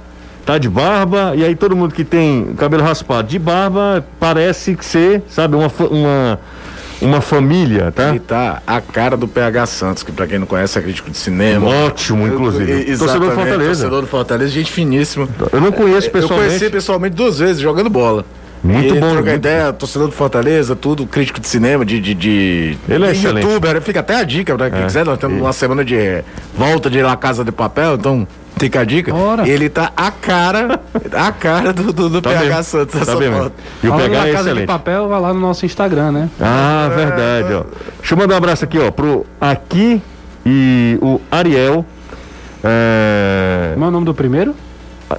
tá 0.50 0.58
de 0.58 0.68
barba, 0.68 1.34
e 1.36 1.46
aí 1.46 1.56
todo 1.56 1.75
mundo 1.75 1.94
que 1.94 2.03
tem 2.03 2.56
cabelo 2.58 2.82
raspado 2.82 3.27
de 3.27 3.38
barba 3.38 4.03
parece 4.20 4.75
que 4.75 4.84
ser, 4.84 5.22
sabe, 5.29 5.56
uma, 5.56 5.72
uma, 5.91 6.39
uma 7.00 7.22
família, 7.22 7.91
tá? 7.91 8.10
Ele 8.10 8.20
tá 8.20 8.60
a 8.65 8.82
cara 8.82 9.15
do 9.15 9.27
PH 9.27 9.68
Santos, 9.68 10.01
que 10.01 10.12
pra 10.12 10.25
quem 10.25 10.39
não 10.39 10.48
conhece 10.48 10.79
é 10.79 10.82
crítico 10.82 11.12
de 11.12 11.18
cinema. 11.18 11.68
Ótimo, 11.68 12.25
inclusive. 12.25 12.98
torcedor 12.98 13.29
do 13.29 13.36
Fortaleza. 13.36 13.65
Torcedor 13.65 14.01
do 14.01 14.08
Fortaleza, 14.08 14.51
gente 14.51 14.72
finíssima. 14.72 15.29
Eu 15.53 15.62
não 15.62 15.72
conheço 15.72 16.10
pessoalmente. 16.10 16.46
Eu 16.46 16.58
conheci 16.58 16.70
pessoalmente 16.72 17.15
duas 17.15 17.38
vezes, 17.38 17.62
jogando 17.62 17.88
bola. 17.88 18.25
Muito 18.63 18.96
e 18.96 19.00
bom. 19.00 19.12
Troca 19.12 19.34
ideia, 19.34 19.72
torcedor 19.72 20.08
do 20.08 20.13
Fortaleza, 20.15 20.75
tudo, 20.75 21.06
crítico 21.06 21.39
de 21.39 21.48
cinema, 21.48 21.86
de. 21.86 22.00
de, 22.00 22.15
de 22.15 22.77
Ele 22.89 23.06
é 23.06 23.12
excelente. 23.12 23.46
youtuber, 23.46 23.79
fica 23.84 24.00
até 24.00 24.15
a 24.15 24.24
dica 24.24 24.56
pra 24.56 24.72
quem 24.72 24.82
é, 24.82 24.86
quiser. 24.86 25.06
Nós 25.06 25.20
temos 25.20 25.39
uma 25.39 25.53
semana 25.53 25.86
de 25.86 26.24
volta 26.58 26.89
de 26.89 27.01
La 27.03 27.15
Casa 27.15 27.46
de 27.46 27.51
Papel, 27.51 27.94
então 27.94 28.27
Fica 28.60 28.82
a 28.82 28.84
dica. 28.84 29.16
Ora. 29.16 29.48
Ele 29.48 29.70
tá 29.70 29.92
a 29.96 30.12
cara, 30.12 30.82
a 31.13 31.32
cara 31.32 31.72
do, 31.72 31.94
do, 31.94 32.10
do 32.10 32.22
tá 32.22 32.32
PH 32.32 32.46
mesmo. 32.46 32.63
Santos. 32.63 33.06
Tá 33.06 33.16
bem, 33.16 33.30
E 33.84 33.88
o 33.88 33.96
PH 33.96 34.28
é 34.28 34.32
Casa 34.34 34.54
de 34.54 34.66
Papel, 34.66 35.08
vai 35.08 35.22
lá 35.22 35.34
no 35.34 35.39
nosso 35.39 35.66
Instagram, 35.66 36.12
né? 36.12 36.30
Ah, 36.39 36.89
verdade, 36.94 37.54
ó. 37.54 37.63
Deixa 37.98 38.13
eu 38.13 38.18
mandar 38.18 38.34
um 38.36 38.38
abraço 38.38 38.66
aqui, 38.66 38.78
ó, 38.78 38.92
pro 38.92 39.25
Aqui 39.39 40.01
e 40.46 40.98
o 41.01 41.22
Ariel. 41.32 41.86
É... 42.63 43.72
Como 43.74 43.86
é 43.86 43.88
o 43.88 43.92
nome 43.92 44.06
do 44.06 44.13
primeiro? 44.13 44.54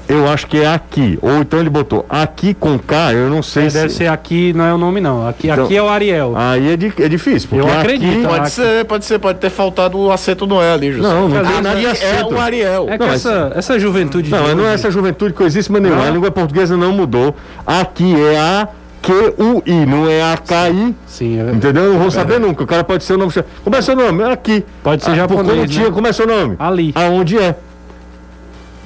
Eu 0.08 0.28
acho 0.28 0.46
que 0.46 0.58
é 0.58 0.68
aqui. 0.68 1.18
Ou 1.20 1.38
então 1.38 1.58
ele 1.58 1.70
botou 1.70 2.06
aqui 2.08 2.54
com 2.54 2.78
K, 2.78 3.12
eu 3.14 3.28
não 3.28 3.42
sei 3.42 3.66
é, 3.66 3.70
se. 3.70 3.76
Deve 3.76 3.92
ser 3.92 4.06
aqui, 4.08 4.52
não 4.52 4.64
é 4.64 4.72
o 4.72 4.78
nome 4.78 5.00
não. 5.00 5.26
Aqui, 5.26 5.48
então, 5.48 5.64
aqui 5.64 5.76
é 5.76 5.82
o 5.82 5.88
Ariel. 5.88 6.34
Aí 6.36 6.72
é, 6.72 6.76
di, 6.76 6.92
é 6.98 7.08
difícil. 7.08 7.48
eu 7.52 7.70
acredito. 7.70 8.12
Aqui... 8.12 8.26
Pode 8.26 8.40
aqui... 8.40 8.50
ser, 8.50 8.84
pode 8.84 9.04
ser, 9.04 9.18
pode 9.18 9.38
ter 9.38 9.50
faltado 9.50 9.98
o 9.98 10.12
acento 10.12 10.46
E 10.46 10.72
ali, 10.72 10.92
José. 10.92 11.08
Não, 11.08 11.28
não 11.28 11.42
tem 11.42 11.62
nada 11.62 11.78
de 11.78 11.86
acento. 11.86 12.34
É 12.34 12.36
o 12.36 12.40
Ariel. 12.40 12.86
É 12.88 12.98
que 12.98 13.04
não, 13.04 13.12
essa, 13.12 13.52
essa 13.54 13.78
juventude. 13.78 14.30
Não, 14.30 14.54
não 14.54 14.66
é 14.66 14.74
essa 14.74 14.90
juventude 14.90 15.34
coisíssima 15.34 15.80
nenhuma. 15.80 16.06
A 16.06 16.10
língua 16.10 16.30
portuguesa 16.30 16.76
não 16.76 16.92
mudou. 16.92 17.34
Aqui 17.66 18.14
é 18.14 18.38
a. 18.38 18.68
Q-U-I, 19.02 19.86
não 19.86 20.06
é 20.10 20.22
A-K-I. 20.34 20.94
Sim, 21.06 21.40
é 21.40 21.52
Entendeu? 21.52 21.84
Eu 21.84 21.92
não 21.92 21.98
vou 21.98 22.08
é 22.08 22.10
saber 22.10 22.38
nunca. 22.38 22.62
O 22.62 22.66
cara 22.66 22.84
pode 22.84 23.02
ser 23.02 23.14
o 23.14 23.16
nome. 23.16 23.32
Como 23.64 23.74
é 23.74 23.80
seu 23.80 23.96
nome? 23.96 24.22
É 24.22 24.30
aqui. 24.30 24.62
Pode 24.82 25.02
ser 25.02 25.12
ah, 25.12 25.14
japonês. 25.14 25.48
Por, 25.48 25.56
né? 25.56 25.66
tinha, 25.66 25.90
como 25.90 26.06
é 26.06 26.12
seu 26.12 26.26
nome? 26.26 26.56
Ali. 26.58 26.92
Aonde 26.94 27.38
é? 27.38 27.56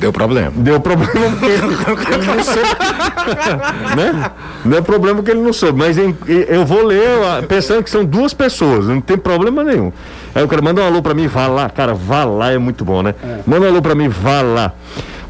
Deu 0.04 0.12
problema. 0.12 0.52
Deu 0.54 0.80
problema 0.80 1.30
porque 1.30 1.46
ele 1.46 2.26
não 2.26 2.44
soube. 2.44 2.68
né? 3.96 4.30
Não 4.66 4.76
é 4.76 4.80
problema 4.82 5.22
que 5.22 5.30
ele 5.30 5.40
não 5.40 5.52
soube, 5.52 5.78
mas 5.78 5.96
em, 5.96 6.14
eu 6.26 6.66
vou 6.66 6.84
ler 6.84 7.02
pensando 7.48 7.82
que 7.82 7.88
são 7.88 8.04
duas 8.04 8.34
pessoas, 8.34 8.86
não 8.86 9.00
tem 9.00 9.16
problema 9.16 9.64
nenhum. 9.64 9.90
Aí 10.34 10.44
o 10.44 10.48
cara 10.48 10.60
manda 10.60 10.82
um 10.82 10.86
alô 10.86 11.00
pra 11.00 11.14
mim, 11.14 11.26
vá 11.26 11.46
lá, 11.46 11.70
cara, 11.70 11.94
vá 11.94 12.24
lá 12.24 12.50
é 12.52 12.58
muito 12.58 12.84
bom, 12.84 13.02
né? 13.02 13.14
É. 13.24 13.38
Manda 13.46 13.64
um 13.64 13.68
alô 13.70 13.80
pra 13.80 13.94
mim, 13.94 14.08
vá 14.08 14.42
lá. 14.42 14.72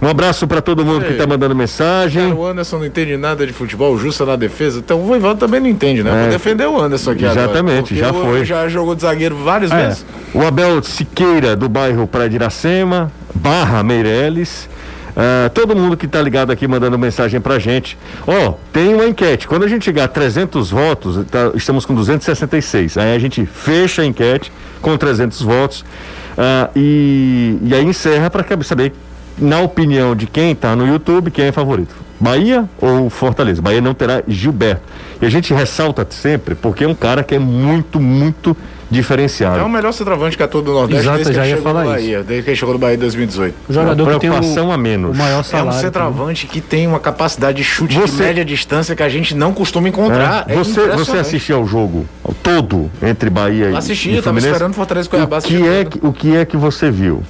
Um 0.05 0.09
abraço 0.11 0.47
para 0.47 0.61
todo 0.61 0.85
mundo 0.85 1.03
Ei, 1.03 1.12
que 1.12 1.14
tá 1.17 1.27
mandando 1.27 1.57
mensagem. 1.57 2.25
Cara, 2.25 2.35
o 2.35 2.47
Anderson 2.47 2.77
não 2.77 2.85
entende 2.85 3.17
nada 3.17 3.47
de 3.47 3.55
futebol, 3.55 3.97
justa 3.97 4.27
na 4.27 4.37
defesa. 4.37 4.79
Então 4.79 5.01
o 5.01 5.07
Voivoda 5.07 5.40
também 5.40 5.61
não 5.61 5.67
entende, 5.67 6.03
né? 6.03 6.11
É, 6.11 6.21
Vou 6.25 6.31
defender 6.31 6.67
o 6.67 6.79
Anderson 6.79 7.12
aqui 7.12 7.25
Exatamente, 7.25 7.95
agora, 7.95 8.19
já 8.19 8.27
foi. 8.27 8.45
Já 8.45 8.69
jogou 8.69 8.95
de 8.95 9.01
zagueiro 9.01 9.35
várias 9.37 9.73
é. 9.73 9.87
vezes. 9.87 10.05
O 10.35 10.43
Abel 10.43 10.83
Siqueira, 10.83 11.57
do 11.57 11.71
bairro 11.71 12.07
Praia 12.07 12.29
de 12.29 12.37
Iracema, 12.37 13.11
Barra 13.35 13.83
Meireles. 13.83 14.69
Uh, 15.17 15.49
todo 15.55 15.75
mundo 15.75 15.97
que 15.97 16.05
está 16.05 16.21
ligado 16.21 16.51
aqui 16.53 16.69
mandando 16.69 16.99
mensagem 16.99 17.40
pra 17.40 17.59
gente. 17.59 17.97
Ó, 18.27 18.49
oh, 18.51 18.55
tem 18.75 18.93
uma 18.95 19.07
enquete. 19.07 19.49
Quando 19.49 19.64
a 19.64 19.69
gente 19.69 19.87
chegar 19.87 20.05
a 20.05 20.09
300 20.09 20.71
votos, 20.71 21.25
tá, 21.31 21.51
estamos 21.55 21.87
com 21.87 21.95
266. 21.95 22.99
Aí 22.99 23.17
a 23.17 23.19
gente 23.19 23.47
fecha 23.47 24.03
a 24.03 24.05
enquete 24.05 24.53
com 24.83 24.99
300 24.99 25.40
votos 25.40 25.81
uh, 25.81 26.71
e, 26.77 27.57
e 27.62 27.73
aí 27.73 27.87
encerra 27.87 28.29
para 28.29 28.45
saber 28.64 28.93
na 29.38 29.61
opinião 29.61 30.14
de 30.14 30.27
quem 30.27 30.53
está 30.53 30.75
no 30.77 30.87
YouTube, 30.87 31.31
quem 31.31 31.47
é 31.47 31.53
favorito? 31.53 31.94
Bahia 32.20 32.68
ou 32.81 33.11
Fortaleza? 33.11 33.61
Bahia 33.61 33.81
não 33.81 33.92
terá 33.92 34.23
Gilberto. 34.27 34.83
E 35.20 35.27
a 35.27 35.31
gente 35.31 35.53
ressalta 35.53 36.07
sempre 36.11 36.55
porque 36.55 36.85
é 36.85 36.88
um 36.88 36.94
cara 36.94 37.23
que 37.23 37.35
é 37.35 37.38
muito, 37.38 38.01
muito 38.01 38.57
diferenciado. 38.90 39.59
É 39.59 39.62
o 39.62 39.68
melhor 39.68 39.92
centroavante 39.92 40.37
que 40.37 40.42
atua 40.42 40.62
do 40.62 40.73
Nordeste 40.73 41.03
Exato, 41.03 41.16
desde 41.16 41.35
já 41.35 41.42
que 41.42 41.49
ia 41.49 41.57
falar 41.57 41.85
Bahia, 41.85 42.18
isso. 42.18 42.27
desde 42.27 42.44
que 42.44 42.51
ele 42.51 42.57
chegou 42.57 42.75
no 42.75 42.79
Bahia 42.79 42.94
em 42.94 42.99
2018. 42.99 43.55
O 43.68 43.73
jogador 43.73 44.12
que 44.12 44.20
tem 44.20 44.31
o, 44.31 44.73
a 44.73 44.79
menos. 44.79 45.14
o 45.14 45.18
maior 45.18 45.42
salário. 45.42 45.73
É 45.73 45.75
um 45.75 45.81
centroavante 45.81 46.47
que 46.47 46.61
tem 46.61 46.87
uma 46.87 47.01
capacidade 47.01 47.59
de 47.59 47.64
chute 47.64 47.99
você... 47.99 48.16
de 48.16 48.23
média 48.23 48.44
distância 48.44 48.94
que 48.94 49.03
a 49.03 49.09
gente 49.09 49.35
não 49.35 49.53
costuma 49.53 49.88
encontrar. 49.88 50.47
É. 50.49 50.53
É 50.53 50.57
você, 50.57 50.88
você 50.88 51.18
assistiu 51.18 51.57
ao 51.57 51.66
jogo 51.66 52.07
todo 52.42 52.90
entre 53.03 53.29
Bahia 53.29 53.70
e 53.70 53.77
Assisti, 53.77 54.11
e 54.11 54.23
Fluminense? 54.23 54.25
Tava 54.25 54.38
esperando 54.38 54.75
Fortaleza 54.75 55.09
Cuiabá. 55.09 55.38
O 55.38 55.42
que, 55.42 55.68
é 55.68 55.85
que, 55.85 56.07
o 56.07 56.12
que 56.12 56.37
é 56.37 56.44
que 56.44 56.57
você 56.57 56.90
viu? 56.90 57.23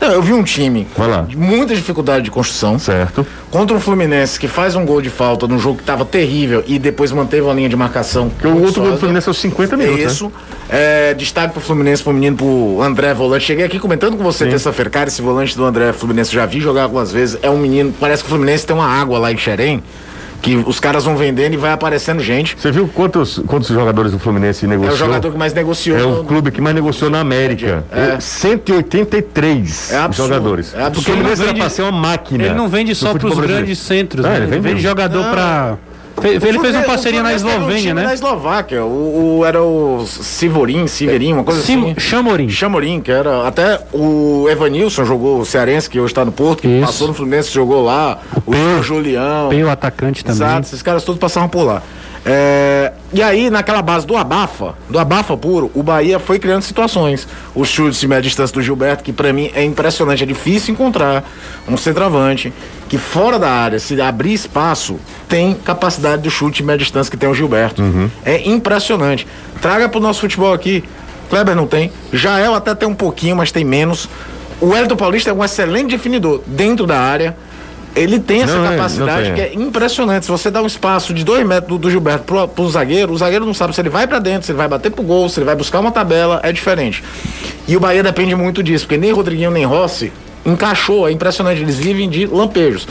Não, 0.00 0.10
eu 0.12 0.22
vi 0.22 0.32
um 0.32 0.42
time 0.42 0.86
de 1.28 1.36
muita 1.36 1.74
dificuldade 1.74 2.24
de 2.24 2.30
construção. 2.30 2.78
Certo. 2.78 3.26
Contra 3.50 3.76
o 3.76 3.80
Fluminense, 3.80 4.40
que 4.40 4.48
faz 4.48 4.74
um 4.74 4.86
gol 4.86 5.02
de 5.02 5.10
falta 5.10 5.46
num 5.46 5.58
jogo 5.58 5.76
que 5.76 5.82
estava 5.82 6.04
terrível 6.04 6.64
e 6.66 6.78
depois 6.78 7.12
manteve 7.12 7.48
a 7.48 7.52
linha 7.52 7.68
de 7.68 7.76
marcação. 7.76 8.30
Que 8.30 8.46
o 8.46 8.62
outro 8.62 8.82
gol 8.82 8.92
do 8.92 8.98
Fluminense 8.98 9.28
é 9.28 9.30
os 9.30 9.38
50 9.38 9.76
minutos. 9.76 10.00
Né? 10.00 10.06
Isso. 10.06 10.24
Né? 10.26 10.32
É, 10.70 11.14
destaque 11.14 11.52
pro 11.52 11.60
Fluminense, 11.60 12.02
pro 12.02 12.12
menino, 12.12 12.36
pro 12.36 12.80
André 12.80 13.12
Volante. 13.12 13.44
Cheguei 13.44 13.64
aqui 13.64 13.78
comentando 13.78 14.16
com 14.16 14.22
você 14.22 14.46
terça-feira, 14.46 14.88
cara, 14.88 15.08
esse 15.08 15.20
volante 15.20 15.56
do 15.56 15.64
André 15.64 15.92
Fluminense, 15.92 16.32
já 16.32 16.46
vi 16.46 16.60
jogar 16.60 16.84
algumas 16.84 17.12
vezes. 17.12 17.38
É 17.42 17.50
um 17.50 17.58
menino, 17.58 17.92
parece 18.00 18.22
que 18.22 18.28
o 18.28 18.30
Fluminense 18.30 18.66
tem 18.66 18.74
uma 18.74 18.86
água 18.86 19.18
lá 19.18 19.30
em 19.30 19.36
Xerém 19.36 19.82
que 20.40 20.56
os 20.56 20.80
caras 20.80 21.04
vão 21.04 21.16
vendendo 21.16 21.54
e 21.54 21.56
vai 21.56 21.72
aparecendo 21.72 22.22
gente. 22.22 22.56
Você 22.58 22.70
viu 22.70 22.88
quantos, 22.88 23.40
quantos 23.46 23.68
jogadores 23.68 24.12
do 24.12 24.18
Fluminense 24.18 24.66
negociou? 24.66 24.92
É 24.92 24.94
o 24.94 24.98
jogador 24.98 25.32
que 25.32 25.38
mais 25.38 25.54
negociou. 25.54 25.98
É 25.98 26.04
o 26.04 26.24
clube 26.24 26.50
que 26.50 26.60
mais 26.60 26.74
negociou 26.74 27.10
na 27.10 27.20
América. 27.20 27.84
É. 27.90 28.18
183 28.18 29.92
é 29.92 30.12
jogadores. 30.12 30.74
É 30.74 30.82
absurdo. 30.82 31.06
Porque 31.06 31.10
ele 31.10 31.34
vende, 31.34 31.60
pra 31.60 31.68
ser 31.68 31.82
uma 31.82 31.92
máquina. 31.92 32.44
Ele 32.44 32.54
não 32.54 32.68
vende 32.68 32.94
só 32.94 33.14
para 33.14 33.28
os 33.28 33.38
grandes 33.38 33.78
centros, 33.78 34.24
é, 34.24 34.28
né? 34.28 34.36
ele 34.36 34.46
vende, 34.46 34.56
ele 34.56 34.68
vende 34.74 34.82
jogador 34.82 35.24
para 35.30 35.78
ele 36.22 36.58
fez 36.58 36.74
uma 36.74 36.84
parceria 36.84 37.22
na 37.22 37.34
Eslovênia, 37.34 37.94
né? 37.94 38.02
Na 38.04 38.14
Eslováquia. 38.14 38.84
O, 38.84 39.38
o, 39.38 39.44
era 39.44 39.62
o 39.62 40.04
Sivorim, 40.06 40.86
Siverim, 40.86 41.32
uma 41.32 41.44
coisa 41.44 41.62
Sim, 41.62 41.92
assim. 41.92 42.00
Chamorim. 42.00 42.48
Chamorim, 42.48 43.00
que 43.00 43.10
era. 43.10 43.46
Até 43.46 43.80
o 43.92 44.48
Evanilson 44.48 45.04
jogou 45.04 45.40
o 45.40 45.46
Cearense, 45.46 45.88
que 45.88 45.98
hoje 45.98 46.12
está 46.12 46.24
no 46.24 46.32
Porto, 46.32 46.66
Isso. 46.66 46.86
passou 46.86 47.08
no 47.08 47.14
Fluminense, 47.14 47.50
jogou 47.50 47.84
lá. 47.84 48.18
O, 48.46 48.78
o 48.78 48.82
Julião. 48.82 49.48
Tem 49.50 49.62
o 49.64 49.70
atacante 49.70 50.24
também. 50.24 50.46
Exato, 50.46 50.66
esses 50.66 50.82
caras 50.82 51.04
todos 51.04 51.20
passaram 51.20 51.48
por 51.48 51.62
lá. 51.62 51.82
É, 52.24 52.92
E 53.12 53.20
aí, 53.22 53.50
naquela 53.50 53.82
base 53.82 54.06
do 54.06 54.16
abafa, 54.16 54.74
do 54.88 54.96
abafa 54.96 55.36
puro, 55.36 55.68
o 55.74 55.82
Bahia 55.82 56.20
foi 56.20 56.38
criando 56.38 56.62
situações. 56.62 57.26
Os 57.54 57.68
chutes 57.68 57.98
de 57.98 58.06
média 58.06 58.22
distância 58.22 58.54
do 58.54 58.62
Gilberto, 58.62 59.02
que 59.02 59.12
para 59.12 59.32
mim 59.32 59.50
é 59.52 59.64
impressionante, 59.64 60.22
é 60.22 60.26
difícil 60.26 60.72
encontrar 60.74 61.24
um 61.68 61.76
centroavante 61.76 62.52
que 62.88 62.98
fora 62.98 63.36
da 63.38 63.50
área, 63.50 63.80
se 63.80 64.00
abrir 64.00 64.32
espaço, 64.32 64.98
tem 65.28 65.54
capacidade 65.54 66.22
de 66.22 66.30
chute 66.30 66.58
de 66.58 66.62
média 66.62 66.84
distância 66.84 67.10
que 67.10 67.16
tem 67.16 67.28
o 67.28 67.34
Gilberto. 67.34 67.82
Uhum. 67.82 68.08
É 68.24 68.48
impressionante. 68.48 69.26
Traga 69.60 69.88
pro 69.88 69.98
nosso 69.98 70.20
futebol 70.20 70.52
aqui. 70.52 70.84
Kleber 71.28 71.56
não 71.56 71.66
tem. 71.66 71.92
Jael 72.12 72.54
até 72.54 72.74
tem 72.74 72.88
um 72.88 72.94
pouquinho, 72.94 73.36
mas 73.36 73.50
tem 73.50 73.64
menos. 73.64 74.08
O 74.60 74.76
Elton 74.76 74.96
Paulista 74.96 75.30
é 75.30 75.32
um 75.32 75.42
excelente 75.42 75.90
definidor 75.90 76.42
dentro 76.46 76.86
da 76.86 76.98
área. 76.98 77.36
Ele 77.94 78.20
tem 78.20 78.42
essa 78.42 78.56
não 78.56 78.70
capacidade 78.70 79.30
é, 79.30 79.34
que 79.34 79.40
é 79.40 79.54
impressionante. 79.54 80.24
Se 80.24 80.30
você 80.30 80.50
dá 80.50 80.62
um 80.62 80.66
espaço 80.66 81.12
de 81.12 81.24
dois 81.24 81.44
metros 81.46 81.68
do, 81.68 81.78
do 81.78 81.90
Gilberto 81.90 82.24
pro, 82.24 82.46
pro 82.46 82.68
zagueiro, 82.70 83.12
o 83.12 83.18
zagueiro 83.18 83.44
não 83.44 83.54
sabe 83.54 83.74
se 83.74 83.80
ele 83.80 83.88
vai 83.88 84.06
para 84.06 84.18
dentro, 84.18 84.46
se 84.46 84.52
ele 84.52 84.58
vai 84.58 84.68
bater 84.68 84.90
pro 84.90 85.02
gol, 85.02 85.28
se 85.28 85.40
ele 85.40 85.46
vai 85.46 85.56
buscar 85.56 85.80
uma 85.80 85.90
tabela, 85.90 86.40
é 86.42 86.52
diferente. 86.52 87.02
E 87.66 87.76
o 87.76 87.80
Bahia 87.80 88.02
depende 88.02 88.34
muito 88.34 88.62
disso, 88.62 88.84
porque 88.86 88.96
nem 88.96 89.12
Rodriguinho 89.12 89.50
nem 89.50 89.64
Rossi 89.64 90.12
encaixou, 90.44 91.08
é 91.08 91.12
impressionante, 91.12 91.60
eles 91.60 91.76
vivem 91.76 92.08
de 92.08 92.26
lampejos. 92.26 92.86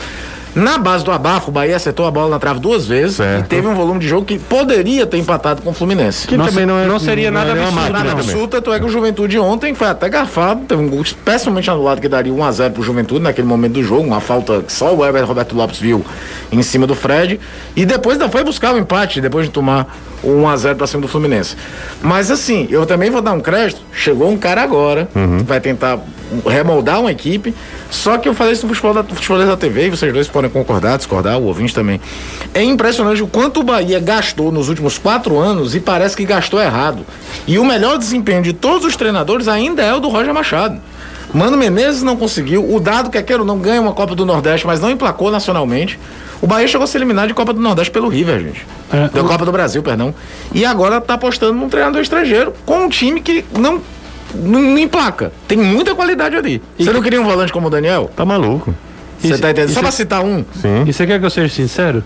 Na 0.54 0.78
base 0.78 1.04
do 1.04 1.12
abafo, 1.12 1.50
o 1.50 1.52
Bahia 1.52 1.76
acertou 1.76 2.06
a 2.06 2.10
bola 2.10 2.30
na 2.30 2.38
trave 2.38 2.58
duas 2.58 2.86
vezes 2.86 3.16
certo. 3.16 3.44
e 3.44 3.48
teve 3.48 3.66
um 3.66 3.74
volume 3.74 4.00
de 4.00 4.08
jogo 4.08 4.24
que 4.24 4.38
poderia 4.38 5.06
ter 5.06 5.18
empatado 5.18 5.62
com 5.62 5.70
o 5.70 5.72
Fluminense. 5.72 6.26
Que 6.26 6.36
não, 6.36 6.46
também 6.46 6.66
não, 6.66 6.78
é, 6.78 6.86
não 6.86 6.98
seria 6.98 7.30
não 7.30 7.40
nada 7.40 7.58
é 7.58 7.62
absurdo. 7.62 7.92
Nada 7.92 8.12
absurdo, 8.12 8.48
tanto 8.48 8.72
é 8.72 8.78
que 8.78 8.84
o 8.84 8.88
Juventude 8.88 9.38
ontem 9.38 9.74
foi 9.74 9.86
até 9.86 10.08
garfado, 10.08 10.62
teve 10.66 10.82
um 10.82 10.88
gol 10.88 11.02
especialmente 11.02 11.70
anulado 11.70 12.00
que 12.00 12.08
daria 12.08 12.32
1x0 12.32 12.72
pro 12.72 12.82
Juventude 12.82 13.20
naquele 13.20 13.46
momento 13.46 13.74
do 13.74 13.82
jogo, 13.82 14.02
uma 14.02 14.20
falta 14.20 14.62
que 14.62 14.72
só 14.72 14.92
o 14.92 14.98
Weber 14.98 15.24
Roberto 15.24 15.54
Lopes 15.54 15.78
viu 15.78 16.04
em 16.50 16.62
cima 16.62 16.86
do 16.86 16.94
Fred. 16.94 17.38
E 17.76 17.86
depois 17.86 18.18
ainda 18.20 18.30
foi 18.30 18.42
buscar 18.42 18.74
o 18.74 18.78
empate, 18.78 19.20
depois 19.20 19.46
de 19.46 19.52
tomar 19.52 19.96
o 20.22 20.28
1x0 20.28 20.74
para 20.74 20.86
cima 20.86 21.02
do 21.02 21.08
Fluminense. 21.08 21.56
Mas 22.02 22.30
assim, 22.30 22.66
eu 22.70 22.84
também 22.84 23.10
vou 23.10 23.22
dar 23.22 23.32
um 23.32 23.40
crédito. 23.40 23.80
Chegou 23.92 24.30
um 24.30 24.36
cara 24.36 24.62
agora, 24.62 25.08
uhum. 25.14 25.44
vai 25.44 25.60
tentar 25.60 25.98
remoldar 26.46 27.00
uma 27.00 27.10
equipe. 27.10 27.54
Só 27.90 28.18
que 28.18 28.28
eu 28.28 28.34
falei 28.34 28.52
isso 28.52 28.66
no 28.66 28.74
futebol 28.74 28.94
da, 28.94 29.02
futebol 29.02 29.38
da 29.44 29.56
TV, 29.56 29.86
e 29.86 29.90
vocês 29.90 30.12
dois 30.12 30.28
podem 30.28 30.39
concordar, 30.48 30.96
discordar, 30.96 31.38
o 31.38 31.44
ouvinte 31.44 31.74
também. 31.74 32.00
É 32.54 32.62
impressionante 32.62 33.22
o 33.22 33.26
quanto 33.26 33.60
o 33.60 33.62
Bahia 33.62 34.00
gastou 34.00 34.50
nos 34.50 34.68
últimos 34.68 34.98
quatro 34.98 35.38
anos 35.38 35.74
e 35.74 35.80
parece 35.80 36.16
que 36.16 36.24
gastou 36.24 36.60
errado. 36.60 37.04
E 37.46 37.58
o 37.58 37.64
melhor 37.64 37.98
desempenho 37.98 38.42
de 38.42 38.52
todos 38.52 38.84
os 38.84 38.96
treinadores 38.96 39.48
ainda 39.48 39.82
é 39.82 39.94
o 39.94 40.00
do 40.00 40.08
Roger 40.08 40.32
Machado. 40.32 40.80
Mano 41.32 41.56
Menezes 41.56 42.02
não 42.02 42.16
conseguiu. 42.16 42.74
O 42.74 42.80
Dado, 42.80 43.10
quer 43.10 43.22
queira 43.22 43.44
não 43.44 43.58
ganha 43.58 43.80
uma 43.80 43.92
Copa 43.92 44.14
do 44.14 44.26
Nordeste, 44.26 44.66
mas 44.66 44.80
não 44.80 44.90
emplacou 44.90 45.30
nacionalmente. 45.30 45.98
O 46.42 46.46
Bahia 46.46 46.66
chegou 46.66 46.84
a 46.84 46.86
ser 46.86 46.98
eliminado 46.98 47.28
de 47.28 47.34
Copa 47.34 47.52
do 47.52 47.60
Nordeste 47.60 47.90
pelo 47.90 48.08
River, 48.08 48.40
gente. 48.40 48.66
É, 48.92 49.08
da 49.08 49.22
Copa 49.22 49.44
do 49.44 49.52
Brasil, 49.52 49.82
perdão. 49.82 50.14
E 50.52 50.64
agora 50.64 51.00
tá 51.00 51.14
apostando 51.14 51.52
num 51.52 51.68
treinador 51.68 52.00
estrangeiro 52.00 52.52
com 52.64 52.84
um 52.84 52.88
time 52.88 53.20
que 53.20 53.44
não, 53.56 53.80
não, 54.34 54.60
não 54.60 54.78
emplaca. 54.78 55.32
Tem 55.46 55.58
muita 55.58 55.94
qualidade 55.94 56.34
ali. 56.34 56.62
E 56.78 56.84
você 56.84 56.90
que... 56.90 56.96
não 56.96 57.02
queria 57.02 57.20
um 57.20 57.24
volante 57.24 57.52
como 57.52 57.68
o 57.68 57.70
Daniel? 57.70 58.10
Tá 58.16 58.24
maluco. 58.24 58.74
Você 59.20 59.38
tá 59.38 59.50
entendendo? 59.50 59.74
Só 59.74 59.80
pra 59.80 59.90
citar 59.90 60.24
um. 60.24 60.44
Sim. 60.60 60.84
E 60.86 60.92
você 60.92 61.06
quer 61.06 61.18
que 61.18 61.26
eu 61.26 61.30
seja 61.30 61.52
sincero? 61.52 62.02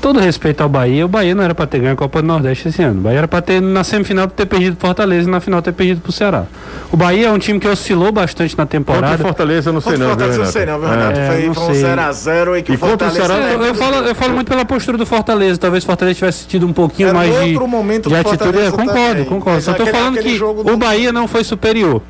todo 0.00 0.20
respeito 0.20 0.62
ao 0.62 0.68
Bahia, 0.68 1.04
o 1.04 1.08
Bahia 1.08 1.34
não 1.34 1.42
era 1.42 1.54
para 1.54 1.66
ter 1.66 1.80
ganho 1.80 1.92
a 1.92 1.96
Copa 1.96 2.22
do 2.22 2.28
Nordeste 2.28 2.68
esse 2.68 2.82
ano. 2.82 3.00
O 3.00 3.02
Bahia 3.02 3.18
era 3.18 3.28
para 3.28 3.42
ter 3.42 3.60
na 3.60 3.84
semifinal 3.84 4.26
ter 4.28 4.46
perdido 4.46 4.76
pro 4.76 4.86
Fortaleza 4.86 5.28
e 5.28 5.30
na 5.30 5.40
final 5.40 5.60
ter 5.60 5.72
perdido 5.72 6.00
pro 6.00 6.12
Ceará. 6.12 6.44
O 6.90 6.96
Bahia 6.96 7.28
é 7.28 7.30
um 7.30 7.38
time 7.38 7.60
que 7.60 7.68
oscilou 7.68 8.10
bastante 8.10 8.56
na 8.56 8.66
temporada. 8.66 9.08
Contra 9.08 9.24
Fortaleza 9.24 9.68
eu 9.68 9.74
não 9.74 9.80
sei 9.80 9.96
não, 9.96 10.08
Fortaleza 10.08 10.38
não 10.38 10.46
sei 10.46 10.66
não, 10.66 10.78
viu, 10.78 10.88
Renato? 10.88 11.18
É, 11.18 11.26
foi, 11.28 11.54
foi 11.54 11.64
um 11.64 11.96
0x0 11.96 12.58
e 12.58 12.62
que 12.62 12.72
e 12.72 12.76
Fortaleza... 12.76 13.16
Ceará, 13.16 13.50
é, 13.50 13.54
eu, 13.54 13.62
eu, 13.64 13.74
falo, 13.74 13.96
eu 13.96 14.14
falo 14.14 14.34
muito 14.34 14.48
pela 14.48 14.64
postura 14.64 14.96
do 14.96 15.06
Fortaleza. 15.06 15.58
Talvez 15.58 15.84
o 15.84 15.86
Fortaleza 15.86 16.18
tivesse 16.18 16.46
tido 16.46 16.66
um 16.66 16.72
pouquinho 16.72 17.12
mais 17.14 17.32
de, 17.44 17.58
momento 17.58 18.08
de 18.08 18.14
atitude. 18.14 18.58
É, 18.58 18.70
concordo, 18.70 18.98
também. 18.98 19.24
concordo. 19.24 19.62
Só 19.62 19.74
tô 19.74 19.86
falando 19.86 20.18
que 20.18 20.40
o 20.42 20.76
Bahia 20.76 21.12
não 21.12 21.26
foi 21.28 21.44
superior. 21.44 22.02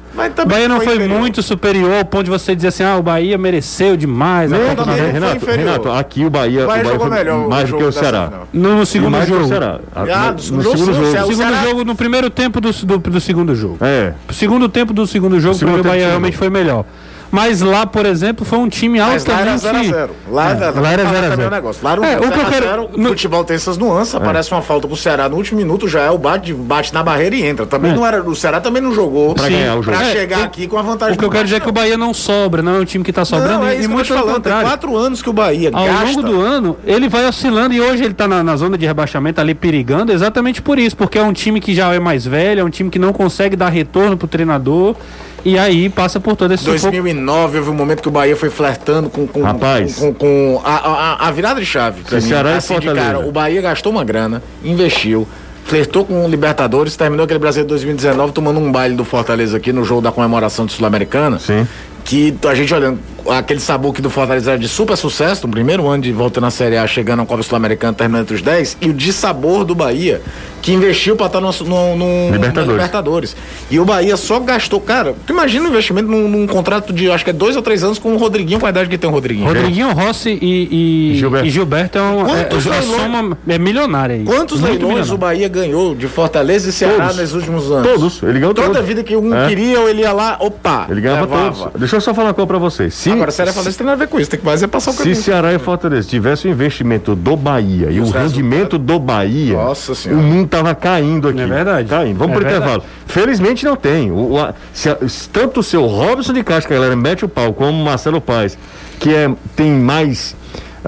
O 0.42 0.46
Bahia 0.46 0.68
não 0.68 0.80
foi, 0.80 0.96
foi 0.96 1.08
muito 1.08 1.42
superior 1.42 1.92
ao 1.92 2.04
ponto 2.04 2.24
de 2.24 2.30
você 2.30 2.54
dizer 2.54 2.68
assim, 2.68 2.82
ah, 2.82 2.96
o 2.96 3.02
Bahia 3.02 3.38
mereceu 3.38 3.96
demais. 3.96 4.50
Não, 4.50 4.58
não, 4.58 4.84
Renato, 4.84 5.46
Renato, 5.46 5.90
aqui 5.90 6.24
o 6.24 6.30
Bahia, 6.30 6.64
o 6.64 6.66
Bahia, 6.66 6.82
o 6.82 6.84
Bahia 6.84 7.00
foi 7.00 7.10
melhor 7.10 7.48
mais 7.48 7.70
do 7.70 7.76
que 7.76 7.84
o 7.84 7.92
Ceará. 7.92 8.30
No, 8.52 8.76
no 8.76 8.86
segundo 8.86 9.24
jogo. 9.24 9.46
Será? 9.46 9.80
Ah, 9.94 10.34
no, 10.50 10.56
no, 10.56 10.62
segundo 10.62 10.62
jogo. 10.62 11.00
No 11.00 11.34
segundo 11.34 11.64
jogo, 11.64 11.84
no 11.84 11.94
primeiro 11.94 12.30
tempo 12.30 12.60
do, 12.60 12.72
do, 12.72 12.98
do 12.98 13.20
segundo 13.20 13.54
jogo. 13.54 13.78
É. 13.80 14.12
Segundo 14.30 14.68
tempo 14.68 14.92
do 14.92 15.06
segundo 15.06 15.38
jogo, 15.40 15.56
o 15.64 15.82
Bahia 15.82 16.08
realmente 16.08 16.36
foi 16.36 16.50
melhor. 16.50 16.84
Mas 17.30 17.60
lá, 17.60 17.86
por 17.86 18.06
exemplo, 18.06 18.44
foi 18.44 18.58
um 18.58 18.68
time 18.68 18.98
altamente... 18.98 19.28
Mas 19.28 19.62
lá 19.62 19.70
era 19.70 19.82
0x0. 19.82 20.10
Lá, 20.30 20.50
é, 20.50 20.70
lá 20.70 20.92
era 20.92 21.04
0x0. 21.04 21.50
negócio. 21.50 21.84
Lá 21.84 21.92
era 21.92 22.00
um 22.00 22.04
é, 22.04 22.18
0 22.18 22.24
a 22.24 22.50
0 22.50 22.90
o 22.92 23.02
futebol 23.08 23.44
tem 23.44 23.56
essas 23.56 23.76
nuances. 23.76 24.14
É. 24.14 24.16
Aparece 24.16 24.50
uma 24.52 24.62
falta 24.62 24.88
pro 24.88 24.96
Ceará 24.96 25.28
no 25.28 25.36
último 25.36 25.58
minuto, 25.58 25.86
já 25.86 26.00
é 26.00 26.10
o 26.10 26.18
bate, 26.18 26.52
bate 26.54 26.92
na 26.92 27.02
barreira 27.02 27.36
e 27.36 27.44
entra. 27.44 27.66
Também 27.66 27.92
é. 27.92 27.94
não 27.94 28.06
era... 28.06 28.22
O 28.22 28.34
Ceará 28.34 28.60
também 28.60 28.82
não 28.82 28.92
jogou 28.92 29.34
pra, 29.34 29.48
ganhar 29.48 29.76
o 29.76 29.82
jogo. 29.82 29.96
pra 29.96 30.06
chegar 30.10 30.40
é, 30.40 30.44
aqui 30.44 30.66
com 30.66 30.78
a 30.78 30.82
vantagem. 30.82 31.14
O 31.14 31.18
que 31.18 31.24
eu 31.24 31.30
quero 31.30 31.44
dizer 31.44 31.56
é 31.56 31.60
que 31.60 31.68
o 31.68 31.72
Bahia 31.72 31.96
não 31.96 32.14
sobra, 32.14 32.62
não 32.62 32.76
é 32.76 32.78
um 32.80 32.84
time 32.84 33.04
que 33.04 33.12
tá 33.12 33.24
sobrando. 33.24 33.60
Não, 33.60 33.66
é 33.66 33.76
isso 33.76 33.84
e 33.84 33.88
muito 33.88 34.08
falando, 34.08 34.34
contrário. 34.34 34.62
Tem 34.62 34.70
quatro 34.70 34.96
anos 34.96 35.22
que 35.22 35.28
o 35.28 35.32
Bahia 35.32 35.70
Ao 35.72 35.86
gasta... 35.86 36.04
longo 36.06 36.22
do 36.22 36.40
ano, 36.40 36.76
ele 36.84 37.08
vai 37.08 37.26
oscilando 37.26 37.74
e 37.74 37.80
hoje 37.80 38.04
ele 38.04 38.14
tá 38.14 38.26
na, 38.26 38.42
na 38.42 38.56
zona 38.56 38.78
de 38.78 38.86
rebaixamento 38.86 39.40
ali 39.40 39.54
perigando 39.54 40.12
exatamente 40.12 40.62
por 40.62 40.78
isso, 40.78 40.96
porque 40.96 41.18
é 41.18 41.22
um 41.22 41.32
time 41.32 41.60
que 41.60 41.74
já 41.74 41.92
é 41.94 41.98
mais 41.98 42.24
velho, 42.26 42.60
é 42.60 42.64
um 42.64 42.70
time 42.70 42.90
que 42.90 42.98
não 42.98 43.12
consegue 43.12 43.56
dar 43.56 43.68
retorno 43.68 44.16
pro 44.16 44.26
treinador. 44.26 44.96
E 45.44 45.58
aí 45.58 45.88
passa 45.88 46.18
por 46.18 46.36
todo 46.36 46.52
esse 46.52 46.64
2009 46.64 47.58
houve 47.58 47.70
um 47.70 47.74
momento 47.74 48.02
que 48.02 48.08
o 48.08 48.10
Bahia 48.10 48.36
foi 48.36 48.50
flertando 48.50 49.08
com 49.08 49.26
com, 49.26 49.42
Rapaz, 49.42 49.96
com, 49.96 50.12
com, 50.12 50.58
com 50.58 50.60
a, 50.64 50.76
a, 50.76 51.28
a, 51.28 51.30
virada 51.30 51.60
de 51.60 51.66
chave. 51.66 52.02
Pra 52.02 52.20
mim, 52.20 52.32
assim, 52.56 52.78
de 52.78 52.92
cara, 52.92 53.20
o 53.20 53.32
Bahia 53.32 53.60
gastou 53.60 53.92
uma 53.92 54.04
grana, 54.04 54.42
investiu, 54.64 55.26
flertou 55.64 56.04
com 56.04 56.24
o 56.24 56.28
Libertadores, 56.28 56.96
terminou 56.96 57.24
aquele 57.24 57.38
Brasil 57.38 57.62
de 57.62 57.68
2019 57.68 58.32
tomando 58.32 58.58
um 58.58 58.72
baile 58.72 58.96
do 58.96 59.04
Fortaleza 59.04 59.56
aqui 59.56 59.72
no 59.72 59.84
jogo 59.84 60.00
da 60.00 60.10
comemoração 60.10 60.66
de 60.66 60.72
Sul-Americana. 60.72 61.38
Sim. 61.38 61.66
Que 62.04 62.34
a 62.48 62.54
gente 62.54 62.72
olhando 62.72 62.98
aquele 63.30 63.60
Sabuque 63.60 64.00
do 64.00 64.10
Fortaleza 64.10 64.52
era 64.52 64.58
de 64.58 64.68
super 64.68 64.96
sucesso, 64.96 65.46
no 65.46 65.52
primeiro 65.52 65.86
ano 65.86 66.02
de 66.02 66.12
volta 66.12 66.40
na 66.40 66.50
Série 66.50 66.76
A, 66.76 66.86
chegando 66.86 67.20
ao 67.20 67.26
Copa 67.26 67.42
Sul-Americana, 67.42 67.92
terminando 67.92 68.22
entre 68.22 68.36
os 68.36 68.42
10, 68.42 68.78
e 68.80 68.88
o 68.88 68.92
de 68.92 69.12
sabor 69.12 69.64
do 69.64 69.74
Bahia, 69.74 70.20
que 70.62 70.72
investiu 70.72 71.16
para 71.16 71.26
estar 71.26 71.40
no, 71.40 71.50
no, 71.50 71.96
no 71.96 72.32
Libertadores. 72.32 72.72
Libertadores. 72.72 73.36
E 73.70 73.78
o 73.78 73.84
Bahia 73.84 74.16
só 74.16 74.40
gastou, 74.40 74.80
cara, 74.80 75.14
tu 75.26 75.32
imagina 75.32 75.66
o 75.66 75.68
investimento 75.68 76.08
num, 76.08 76.28
num, 76.28 76.46
contrato 76.46 76.92
de 76.92 77.10
acho 77.10 77.24
que 77.24 77.30
é 77.30 77.32
dois 77.32 77.56
ou 77.56 77.62
três 77.62 77.84
anos 77.84 77.98
com 77.98 78.12
o 78.14 78.16
Rodriguinho, 78.16 78.60
com 78.60 78.66
a 78.66 78.70
idade 78.70 78.88
que 78.88 78.98
tem 78.98 79.08
o 79.08 79.12
Rodriguinho. 79.12 79.46
Rodriguinho, 79.46 79.92
Rossi 79.92 80.38
e, 80.40 81.12
e, 81.12 81.18
Gilberto. 81.18 81.46
e 81.46 81.50
Gilberto 81.50 81.98
é, 81.98 82.02
um, 82.02 82.24
Quantos 82.24 82.66
é, 82.66 82.70
leilões, 82.70 83.00
soma 83.00 83.38
é 83.46 83.58
milionária 83.58 84.16
aí. 84.16 84.24
Quantos 84.24 84.60
Muito 84.60 84.72
leilões 84.72 85.10
milionário. 85.10 85.14
o 85.14 85.18
Bahia 85.18 85.48
ganhou 85.48 85.94
de 85.94 86.08
Fortaleza 86.08 86.68
e 86.68 86.72
Ceará 86.72 87.08
todos. 87.08 87.16
nos 87.18 87.34
últimos 87.34 87.70
anos? 87.70 87.88
Todos. 87.92 88.22
Ele 88.22 88.40
ganhou 88.40 88.54
Toda 88.54 88.66
todos. 88.68 88.82
a 88.82 88.84
vida 88.84 89.02
que 89.02 89.16
um 89.16 89.34
é. 89.34 89.48
queria, 89.48 89.78
ele 89.88 90.02
ia 90.02 90.12
lá, 90.12 90.36
opa. 90.40 90.86
Ele 90.88 91.00
ganhava 91.00 91.22
levava. 91.22 91.54
todos. 91.54 91.80
Deixa 91.80 91.96
eu 91.96 92.00
só 92.00 92.12
falar 92.12 92.28
uma 92.28 92.34
coisa 92.34 92.46
pra 92.46 92.58
vocês. 92.58 92.94
Se, 92.94 93.10
Agora, 93.18 93.30
Ceará 93.30 93.52
Fortaleza 93.52 93.78
tem 93.78 93.86
nada 93.86 93.96
a 93.96 94.06
ver 94.06 94.08
com 94.10 94.20
isso, 94.20 94.30
tem 94.30 94.40
que 94.40 94.46
mais 94.46 94.62
é 94.62 94.66
passar 94.66 94.92
o 94.92 94.94
caminho. 94.94 95.16
Se 95.16 95.22
Ceará 95.22 95.52
e 95.52 95.58
Fortaleza 95.58 96.08
tivesse 96.08 96.46
o 96.46 96.50
investimento 96.50 97.14
do 97.14 97.36
Bahia 97.36 97.90
e, 97.90 98.00
o 98.00 98.08
rendimento 98.10 98.78
do 98.78 98.98
Bahia, 98.98 99.54
Nossa 99.56 99.92
o 100.10 100.16
mundo 100.16 100.48
tava 100.48 100.74
caindo 100.74 101.28
aqui. 101.28 101.40
É 101.40 101.46
verdade. 101.46 101.88
Caindo. 101.88 102.18
Vamos 102.18 102.36
é 102.36 102.40
pro 102.40 102.48
verdade. 102.48 102.64
intervalo. 102.64 102.84
Felizmente 103.06 103.64
não 103.64 103.76
tem. 103.76 104.10
O, 104.10 104.36
o, 104.36 104.54
se, 104.72 104.88
tanto 105.32 105.60
o 105.60 105.62
seu 105.62 105.86
Robson 105.86 106.32
de 106.32 106.42
Castro, 106.42 106.68
que 106.68 106.74
a 106.74 106.76
galera 106.76 106.96
mete 106.96 107.24
o 107.24 107.28
pau, 107.28 107.52
como 107.52 107.80
o 107.80 107.84
Marcelo 107.84 108.20
Paz, 108.20 108.56
que 108.98 109.14
é, 109.14 109.30
tem 109.54 109.72
mais 109.72 110.34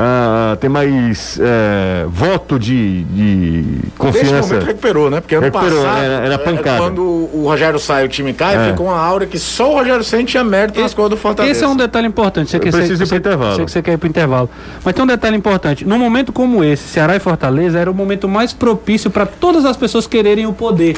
ah, 0.02 0.56
tem 0.58 0.70
mais 0.70 1.38
é, 1.38 2.06
voto 2.08 2.58
de, 2.58 3.04
de 3.04 3.64
confiança. 3.98 4.34
Nesse 4.34 4.48
momento 4.48 4.66
recuperou, 4.66 5.10
né? 5.10 5.20
Porque 5.20 5.34
ano 5.34 5.44
recuperou, 5.44 5.82
passado, 5.82 6.02
era, 6.02 6.14
era 6.24 6.34
é, 6.34 6.38
pancada. 6.38 6.78
quando 6.78 7.02
o 7.02 7.42
Rogério 7.44 7.78
sai 7.78 8.06
o 8.06 8.08
time 8.08 8.32
cai, 8.32 8.56
é. 8.56 8.70
fica 8.70 8.82
uma 8.82 8.98
aura 8.98 9.26
que 9.26 9.38
só 9.38 9.70
o 9.70 9.74
Rogério 9.74 10.02
sente 10.02 10.30
tinha 10.30 10.42
mérito 10.42 10.80
nas 10.80 10.94
coisas 10.94 11.10
do 11.10 11.16
Fortaleza. 11.18 11.52
Esse 11.52 11.64
é 11.64 11.68
um 11.68 11.76
detalhe 11.76 12.06
importante. 12.06 12.50
Você 12.50 12.56
Eu 12.56 12.60
preciso 12.60 13.02
ir 13.02 13.06
pro 13.08 13.16
intervalo. 13.18 13.56
Sei 13.56 13.64
que 13.66 13.70
você 13.70 13.82
quer 13.82 13.92
ir 13.92 13.98
pro 13.98 14.08
intervalo. 14.08 14.48
Mas 14.82 14.94
tem 14.94 15.04
um 15.04 15.06
detalhe 15.06 15.36
importante. 15.36 15.84
Num 15.84 15.98
momento 15.98 16.32
como 16.32 16.64
esse, 16.64 16.88
Ceará 16.88 17.14
e 17.14 17.20
Fortaleza 17.20 17.78
era 17.78 17.90
o 17.90 17.94
momento 17.94 18.26
mais 18.26 18.54
propício 18.54 19.10
para 19.10 19.26
todas 19.26 19.66
as 19.66 19.76
pessoas 19.76 20.06
quererem 20.06 20.46
o 20.46 20.52
poder 20.54 20.96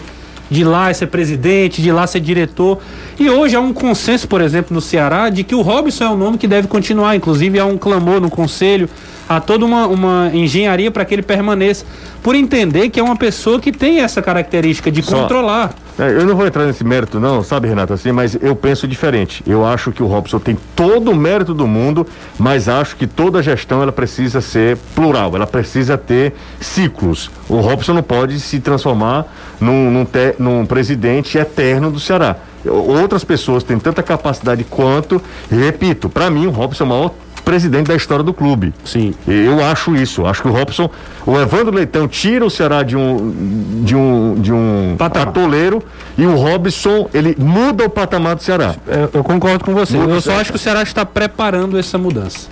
de 0.53 0.65
lá 0.65 0.93
ser 0.93 1.07
presidente, 1.07 1.81
de 1.81 1.91
lá 1.91 2.07
ser 2.07 2.21
diretor. 2.21 2.79
E 3.19 3.29
hoje 3.31 3.57
há 3.57 3.61
um 3.61 3.73
consenso, 3.73 4.29
por 4.29 4.41
exemplo, 4.41 4.75
no 4.75 4.81
Ceará, 4.81 5.31
de 5.31 5.43
que 5.43 5.55
o 5.55 5.63
Robson 5.63 6.05
é 6.05 6.11
o 6.11 6.17
nome 6.17 6.39
que 6.39 6.47
deve 6.47 6.69
continuar. 6.69 7.17
Inclusive 7.17 7.59
há 7.59 7.65
um 7.65 7.79
clamor 7.79 8.21
no 8.21 8.31
conselho, 8.31 8.89
há 9.37 9.41
toda 9.41 9.65
uma, 9.65 9.87
uma 9.87 10.31
engenharia 10.33 10.91
para 10.91 11.05
que 11.05 11.15
ele 11.15 11.23
permaneça, 11.23 11.85
por 12.23 12.35
entender 12.35 12.89
que 12.89 13.01
é 13.01 13.03
uma 13.03 13.17
pessoa 13.17 13.61
que 13.61 13.73
tem 13.73 14.01
essa 14.01 14.23
característica 14.23 14.91
de 14.91 15.03
Só, 15.03 15.23
controlar. 15.23 15.75
É, 15.99 16.09
eu 16.09 16.25
não 16.25 16.35
vou 16.35 16.47
entrar 16.47 16.65
nesse 16.65 16.83
mérito, 16.83 17.21
não, 17.21 17.43
sabe, 17.43 17.69
Renato, 17.69 17.93
assim, 17.93 18.13
mas 18.13 18.37
eu 18.41 18.57
penso 18.57 18.89
diferente. 18.89 19.43
Eu 19.47 19.65
acho 19.67 19.93
que 19.93 20.03
o 20.03 20.07
Robson 20.07 20.39
tem 20.39 20.57
todo 20.75 21.11
o 21.11 21.15
mérito 21.15 21.53
do 21.53 21.67
mundo, 21.67 22.07
mas 22.39 22.69
acho 22.69 22.97
que 22.97 23.07
toda 23.07 23.43
gestão 23.43 23.83
ela 23.83 23.93
precisa 23.93 24.41
ser 24.41 24.79
plural, 24.95 25.33
ela 25.35 25.47
precisa 25.47 25.99
ter 25.99 26.33
ciclos. 26.61 27.31
O 27.49 27.61
Robson 27.61 27.93
não 27.93 28.03
pode 28.03 28.41
se 28.41 28.61
transformar 28.61 29.27
num, 29.61 29.91
num, 29.91 30.05
te, 30.05 30.35
num 30.39 30.65
presidente 30.65 31.37
eterno 31.37 31.91
do 31.91 32.01
Ceará. 32.01 32.37
Outras 32.69 33.25
pessoas 33.25 33.63
têm 33.63 33.79
tanta 33.79 34.03
capacidade 34.03 34.65
quanto, 34.65 35.21
e 35.51 35.55
repito, 35.55 36.09
para 36.09 36.31
mim 36.31 36.47
o 36.47 36.51
Robson 36.51 36.85
é 36.85 36.87
o 36.87 36.91
maior 36.91 37.11
presidente 37.45 37.89
da 37.89 37.97
história 37.97 38.23
do 38.23 38.33
clube. 38.33 38.73
Sim. 38.85 39.15
Eu 39.27 39.65
acho 39.65 39.97
isso. 39.97 40.25
Acho 40.27 40.43
que 40.43 40.49
o 40.49 40.53
Robson, 40.53 40.89
o 41.27 41.37
Evandro 41.37 41.75
Leitão 41.75 42.07
tira 42.07 42.45
o 42.47 42.51
Ceará 42.51 42.85
de 42.85 42.97
um 42.97 43.83
de 43.85 43.97
um 43.97 44.35
de 44.39 44.53
um 44.53 44.95
Patamar. 44.97 45.29
atoleiro 45.29 45.83
e 46.17 46.25
o 46.25 46.37
Robson 46.37 47.09
ele 47.13 47.35
muda 47.37 47.85
o 47.85 47.91
patamar 47.91 48.37
do 48.37 48.43
Ceará. 48.45 48.77
Eu, 48.87 49.11
eu 49.15 49.25
concordo 49.25 49.65
com 49.65 49.75
você. 49.75 49.97
Muda 49.97 50.13
Eu 50.15 50.21
só 50.21 50.39
acho 50.41 50.51
que 50.53 50.57
o 50.57 50.59
Ceará 50.59 50.83
está 50.85 51.05
preparando 51.05 51.77
essa 51.77 51.99
mudança. 51.99 52.47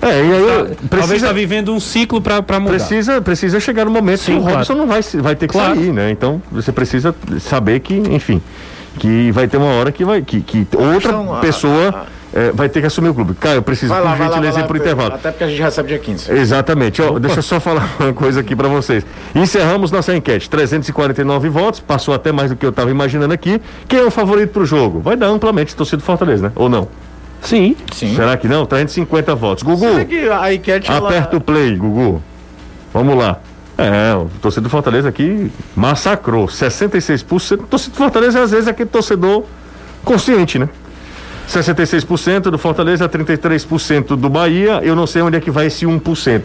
É, 0.00 0.06
e 0.06 0.32
aí 0.32 0.46
Talvez 0.46 0.76
precisa 0.90 1.16
está 1.16 1.32
vivendo 1.32 1.72
um 1.74 1.80
ciclo 1.80 2.20
para 2.20 2.42
mudar. 2.60 2.68
precisa 2.76 3.20
precisa 3.22 3.58
chegar 3.58 3.84
no 3.86 3.90
momento 3.90 4.20
Sim, 4.20 4.32
que 4.34 4.38
o 4.38 4.42
claro. 4.42 4.56
Robson 4.58 4.74
não 4.74 4.86
vai 4.86 5.00
vai 5.14 5.34
ter 5.34 5.46
que 5.48 5.52
Claro. 5.54 5.74
sair, 5.74 5.92
né? 5.92 6.10
Então 6.10 6.40
você 6.52 6.70
precisa 6.70 7.14
saber 7.40 7.80
que, 7.80 7.94
enfim, 7.94 8.40
que 8.98 9.30
vai 9.32 9.46
ter 9.48 9.56
uma 9.56 9.72
hora 9.72 9.90
que 9.92 10.04
vai 10.04 10.20
que, 10.22 10.40
que 10.40 10.66
outra 10.76 11.10
Então, 11.12 11.34
a- 11.36 11.40
pessoa 11.40 12.06
eh, 12.34 12.50
vai 12.54 12.68
ter 12.68 12.80
que 12.80 12.86
assumir 12.86 13.08
o 13.08 13.14
clube. 13.14 13.34
Caio, 13.34 13.56
eu 13.56 13.62
preciso 13.62 13.92
Vai 13.94 14.02
lá, 14.02 14.14
por 14.14 14.24
gentileza 14.26 14.60
ir 14.60 14.66
pro 14.66 14.76
intervalo. 14.76 15.14
Até 15.14 15.30
porque 15.30 15.44
a 15.44 15.48
gente 15.48 15.62
recebe 15.62 15.88
dia 15.88 15.98
15. 15.98 16.30
Exatamente. 16.32 17.00
Ó, 17.00 17.18
deixa 17.18 17.38
eu 17.38 17.42
só 17.42 17.58
falar 17.60 17.88
uma 17.98 18.12
coisa 18.12 18.40
aqui 18.40 18.54
pra 18.54 18.68
vocês. 18.68 19.06
Encerramos 19.34 19.90
nossa 19.90 20.14
enquete. 20.14 20.48
349 20.50 21.48
votos, 21.48 21.80
passou 21.80 22.12
até 22.12 22.30
mais 22.32 22.50
do 22.50 22.56
que 22.56 22.66
eu 22.66 22.72
tava 22.72 22.90
imaginando 22.90 23.32
aqui. 23.32 23.60
Quem 23.88 24.00
é 24.00 24.04
o 24.04 24.10
favorito 24.10 24.50
pro 24.50 24.66
jogo? 24.66 25.00
Vai 25.00 25.16
dar 25.16 25.28
amplamente 25.28 25.74
torcida 25.74 25.98
do 25.98 26.02
Fortaleza, 26.02 26.44
né? 26.48 26.52
Ou 26.54 26.68
não? 26.68 26.88
Sim. 27.40 27.76
Sim. 27.92 28.14
Será 28.16 28.36
que 28.36 28.48
não? 28.48 28.66
350 28.66 29.34
votos. 29.34 29.62
Gugu, 29.62 29.78
Será 29.92 30.04
que 30.04 30.28
a 30.28 30.52
enquete 30.52 30.90
ela- 30.90 31.08
aperta 31.08 31.36
o 31.36 31.40
play, 31.40 31.76
Gugu. 31.76 32.20
Vamos 32.92 33.16
lá. 33.16 33.38
É, 33.78 34.12
o 34.16 34.28
torcedor 34.42 34.64
do 34.64 34.70
Fortaleza 34.70 35.08
aqui 35.08 35.52
massacrou. 35.76 36.46
66%. 36.46 37.24
Torcedor 37.68 37.92
do 37.94 37.96
Fortaleza, 37.96 38.42
às 38.42 38.50
vezes, 38.50 38.66
é 38.66 38.70
aquele 38.72 38.88
torcedor 38.88 39.44
consciente, 40.04 40.58
né? 40.58 40.68
66% 41.48 42.50
do 42.50 42.58
Fortaleza, 42.58 43.08
33% 43.08 44.16
do 44.16 44.28
Bahia. 44.28 44.80
Eu 44.82 44.94
não 44.96 45.06
sei 45.06 45.22
onde 45.22 45.36
é 45.36 45.40
que 45.40 45.50
vai 45.50 45.66
esse 45.66 45.86
1%. 45.86 46.42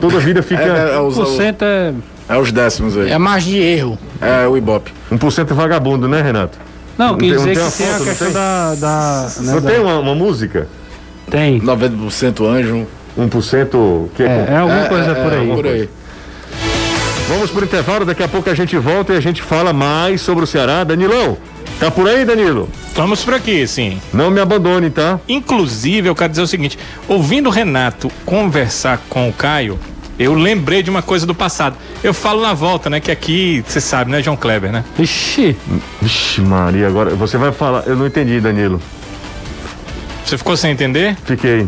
Toda 0.00 0.18
vida 0.20 0.42
fica. 0.42 0.62
É, 0.62 0.90
é, 0.90 0.94
é, 0.94 0.98
os, 1.00 1.16
1% 1.18 1.56
é. 1.62 1.92
é 2.28 2.38
os 2.38 2.52
décimos 2.52 2.96
aí. 2.96 3.10
É 3.10 3.18
mais 3.18 3.44
de 3.44 3.58
erro. 3.58 3.98
É 4.20 4.46
o 4.46 4.56
Ibope. 4.56 4.92
1% 5.10 5.50
é 5.50 5.54
vagabundo, 5.54 6.06
né, 6.08 6.22
Renato? 6.22 6.56
Não, 6.96 7.08
Não 7.08 7.18
quer 7.18 7.26
dizer 7.36 7.44
tem 7.44 7.54
que 7.54 7.60
uma 7.60 7.70
tem 7.70 7.88
a 7.88 7.92
foto, 7.92 8.04
questão 8.04 8.26
tem? 8.28 8.34
da. 8.34 8.74
da, 8.76 9.28
né, 9.40 9.52
Não 9.52 9.60
da- 9.60 9.70
tem 9.70 9.80
uma, 9.80 9.98
uma 9.98 10.14
música? 10.14 10.68
Tem. 11.30 11.60
90% 11.60 12.46
anjo. 12.46 12.86
1% 13.18 14.08
que 14.14 14.22
É, 14.22 14.46
é 14.50 14.56
alguma 14.58 14.84
coisa 14.88 15.14
por 15.14 15.32
aí. 15.32 15.48
Por 15.48 15.66
aí. 15.66 15.88
Vamos 17.28 17.50
pro 17.50 17.64
intervalo, 17.64 18.04
daqui 18.04 18.22
a 18.22 18.28
pouco 18.28 18.48
a 18.48 18.54
gente 18.54 18.76
volta 18.78 19.12
e 19.12 19.16
a 19.16 19.20
gente 19.20 19.42
fala 19.42 19.72
mais 19.72 20.20
sobre 20.20 20.44
o 20.44 20.46
Ceará. 20.46 20.84
Danilão, 20.84 21.36
tá 21.80 21.90
por 21.90 22.08
aí, 22.08 22.24
Danilo? 22.24 22.68
Vamos 22.94 23.24
por 23.24 23.34
aqui, 23.34 23.66
sim. 23.66 24.00
Não 24.12 24.30
me 24.30 24.40
abandone, 24.40 24.90
tá? 24.90 25.18
Inclusive, 25.28 26.08
eu 26.08 26.14
quero 26.14 26.30
dizer 26.30 26.42
o 26.42 26.46
seguinte: 26.46 26.78
ouvindo 27.08 27.48
o 27.48 27.50
Renato 27.50 28.12
conversar 28.24 29.00
com 29.08 29.28
o 29.28 29.32
Caio, 29.32 29.76
eu 30.16 30.34
lembrei 30.34 30.84
de 30.84 30.88
uma 30.88 31.02
coisa 31.02 31.26
do 31.26 31.34
passado. 31.34 31.76
Eu 32.02 32.14
falo 32.14 32.40
na 32.40 32.54
volta, 32.54 32.88
né? 32.88 33.00
Que 33.00 33.10
aqui, 33.10 33.64
você 33.66 33.80
sabe, 33.80 34.08
né, 34.08 34.22
João 34.22 34.36
Kleber, 34.36 34.70
né? 34.70 34.84
Ixi. 34.96 35.56
Vixe, 36.00 36.40
Maria, 36.40 36.86
agora 36.86 37.10
você 37.16 37.36
vai 37.36 37.50
falar. 37.50 37.82
Eu 37.88 37.96
não 37.96 38.06
entendi, 38.06 38.40
Danilo. 38.40 38.80
Você 40.24 40.38
ficou 40.38 40.56
sem 40.56 40.70
entender? 40.70 41.16
Fiquei. 41.24 41.66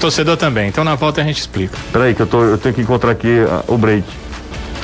Torcedor 0.00 0.36
também. 0.36 0.68
Então 0.68 0.82
na 0.82 0.96
volta 0.96 1.20
a 1.20 1.24
gente 1.24 1.38
explica. 1.38 1.78
Peraí, 1.92 2.12
que 2.12 2.22
eu, 2.22 2.26
tô, 2.26 2.42
eu 2.42 2.58
tenho 2.58 2.74
que 2.74 2.80
encontrar 2.80 3.12
aqui 3.12 3.38
ah, 3.48 3.62
o 3.68 3.78
break. 3.78 4.04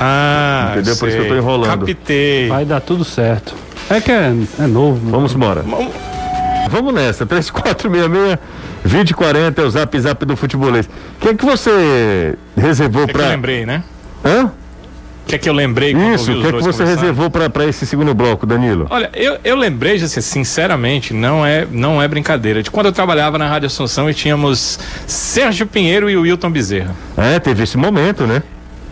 Ah, 0.01 0.71
Entendeu? 0.73 0.97
Por 0.97 1.09
isso 1.09 1.17
que 1.19 1.23
eu 1.23 1.29
tô 1.29 1.35
sei. 1.35 1.39
enrolando. 1.39 1.87
Captei. 1.87 2.49
Vai 2.49 2.65
dar 2.65 2.81
tudo 2.81 3.05
certo. 3.05 3.55
É 3.91 4.01
que 4.01 4.11
é, 4.11 4.33
é 4.61 4.67
novo. 4.67 5.05
né? 5.05 5.11
Vamos 5.11 5.35
embora. 5.35 5.65
Vamos 6.71 6.95
nessa. 6.95 7.27
3466 7.27 8.39
2040 8.85 9.63
é 9.63 9.65
o 9.65 9.71
zap 9.71 10.01
zap 10.01 10.25
do 10.25 10.37
futebolês. 10.37 10.87
O 10.87 11.21
que 11.21 11.29
é 11.29 11.35
que 11.35 11.45
você 11.45 12.35
reservou 12.57 13.05
que, 13.05 13.11
é 13.11 13.15
que 13.15 13.19
eu 13.21 13.25
pra. 13.25 13.31
lembrei, 13.31 13.67
né? 13.67 13.83
Hã? 14.25 14.47
O 14.47 14.51
que 15.25 15.37
é 15.37 15.39
que 15.39 15.49
eu 15.49 15.53
lembrei 15.53 15.95
quando 15.95 16.15
Isso, 16.15 16.33
o 16.33 16.41
que 16.41 16.47
é 16.49 16.53
que 16.53 16.63
você 16.63 16.85
reservou 16.85 17.31
pra, 17.31 17.49
pra 17.49 17.65
esse 17.65 17.87
segundo 17.87 18.13
bloco, 18.13 18.45
Danilo? 18.45 18.89
Olha, 18.91 19.09
eu, 19.15 19.39
eu 19.45 19.57
lembrei, 19.57 19.95
assim, 19.95 20.21
sinceramente, 20.21 21.15
não 21.15 21.47
é, 21.47 21.65
não 21.71 22.03
é 22.03 22.09
brincadeira, 22.09 22.61
de 22.61 22.71
quando 22.71 22.87
eu 22.87 22.93
trabalhava 22.93 23.39
na 23.39 23.47
Rádio 23.49 23.69
Assunção 23.69 24.11
e 24.11 24.15
tínhamos 24.15 24.81
Sérgio 25.07 25.65
Pinheiro 25.67 26.11
e 26.11 26.17
o 26.17 26.23
Wilton 26.23 26.51
Bezerra. 26.51 26.95
É, 27.17 27.39
teve 27.39 27.63
esse 27.63 27.79
momento, 27.79 28.27
né? 28.27 28.43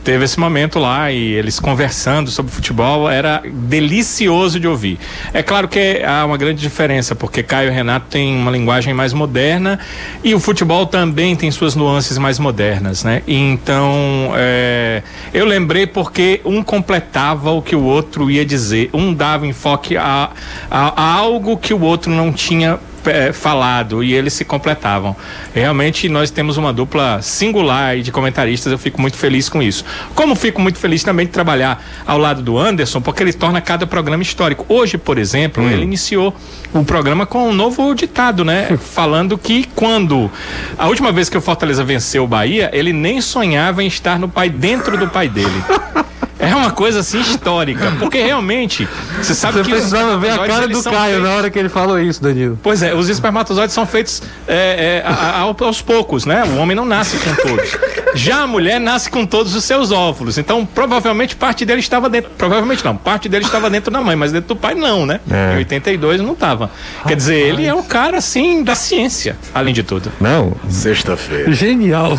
Teve 0.03 0.25
esse 0.25 0.41
momento 0.41 0.79
lá 0.79 1.13
e 1.13 1.33
eles 1.35 1.61
conversando 1.61 2.31
sobre 2.31 2.51
futebol, 2.51 3.09
era 3.11 3.43
delicioso 3.47 4.59
de 4.59 4.67
ouvir. 4.67 4.99
É 5.33 5.43
claro 5.43 5.69
que 5.69 6.03
há 6.05 6.25
uma 6.25 6.37
grande 6.39 6.61
diferença, 6.61 7.15
porque 7.15 7.43
Caio 7.43 7.71
Renato 7.71 8.07
têm 8.11 8.35
uma 8.35 8.51
linguagem 8.51 8.95
mais 8.95 9.13
moderna 9.13 9.79
e 10.25 10.35
o 10.35 10.41
futebol 10.41 10.87
também 10.87 11.37
tem 11.37 11.51
suas 11.51 11.75
nuances 11.75 12.17
mais 12.19 12.39
modernas, 12.39 13.05
né? 13.05 13.23
Então, 13.29 14.33
é, 14.37 15.03
eu 15.35 15.45
lembrei 15.45 15.87
porque 15.87 16.41
um 16.45 16.63
completava 16.63 17.51
o 17.51 17.61
que 17.61 17.77
o 17.77 17.83
outro 17.83 18.31
ia 18.31 18.45
dizer, 18.45 18.89
um 18.95 19.13
dava 19.13 19.47
enfoque 19.47 19.97
a, 19.97 20.31
a- 20.71 20.93
a 20.97 21.15
algo 21.15 21.57
que 21.57 21.75
o 21.75 21.81
outro 21.83 22.11
não 22.11 22.33
tinha 22.33 22.79
é, 23.07 23.33
falado 23.33 24.03
e 24.03 24.15
eles 24.15 24.33
se 24.33 24.45
completavam. 24.45 25.17
Realmente 25.55 26.09
nós 26.09 26.31
temos 26.31 26.57
uma 26.57 26.73
dupla 26.73 27.21
singular 27.23 27.99
de 27.99 28.11
comentaristas, 28.13 28.73
eu 28.73 28.79
fico 28.79 29.01
muito 29.01 29.17
feliz 29.17 29.49
com 29.49 29.63
isso. 29.63 29.85
Como 30.15 30.35
fico 30.35 30.61
muito 30.61 30.79
feliz 30.79 31.03
também 31.03 31.27
de 31.27 31.33
trabalhar 31.33 31.83
ao 32.07 32.19
lado 32.19 32.43
do 32.43 32.59
Anderson, 32.59 33.01
porque 33.01 33.23
ele 33.23 33.33
torna 33.33 33.61
cada 33.61 33.87
programa 33.87 34.23
histórico. 34.23 34.65
Hoje, 34.69 34.99
por 34.99 35.19
exemplo, 35.19 35.69
ele 35.69 35.83
iniciou 35.83 36.35
o 36.73 36.85
programa 36.85 37.27
com 37.27 37.49
um 37.49 37.53
novo 37.53 37.95
ditado, 37.95 38.45
né? 38.45 38.77
Falando 38.79 39.37
que 39.37 39.69
quando 39.75 40.31
a 40.79 40.87
última 40.89 41.13
vez 41.13 41.29
que 41.29 41.37
o 41.37 41.41
Fortaleza 41.41 41.85
venceu 41.85 42.25
o 42.25 42.27
Bahia, 42.27 42.71
ele 42.73 42.93
nem 42.93 43.21
sonhava 43.21 43.83
em 43.83 43.87
estar 43.87 44.19
no 44.19 44.29
pai 44.29 44.49
dentro 44.49 44.97
do 44.97 45.09
pai 45.09 45.29
dele. 45.29 45.51
É 46.41 46.55
uma 46.55 46.71
coisa 46.71 47.01
assim 47.01 47.21
histórica, 47.21 47.93
porque 47.99 48.19
realmente 48.23 48.89
você 49.21 49.35
sabe 49.35 49.59
Você 49.59 49.65
que 49.65 49.71
precisava 49.71 50.17
ver 50.17 50.31
a 50.31 50.39
cara 50.39 50.67
do 50.67 50.83
Caio 50.83 51.15
feitos- 51.17 51.23
na 51.23 51.35
hora 51.37 51.51
que 51.51 51.59
ele 51.59 51.69
falou 51.69 51.99
isso, 52.01 52.23
Danilo. 52.23 52.59
Pois 52.63 52.83
é, 52.83 52.95
os 52.95 53.09
espermatozoides 53.11 53.75
são 53.75 53.85
feitos 53.87 54.23
é, 54.49 55.03
é, 55.05 55.07
a- 55.07 55.13
a- 55.13 55.39
ao- 55.41 55.57
aos 55.61 55.83
poucos, 55.83 56.25
né? 56.25 56.43
O 56.45 56.57
homem 56.57 56.75
não 56.75 56.85
nasce 56.87 57.19
com 57.19 57.35
todos. 57.49 57.77
Já 58.15 58.43
a 58.43 58.47
mulher 58.47 58.81
nasce 58.81 59.11
com 59.11 59.27
todos 59.27 59.55
os 59.55 59.63
seus 59.65 59.93
óvulos. 59.93 60.39
Então, 60.39 60.65
provavelmente 60.65 61.37
parte 61.37 61.65
dele 61.67 61.81
estava 61.81 62.09
dentro. 62.09 62.31
Provavelmente 62.39 62.83
não, 62.85 62.97
parte 62.97 63.29
dele 63.29 63.45
estava 63.45 63.69
dentro 63.69 63.91
da 63.91 64.01
mãe, 64.01 64.17
mas 64.17 64.33
dentro 64.33 64.49
do 64.49 64.57
pai 64.57 64.75
não, 64.75 65.05
né? 65.05 65.21
É. 65.31 65.55
Em 65.55 65.59
82 65.59 66.21
não 66.23 66.33
estava. 66.33 66.71
Quer 67.07 67.17
dizer, 67.17 67.37
ele 67.37 67.67
é 67.67 67.75
um 67.75 67.83
cara 67.83 68.17
assim 68.17 68.65
da 68.65 68.75
ciência, 68.75 69.37
além 69.55 69.75
de 69.75 69.83
tudo. 69.83 70.11
Não, 70.21 70.55
Sexta-feira. 70.69 71.53
Genial. 71.53 72.19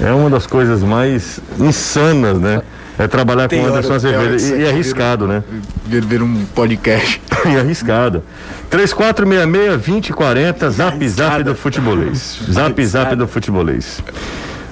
é 0.00 0.10
uma 0.12 0.28
das 0.28 0.46
coisas 0.46 0.82
mais 0.82 1.38
insanas, 1.58 2.38
né? 2.40 2.60
É 3.02 3.08
trabalhar 3.08 3.44
com 3.44 3.48
Tem 3.48 3.60
o 3.60 3.64
hora- 3.64 3.72
Anderson 3.72 3.94
Azevedo. 3.94 4.36
E, 4.36 4.50
e 4.50 4.54
aqui 4.54 4.68
arriscado, 4.68 5.26
né? 5.26 5.42
Vira, 5.86 6.06
vira 6.06 6.24
um 6.24 6.44
podcast. 6.54 7.20
E 7.44 7.56
arriscado. 7.58 8.22
3466-2040, 8.70 10.70
zap 10.70 11.08
zap 11.08 11.42
do 11.42 11.54
futebolês. 11.54 12.40
Zap 12.50 12.84
zap 12.86 13.16
do 13.16 13.26
futebolês. 13.26 14.02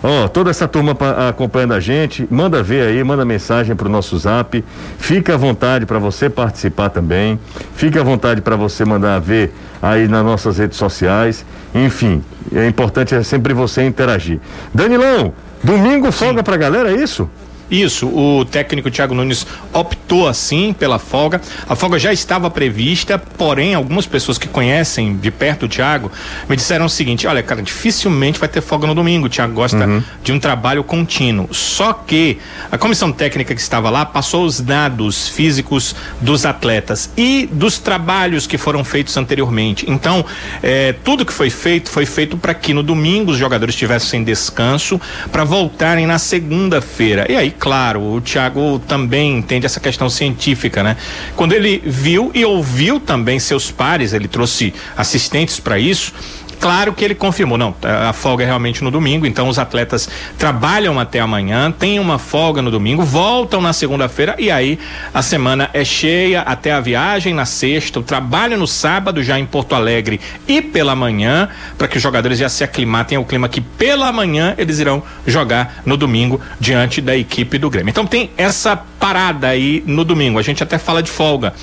Ó, 0.02 0.28
toda 0.28 0.50
essa 0.50 0.66
turma 0.66 0.94
pa- 0.94 1.28
acompanhando 1.28 1.74
a 1.74 1.80
gente, 1.80 2.26
manda 2.30 2.62
ver 2.62 2.86
aí, 2.86 3.04
manda 3.04 3.24
mensagem 3.24 3.76
pro 3.76 3.88
nosso 3.88 4.16
zap. 4.18 4.64
Fica 4.98 5.34
à 5.34 5.36
vontade 5.36 5.84
para 5.84 5.98
você 5.98 6.30
participar 6.30 6.88
também. 6.88 7.38
Fica 7.74 8.00
à 8.00 8.04
vontade 8.04 8.40
para 8.40 8.56
você 8.56 8.84
mandar 8.84 9.18
ver 9.20 9.52
aí 9.82 10.08
nas 10.08 10.24
nossas 10.24 10.58
redes 10.58 10.78
sociais. 10.78 11.44
Enfim, 11.74 12.22
é 12.54 12.66
importante 12.66 13.14
é 13.14 13.22
sempre 13.22 13.52
você 13.52 13.82
interagir. 13.84 14.40
Danilão, 14.72 15.34
domingo 15.62 16.10
folga 16.10 16.42
pra 16.42 16.56
galera, 16.56 16.90
é 16.92 16.96
isso? 16.96 17.28
Isso, 17.70 18.08
o 18.08 18.44
técnico 18.44 18.90
Thiago 18.90 19.14
Nunes 19.14 19.46
optou 19.72 20.26
assim 20.26 20.72
pela 20.72 20.98
folga. 20.98 21.40
A 21.68 21.76
folga 21.76 21.98
já 21.98 22.12
estava 22.12 22.50
prevista, 22.50 23.18
porém, 23.18 23.74
algumas 23.74 24.06
pessoas 24.06 24.38
que 24.38 24.48
conhecem 24.48 25.16
de 25.16 25.30
perto 25.30 25.66
o 25.66 25.68
Thiago 25.68 26.10
me 26.48 26.56
disseram 26.56 26.86
o 26.86 26.88
seguinte: 26.88 27.26
olha, 27.26 27.42
cara, 27.42 27.62
dificilmente 27.62 28.38
vai 28.40 28.48
ter 28.48 28.60
folga 28.60 28.86
no 28.86 28.94
domingo. 28.94 29.26
O 29.26 29.28
Thiago 29.30 29.52
gosta 29.54 30.02
de 30.22 30.32
um 30.32 30.40
trabalho 30.40 30.82
contínuo. 30.82 31.48
Só 31.52 31.92
que 31.92 32.38
a 32.70 32.76
comissão 32.76 33.12
técnica 33.12 33.54
que 33.54 33.60
estava 33.60 33.88
lá 33.88 34.04
passou 34.04 34.44
os 34.44 34.60
dados 34.60 35.28
físicos 35.28 35.94
dos 36.20 36.44
atletas 36.44 37.10
e 37.16 37.48
dos 37.52 37.78
trabalhos 37.78 38.46
que 38.46 38.58
foram 38.58 38.82
feitos 38.82 39.16
anteriormente. 39.16 39.88
Então, 39.88 40.24
eh, 40.62 40.94
tudo 41.04 41.24
que 41.24 41.32
foi 41.32 41.50
feito 41.50 41.90
foi 41.90 42.06
feito 42.06 42.36
para 42.36 42.54
que 42.54 42.74
no 42.74 42.82
domingo 42.82 43.30
os 43.30 43.38
jogadores 43.38 43.74
tivessem 43.74 44.24
descanso 44.24 45.00
para 45.30 45.44
voltarem 45.44 46.06
na 46.06 46.18
segunda-feira. 46.18 47.26
E 47.28 47.36
aí, 47.36 47.50
claro, 47.60 48.00
o 48.00 48.20
Thiago 48.22 48.78
também 48.88 49.36
entende 49.36 49.66
essa 49.66 49.78
questão 49.78 50.08
científica, 50.08 50.82
né? 50.82 50.96
Quando 51.36 51.52
ele 51.52 51.82
viu 51.84 52.30
e 52.34 52.42
ouviu 52.44 52.98
também 52.98 53.38
seus 53.38 53.70
pares, 53.70 54.14
ele 54.14 54.26
trouxe 54.26 54.72
assistentes 54.96 55.60
para 55.60 55.78
isso. 55.78 56.12
Claro 56.60 56.92
que 56.92 57.04
ele 57.04 57.14
confirmou, 57.14 57.58
não, 57.58 57.74
a 57.82 58.12
folga 58.12 58.44
é 58.44 58.46
realmente 58.46 58.84
no 58.84 58.90
domingo, 58.90 59.26
então 59.26 59.48
os 59.48 59.58
atletas 59.58 60.08
trabalham 60.38 61.00
até 61.00 61.18
amanhã, 61.18 61.72
tem 61.72 61.98
uma 61.98 62.18
folga 62.18 62.62
no 62.62 62.70
domingo, 62.70 63.02
voltam 63.02 63.60
na 63.60 63.72
segunda-feira 63.72 64.36
e 64.38 64.50
aí 64.50 64.78
a 65.12 65.22
semana 65.22 65.70
é 65.72 65.84
cheia 65.84 66.42
até 66.42 66.72
a 66.72 66.80
viagem 66.80 67.34
na 67.34 67.44
sexta, 67.44 67.98
o 67.98 68.02
trabalho 68.02 68.56
no 68.56 68.66
sábado 68.66 69.22
já 69.22 69.38
em 69.38 69.46
Porto 69.46 69.74
Alegre 69.74 70.20
e 70.46 70.60
pela 70.60 70.94
manhã, 70.94 71.48
para 71.76 71.88
que 71.88 71.96
os 71.96 72.02
jogadores 72.02 72.38
já 72.38 72.48
se 72.48 72.62
aclimatem 72.62 73.16
ao 73.16 73.24
clima 73.24 73.48
que 73.48 73.60
pela 73.60 74.12
manhã 74.12 74.54
eles 74.58 74.78
irão 74.78 75.02
jogar 75.26 75.82
no 75.84 75.96
domingo 75.96 76.40
diante 76.58 77.00
da 77.00 77.16
equipe 77.16 77.58
do 77.58 77.70
Grêmio. 77.70 77.90
Então 77.90 78.06
tem 78.06 78.30
essa 78.36 78.76
parada 78.76 79.48
aí 79.48 79.82
no 79.86 80.04
domingo. 80.04 80.38
A 80.38 80.42
gente 80.42 80.62
até 80.62 80.78
fala 80.78 81.02
de 81.02 81.10
folga. 81.10 81.54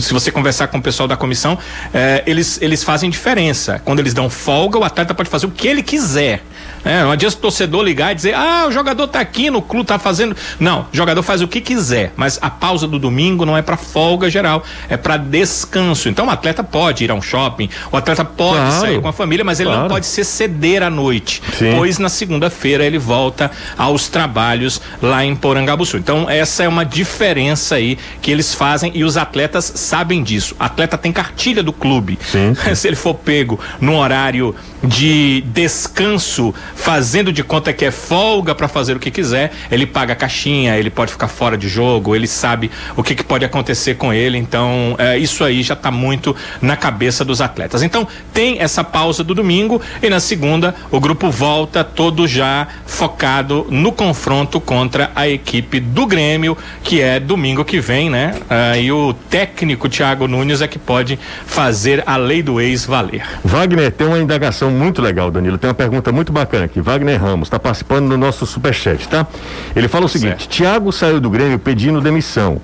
Se 0.00 0.12
você 0.12 0.30
conversar 0.30 0.68
com 0.68 0.78
o 0.78 0.82
pessoal 0.82 1.06
da 1.06 1.16
comissão, 1.16 1.58
eh, 1.92 2.22
eles, 2.26 2.58
eles 2.62 2.82
fazem 2.82 3.10
diferença. 3.10 3.80
Quando 3.84 3.98
eles 3.98 4.14
dão 4.14 4.30
folga, 4.30 4.78
o 4.78 4.84
atleta 4.84 5.14
pode 5.14 5.28
fazer 5.28 5.46
o 5.46 5.50
que 5.50 5.68
ele 5.68 5.82
quiser. 5.82 6.42
É, 6.84 7.02
não 7.02 7.10
adianta 7.10 7.36
o 7.36 7.40
torcedor 7.40 7.82
ligar 7.82 8.12
e 8.12 8.14
dizer, 8.14 8.34
ah, 8.34 8.66
o 8.68 8.72
jogador 8.72 9.08
tá 9.08 9.18
aqui 9.18 9.50
no 9.50 9.62
clube, 9.62 9.86
tá 9.86 9.98
fazendo. 9.98 10.36
Não, 10.60 10.82
o 10.92 10.96
jogador 10.96 11.22
faz 11.22 11.40
o 11.40 11.48
que 11.48 11.60
quiser, 11.60 12.12
mas 12.14 12.38
a 12.42 12.50
pausa 12.50 12.86
do 12.86 12.98
domingo 12.98 13.46
não 13.46 13.56
é 13.56 13.62
para 13.62 13.76
folga 13.76 14.28
geral, 14.28 14.62
é 14.88 14.96
para 14.96 15.16
descanso. 15.16 16.08
Então 16.08 16.26
o 16.26 16.30
atleta 16.30 16.62
pode 16.62 17.04
ir 17.04 17.10
a 17.10 17.14
um 17.14 17.22
shopping, 17.22 17.70
o 17.90 17.96
atleta 17.96 18.24
pode 18.24 18.58
claro, 18.58 18.80
sair 18.80 19.00
com 19.00 19.08
a 19.08 19.12
família, 19.12 19.44
mas 19.44 19.60
ele 19.60 19.70
claro. 19.70 19.82
não 19.82 19.88
pode 19.88 20.06
se 20.06 20.22
ceder 20.24 20.82
à 20.82 20.90
noite, 20.90 21.42
Sim. 21.58 21.74
pois 21.76 21.98
na 21.98 22.08
segunda-feira 22.08 22.84
ele 22.84 22.98
volta 22.98 23.50
aos 23.78 24.08
trabalhos 24.08 24.80
lá 25.00 25.24
em 25.24 25.34
Porangabuçu. 25.34 25.96
Então 25.96 26.28
essa 26.28 26.62
é 26.62 26.68
uma 26.68 26.84
diferença 26.84 27.76
aí 27.76 27.98
que 28.20 28.30
eles 28.30 28.54
fazem 28.54 28.92
e 28.94 29.04
os 29.04 29.16
atletas 29.16 29.72
sabem 29.74 30.22
disso. 30.22 30.54
O 30.60 30.62
atleta 30.62 30.98
tem 30.98 31.12
cartilha 31.12 31.62
do 31.62 31.72
clube. 31.72 32.18
Sim. 32.22 32.54
se 32.74 32.86
ele 32.86 32.96
for 32.96 33.14
pego 33.14 33.58
no 33.80 33.96
horário 33.96 34.54
de 34.82 35.42
descanso 35.46 36.53
fazendo 36.74 37.32
de 37.32 37.42
conta 37.42 37.72
que 37.72 37.84
é 37.84 37.90
folga 37.90 38.54
para 38.54 38.68
fazer 38.68 38.96
o 38.96 39.00
que 39.00 39.10
quiser, 39.10 39.52
ele 39.70 39.86
paga 39.86 40.12
a 40.12 40.16
caixinha, 40.16 40.76
ele 40.76 40.90
pode 40.90 41.12
ficar 41.12 41.28
fora 41.28 41.56
de 41.56 41.68
jogo, 41.68 42.14
ele 42.14 42.26
sabe 42.26 42.70
o 42.96 43.02
que, 43.02 43.14
que 43.14 43.24
pode 43.24 43.44
acontecer 43.44 43.94
com 43.94 44.12
ele, 44.12 44.38
então 44.38 44.94
é, 44.98 45.18
isso 45.18 45.44
aí 45.44 45.62
já 45.62 45.74
está 45.74 45.90
muito 45.90 46.34
na 46.60 46.76
cabeça 46.76 47.24
dos 47.24 47.40
atletas. 47.40 47.82
Então 47.82 48.06
tem 48.32 48.60
essa 48.60 48.84
pausa 48.84 49.24
do 49.24 49.34
domingo 49.34 49.80
e 50.02 50.08
na 50.08 50.20
segunda 50.20 50.74
o 50.90 51.00
grupo 51.00 51.30
volta 51.30 51.82
todo 51.82 52.26
já 52.26 52.66
focado 52.86 53.66
no 53.70 53.92
confronto 53.92 54.60
contra 54.60 55.10
a 55.14 55.28
equipe 55.28 55.80
do 55.80 56.06
Grêmio, 56.06 56.56
que 56.82 57.00
é 57.00 57.18
domingo 57.18 57.64
que 57.64 57.80
vem, 57.80 58.08
né? 58.08 58.34
Ah, 58.48 58.78
e 58.78 58.90
o 58.92 59.12
técnico 59.28 59.88
Thiago 59.88 60.28
Nunes 60.28 60.60
é 60.60 60.68
que 60.68 60.78
pode 60.78 61.18
fazer 61.46 62.02
a 62.06 62.16
lei 62.16 62.42
do 62.42 62.60
ex 62.60 62.86
valer. 62.86 63.24
Wagner, 63.44 63.90
tem 63.90 64.06
uma 64.06 64.18
indagação 64.18 64.70
muito 64.70 65.02
legal, 65.02 65.30
Danilo. 65.30 65.58
Tem 65.58 65.68
uma 65.68 65.74
pergunta 65.74 66.12
muito 66.12 66.32
bacana 66.32 66.43
aqui, 66.64 66.80
Wagner 66.80 67.20
Ramos, 67.20 67.46
está 67.46 67.58
participando 67.58 68.08
do 68.08 68.18
nosso 68.18 68.46
superchat, 68.46 69.08
tá? 69.08 69.26
Ele 69.74 69.88
fala 69.88 70.06
o 70.06 70.08
seguinte. 70.08 70.48
Thiago 70.48 70.92
saiu 70.92 71.20
do 71.20 71.30
Grêmio 71.30 71.58
pedindo 71.58 72.00
demissão. 72.00 72.60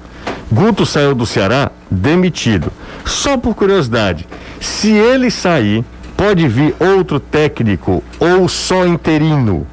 Guto 0.52 0.84
saiu 0.84 1.14
do 1.14 1.24
Ceará 1.24 1.70
demitido. 1.90 2.72
Só 3.04 3.36
por 3.36 3.54
curiosidade, 3.54 4.26
se 4.60 4.90
ele 4.90 5.30
sair, 5.30 5.84
pode 6.16 6.46
vir 6.48 6.74
outro 6.78 7.20
técnico 7.20 8.02
ou 8.18 8.48
só 8.48 8.86
interino? 8.86 9.66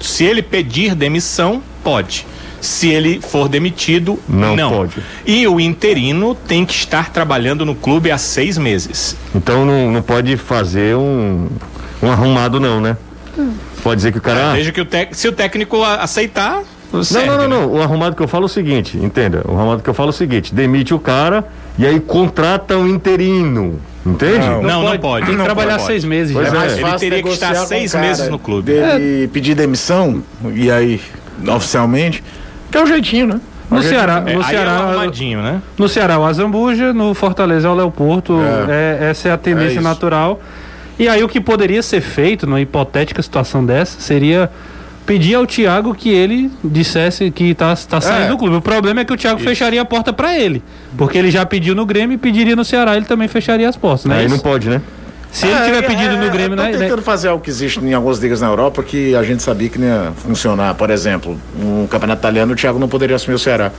Se 0.00 0.24
ele 0.24 0.42
pedir 0.42 0.94
demissão, 0.94 1.62
pode. 1.82 2.26
Se 2.60 2.88
ele 2.88 3.20
for 3.20 3.48
demitido, 3.48 4.18
não, 4.28 4.54
não, 4.54 4.70
pode. 4.70 4.96
E 5.26 5.46
o 5.46 5.60
interino 5.60 6.34
tem 6.34 6.64
que 6.64 6.72
estar 6.72 7.10
trabalhando 7.10 7.64
no 7.64 7.74
clube 7.74 8.10
há 8.10 8.18
seis 8.18 8.58
meses. 8.58 9.16
Então 9.34 9.64
não, 9.64 9.92
não 9.92 10.02
pode 10.02 10.36
fazer 10.36 10.96
um, 10.96 11.48
um 12.02 12.10
arrumado, 12.10 12.58
não, 12.60 12.80
né? 12.80 12.96
Pode 13.82 13.96
dizer 13.96 14.12
que 14.12 14.18
o 14.18 14.22
cara. 14.22 14.52
Veja 14.52 14.72
que 14.72 14.80
o 14.80 14.84
tec... 14.84 15.14
se 15.14 15.28
o 15.28 15.32
técnico 15.32 15.82
aceitar. 15.82 16.62
Serve, 17.02 17.26
não, 17.26 17.36
não, 17.36 17.48
não, 17.48 17.60
né? 17.60 17.66
não. 17.66 17.72
O 17.74 17.82
arrumado 17.82 18.16
que 18.16 18.22
eu 18.22 18.28
falo 18.28 18.44
é 18.44 18.46
o 18.46 18.48
seguinte, 18.48 18.96
entenda? 18.96 19.42
O 19.46 19.52
arrumado 19.52 19.82
que 19.82 19.90
eu 19.90 19.94
falo 19.94 20.08
é 20.08 20.10
o 20.10 20.14
seguinte: 20.14 20.54
demite 20.54 20.94
o 20.94 20.98
cara 20.98 21.44
e 21.78 21.86
aí 21.86 22.00
contrata 22.00 22.76
um 22.76 22.86
interino. 22.86 23.78
Entende? 24.04 24.38
Não, 24.38 24.62
não, 24.62 24.82
não 24.84 24.98
pode. 24.98 25.26
Tem 25.26 25.34
que 25.34 25.38
não 25.38 25.44
trabalhar 25.44 25.76
pode. 25.76 25.86
seis 25.86 26.04
meses. 26.04 26.32
Pois 26.32 26.46
é, 26.46 26.50
é. 26.50 26.52
Mais 26.52 26.78
Ele 26.78 26.98
teria 26.98 27.22
que 27.22 27.28
estar 27.28 27.54
seis 27.66 27.94
meses 27.94 28.28
no 28.28 28.38
clube. 28.38 28.72
Ele 28.72 29.24
é. 29.24 29.28
pedir 29.28 29.54
demissão, 29.54 30.22
e 30.54 30.70
aí, 30.70 31.00
oficialmente, 31.46 32.22
que 32.70 32.78
é 32.78 32.82
o 32.82 32.86
jeitinho, 32.86 33.26
né? 33.26 33.40
No 33.70 33.82
Ceará, 33.82 34.20
no, 34.22 34.30
é, 34.30 34.44
Ceará 34.44 34.94
é 35.04 35.36
né? 35.36 35.62
no 35.76 35.88
Ceará 35.90 36.18
o 36.18 36.24
Azambuja, 36.24 36.94
no 36.94 37.12
Fortaleza 37.12 37.68
é 37.68 37.70
o 37.70 37.74
Leopoldo, 37.74 38.40
é. 38.66 39.02
é 39.04 39.10
essa 39.10 39.28
é 39.28 39.32
a 39.32 39.36
tendência 39.36 39.78
é 39.78 39.82
natural. 39.82 40.40
E 40.98 41.08
aí 41.08 41.22
o 41.22 41.28
que 41.28 41.40
poderia 41.40 41.82
ser 41.82 42.00
feito, 42.00 42.46
numa 42.46 42.60
hipotética 42.60 43.22
situação 43.22 43.64
dessa, 43.64 44.00
seria 44.00 44.50
pedir 45.06 45.36
ao 45.36 45.46
Thiago 45.46 45.94
que 45.94 46.10
ele 46.10 46.50
dissesse 46.62 47.30
que 47.30 47.44
está 47.44 47.74
tá 47.74 48.00
saindo 48.00 48.24
é. 48.24 48.28
do 48.28 48.36
clube. 48.36 48.56
O 48.56 48.60
problema 48.60 49.00
é 49.00 49.04
que 49.04 49.12
o 49.12 49.16
Thiago 49.16 49.38
Isso. 49.38 49.48
fecharia 49.48 49.80
a 49.80 49.84
porta 49.84 50.12
para 50.12 50.38
ele. 50.38 50.62
Porque 50.98 51.16
ele 51.16 51.30
já 51.30 51.46
pediu 51.46 51.74
no 51.74 51.86
Grêmio 51.86 52.14
e 52.14 52.18
pediria 52.18 52.54
no 52.54 52.64
Ceará, 52.64 52.96
ele 52.96 53.06
também 53.06 53.26
fecharia 53.26 53.68
as 53.68 53.76
portas, 53.76 54.04
né? 54.04 54.18
Aí 54.18 54.28
não 54.28 54.38
pode, 54.38 54.68
né? 54.68 54.82
Se 55.32 55.46
é, 55.46 55.50
ele 55.50 55.64
tiver 55.64 55.82
pedido 55.86 56.14
é, 56.14 56.24
no 56.24 56.30
Grêmio, 56.30 56.56
né? 56.56 56.72
tentando 56.72 56.96
né? 56.96 57.02
fazer 57.02 57.28
algo 57.28 57.42
que 57.42 57.50
existe 57.50 57.80
em 57.80 57.94
algumas 57.94 58.18
ligas 58.18 58.40
na 58.40 58.48
Europa 58.48 58.82
que 58.82 59.14
a 59.14 59.22
gente 59.22 59.42
sabia 59.42 59.68
que 59.68 59.78
não 59.78 59.86
ia 59.86 60.12
funcionar. 60.16 60.74
Por 60.74 60.90
exemplo, 60.90 61.38
no 61.58 61.86
campeonato 61.88 62.20
italiano, 62.20 62.52
o 62.52 62.56
Thiago 62.56 62.78
não 62.78 62.88
poderia 62.88 63.16
assumir 63.16 63.34
o 63.34 63.38
Ceará. 63.38 63.70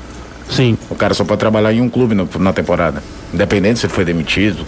Sim. 0.50 0.78
O 0.90 0.96
cara 0.96 1.14
só 1.14 1.24
pode 1.24 1.40
trabalhar 1.40 1.72
em 1.72 1.82
um 1.82 1.90
clube 1.90 2.16
no, 2.16 2.28
na 2.40 2.54
temporada. 2.54 3.04
Independente 3.32 3.80
se 3.80 3.86
ele 3.86 3.94
foi 3.94 4.04
demitido, 4.04 4.66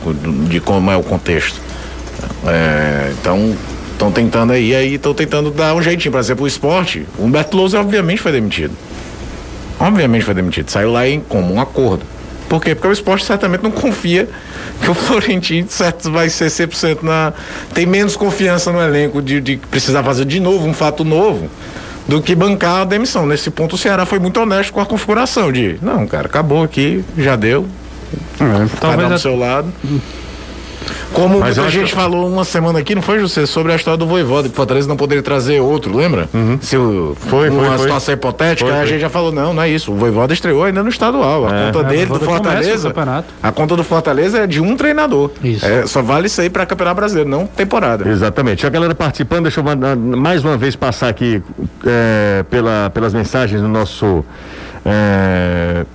de 0.47 0.59
como 0.59 0.91
é 0.91 0.97
o 0.97 1.01
contexto. 1.01 1.59
É, 2.45 3.13
então, 3.19 3.55
estão 3.91 4.11
tentando 4.11 4.53
aí, 4.53 4.73
aí 4.75 4.95
estão 4.95 5.13
tentando 5.13 5.51
dar 5.51 5.75
um 5.75 5.81
jeitinho. 5.81 6.11
Por 6.11 6.19
exemplo, 6.19 6.45
o 6.45 6.47
esporte, 6.47 7.05
o 7.17 7.25
Humberto 7.25 7.55
Lousa 7.55 7.79
obviamente 7.79 8.21
foi 8.21 8.31
demitido. 8.31 8.75
Obviamente 9.79 10.23
foi 10.23 10.33
demitido. 10.33 10.69
Saiu 10.69 10.91
lá 10.91 11.07
em 11.07 11.19
como? 11.19 11.53
Um 11.53 11.61
acordo. 11.61 12.03
Por 12.49 12.61
quê? 12.61 12.75
Porque 12.75 12.87
o 12.87 12.91
esporte 12.91 13.25
certamente 13.25 13.63
não 13.63 13.71
confia 13.71 14.27
que 14.81 14.89
o 14.89 14.93
Florentino 14.95 15.67
certo, 15.69 16.11
vai 16.11 16.29
ser 16.29 16.47
100% 16.47 17.01
na. 17.01 17.33
Tem 17.73 17.85
menos 17.85 18.15
confiança 18.15 18.71
no 18.71 18.81
elenco 18.81 19.21
de, 19.21 19.39
de 19.39 19.57
precisar 19.57 20.03
fazer 20.03 20.25
de 20.25 20.39
novo 20.39 20.67
um 20.67 20.73
fato 20.73 21.03
novo 21.03 21.49
do 22.07 22.21
que 22.21 22.35
bancar 22.35 22.81
a 22.81 22.83
demissão. 22.83 23.25
Nesse 23.25 23.49
ponto, 23.49 23.75
o 23.75 23.77
Ceará 23.77 24.05
foi 24.05 24.19
muito 24.19 24.39
honesto 24.39 24.73
com 24.73 24.81
a 24.81 24.85
configuração 24.85 25.51
de: 25.51 25.77
não, 25.81 26.05
cara, 26.05 26.27
acabou 26.27 26.63
aqui, 26.63 27.03
já 27.17 27.35
deu. 27.35 27.67
É, 28.39 28.67
talvez 28.79 29.07
do 29.07 29.15
a... 29.15 29.19
seu 29.19 29.37
lado. 29.37 29.71
Como 31.13 31.39
Mas 31.39 31.59
a 31.59 31.69
gente 31.69 31.89
que... 31.89 31.95
falou 31.95 32.27
uma 32.27 32.43
semana 32.45 32.79
aqui, 32.79 32.95
não 32.95 33.01
foi, 33.01 33.19
José, 33.19 33.45
sobre 33.45 33.73
a 33.73 33.75
história 33.75 33.97
do 33.97 34.07
Voivoda, 34.07 34.49
que 34.49 34.55
Fortaleza 34.55 34.87
não 34.87 34.95
poderia 34.95 35.21
trazer 35.21 35.59
outro, 35.59 35.95
lembra? 35.95 36.29
Uhum. 36.33 36.57
Se 36.61 36.77
o, 36.77 37.15
foi, 37.19 37.49
uma 37.49 37.65
foi, 37.65 37.77
situação 37.79 38.05
foi. 38.05 38.13
hipotética, 38.13 38.69
foi, 38.69 38.79
a 38.79 38.85
gente 38.85 39.01
já 39.01 39.09
falou, 39.09 39.31
não, 39.31 39.53
não 39.53 39.61
é 39.61 39.69
isso. 39.69 39.91
O 39.91 39.95
Voivoda 39.95 40.33
estreou 40.33 40.63
ainda 40.63 40.81
no 40.83 40.89
estadual. 40.89 41.47
A 41.47 41.55
é, 41.55 41.71
conta 41.71 41.79
é, 41.79 41.89
dele 41.89 42.05
do 42.05 42.19
Fortaleza. 42.19 42.93
A 43.43 43.51
conta 43.51 43.75
do 43.75 43.83
Fortaleza 43.83 44.39
é 44.39 44.47
de 44.47 44.61
um 44.61 44.75
treinador. 44.75 45.31
Isso. 45.43 45.65
É, 45.65 45.85
só 45.85 46.01
vale 46.01 46.27
isso 46.27 46.39
aí 46.41 46.49
para 46.49 46.65
campeonato 46.65 46.95
brasileiro, 46.95 47.29
não 47.29 47.45
temporada. 47.45 48.07
Exatamente. 48.09 48.65
A 48.65 48.69
galera 48.69 48.95
participando, 48.95 49.43
deixa 49.43 49.59
eu 49.59 49.65
mais 50.17 50.43
uma 50.43 50.57
vez 50.57 50.75
passar 50.75 51.09
aqui 51.09 51.41
é, 51.85 52.43
pela, 52.49 52.89
pelas 52.93 53.13
mensagens 53.13 53.61
do 53.61 53.67
nosso. 53.67 54.23
É, 54.85 55.85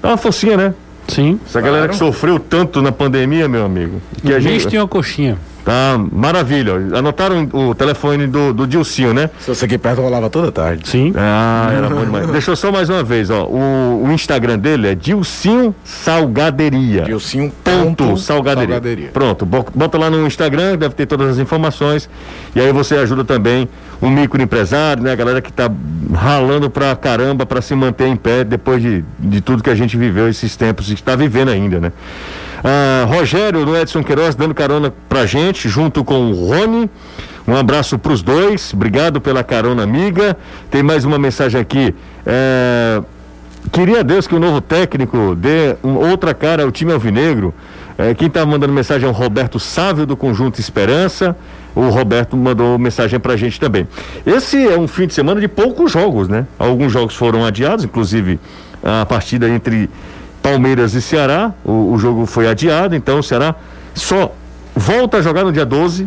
Dá 0.00 0.08
uma 0.10 0.16
focinha, 0.16 0.56
né? 0.56 0.72
Sim. 1.08 1.38
Essa 1.44 1.60
claro. 1.60 1.74
galera 1.74 1.92
que 1.92 1.96
sofreu 1.96 2.38
tanto 2.38 2.80
na 2.80 2.90
pandemia, 2.90 3.46
meu 3.48 3.64
amigo. 3.64 4.00
Que 4.22 4.32
a 4.32 4.40
gente 4.40 4.66
tem 4.66 4.78
uma 4.78 4.88
coxinha. 4.88 5.36
Tá, 5.64 5.98
maravilha. 6.12 6.74
Anotaram 6.94 7.48
o 7.52 7.74
telefone 7.74 8.26
do, 8.26 8.52
do 8.52 8.66
Dilcinho, 8.66 9.14
né? 9.14 9.30
Se 9.40 9.48
você 9.48 9.64
aqui 9.64 9.78
perto 9.78 10.02
rolava 10.02 10.28
toda 10.28 10.52
tarde. 10.52 10.86
Sim. 10.86 11.12
Ah, 11.16 11.72
era 11.74 11.88
bom 11.88 12.04
demais. 12.04 12.26
Deixa 12.32 12.50
eu 12.50 12.56
só 12.56 12.70
mais 12.70 12.90
uma 12.90 13.02
vez, 13.02 13.30
ó. 13.30 13.44
O, 13.46 14.04
o 14.04 14.12
Instagram 14.12 14.58
dele 14.58 14.88
é 14.88 14.94
Dilcinho 14.94 15.74
Salgaderia. 15.82 17.04
Dilcinho 17.04 17.50
Ponto 17.64 18.16
salgaderia. 18.18 18.74
salgaderia. 18.74 19.08
Pronto, 19.10 19.46
bo- 19.46 19.66
bota 19.74 19.96
lá 19.98 20.10
no 20.10 20.26
Instagram, 20.26 20.76
deve 20.76 20.94
ter 20.94 21.06
todas 21.06 21.30
as 21.30 21.38
informações. 21.38 22.10
E 22.54 22.60
aí 22.60 22.70
você 22.72 22.96
ajuda 22.96 23.24
também 23.24 23.66
o 24.02 24.08
microempresário, 24.10 25.02
né? 25.02 25.12
A 25.12 25.16
galera 25.16 25.40
que 25.40 25.50
tá 25.52 25.70
ralando 26.14 26.68
pra 26.68 26.94
caramba 26.94 27.46
pra 27.46 27.62
se 27.62 27.74
manter 27.74 28.06
em 28.08 28.16
pé 28.16 28.44
depois 28.44 28.82
de, 28.82 29.02
de 29.18 29.40
tudo 29.40 29.62
que 29.62 29.70
a 29.70 29.74
gente 29.74 29.96
viveu 29.96 30.28
esses 30.28 30.54
tempos 30.56 30.90
e 30.90 30.94
está 30.94 31.16
vivendo 31.16 31.48
ainda, 31.48 31.80
né? 31.80 31.92
Ah, 32.64 33.04
Rogério 33.06 33.64
do 33.64 33.76
Edson 33.76 34.02
Queiroz 34.02 34.34
dando 34.34 34.54
carona 34.54 34.92
pra 35.08 35.26
gente, 35.26 35.68
junto 35.68 36.02
com 36.02 36.30
o 36.30 36.48
Rony. 36.48 36.88
Um 37.46 37.54
abraço 37.54 37.98
pros 37.98 38.22
dois, 38.22 38.72
obrigado 38.72 39.20
pela 39.20 39.44
carona, 39.44 39.82
amiga. 39.82 40.34
Tem 40.70 40.82
mais 40.82 41.04
uma 41.04 41.18
mensagem 41.18 41.60
aqui. 41.60 41.94
É, 42.24 43.02
Queria 43.72 44.00
a 44.00 44.02
Deus 44.02 44.26
que 44.26 44.34
o 44.34 44.38
novo 44.38 44.60
técnico 44.60 45.34
dê 45.34 45.74
um- 45.82 45.94
outra 45.96 46.34
cara 46.34 46.62
ao 46.64 46.70
time 46.70 46.92
alvinegro. 46.92 47.52
É, 47.96 48.12
quem 48.12 48.28
está 48.28 48.44
mandando 48.44 48.72
mensagem 48.74 49.06
é 49.08 49.10
o 49.10 49.14
Roberto 49.14 49.58
Sávio, 49.58 50.04
do 50.04 50.14
Conjunto 50.16 50.60
Esperança. 50.60 51.34
O 51.74 51.88
Roberto 51.88 52.36
mandou 52.36 52.78
mensagem 52.78 53.18
pra 53.18 53.36
gente 53.36 53.58
também. 53.58 53.88
Esse 54.26 54.66
é 54.68 54.78
um 54.78 54.86
fim 54.86 55.06
de 55.06 55.14
semana 55.14 55.40
de 55.40 55.48
poucos 55.48 55.90
jogos, 55.90 56.28
né? 56.28 56.46
Alguns 56.58 56.92
jogos 56.92 57.14
foram 57.16 57.42
adiados, 57.44 57.84
inclusive 57.86 58.38
a 58.82 59.06
partida 59.06 59.48
entre 59.48 59.88
Palmeiras 60.44 60.92
e 60.92 61.00
Ceará. 61.00 61.54
O, 61.64 61.94
o 61.94 61.98
jogo 61.98 62.26
foi 62.26 62.46
adiado, 62.46 62.94
então 62.94 63.18
o 63.18 63.22
Ceará 63.22 63.54
só 63.94 64.30
volta 64.76 65.16
a 65.16 65.22
jogar 65.22 65.42
no 65.42 65.50
dia 65.50 65.64
12 65.64 66.06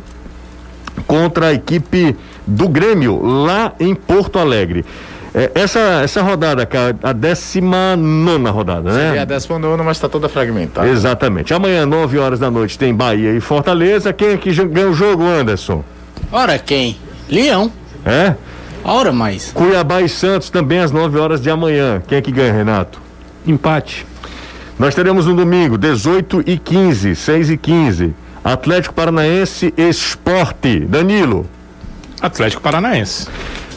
contra 1.08 1.48
a 1.48 1.54
equipe 1.54 2.16
do 2.46 2.70
Grêmio, 2.70 3.20
lá 3.26 3.74
em 3.80 3.96
Porto 3.96 4.38
Alegre. 4.38 4.86
É, 5.34 5.52
essa, 5.56 5.80
essa 6.04 6.22
rodada, 6.22 6.66
cara, 6.68 6.96
a 7.02 7.12
19 7.14 8.50
rodada, 8.50 8.92
né? 8.92 9.08
Seria 9.08 9.22
a 9.24 9.26
19, 9.26 9.84
mas 9.84 9.98
está 9.98 10.08
toda 10.08 10.30
fragmentada. 10.30 10.88
Exatamente. 10.88 11.52
Amanhã, 11.54 11.86
9 11.88 12.20
horas 12.20 12.40
da 12.40 12.52
noite, 12.52 12.78
tem 12.78 12.94
Bahia 12.94 13.34
e 13.34 13.42
Fortaleza. 13.42 14.14
Quem 14.14 14.30
é 14.30 14.38
que 14.38 14.54
ganha 14.66 14.88
o 14.88 14.94
jogo, 14.94 15.24
Anderson? 15.24 15.84
Ora, 16.32 16.60
quem? 16.60 16.96
Leão. 17.28 17.72
É? 18.06 18.36
Ora, 18.84 19.12
mais. 19.12 19.52
Cuiabá 19.52 20.02
e 20.02 20.08
Santos 20.10 20.52
também 20.52 20.80
às 20.80 20.92
9 20.92 21.18
horas 21.18 21.42
de 21.42 21.50
amanhã. 21.50 22.02
Quem 22.08 22.20
é 22.20 22.22
que 22.22 22.32
ganha, 22.32 22.54
Renato? 22.54 23.07
Empate. 23.48 24.06
Nós 24.78 24.94
teremos 24.94 25.26
no 25.26 25.36
domingo, 25.36 25.78
18 25.78 26.44
e 26.46 26.58
15, 26.58 27.16
6 27.16 27.50
e 27.50 27.58
15. 27.58 28.14
Atlético 28.44 28.94
Paranaense 28.94 29.74
Esporte. 29.76 30.82
Danilo. 30.82 31.46
Atlético 32.22 32.62
Paranaense. 32.62 33.28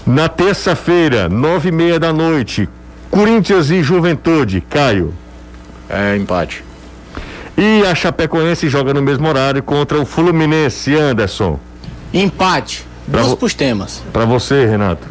Na 0.07 0.29
terça-feira, 0.29 1.29
nove 1.29 1.69
e 1.69 1.73
meia 1.73 1.99
da 1.99 2.13
noite, 2.13 2.69
Corinthians 3.11 3.71
e 3.71 3.83
Juventude. 3.83 4.61
Caio. 4.61 5.15
É 5.89 6.17
empate. 6.17 6.65
E 7.57 7.85
a 7.85 7.95
Chapecoense 7.95 8.69
joga 8.69 8.95
no 8.95 9.03
mesmo 9.03 9.29
horário 9.29 9.63
contra 9.63 10.01
o 10.01 10.07
Fluminense, 10.07 10.95
Anderson. 10.95 11.59
Empate. 12.13 12.87
Duas 13.07 13.35
pros 13.35 13.55
temas. 13.55 14.03
Pra 14.13 14.25
você, 14.25 14.67
Renato. 14.67 15.07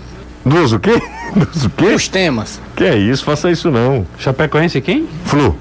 Duas 0.46 0.72
o 0.72 0.80
quê? 0.80 1.02
Duas 1.36 1.66
o 1.66 1.70
quê? 1.70 1.86
Os 1.86 2.08
temas. 2.08 2.60
Que 2.76 2.84
é 2.86 2.98
isso? 2.98 3.24
Faça 3.24 3.50
isso 3.52 3.70
não. 3.72 4.06
Chapecoense 4.18 4.80
quem? 4.82 5.08
Flu. 5.26 5.56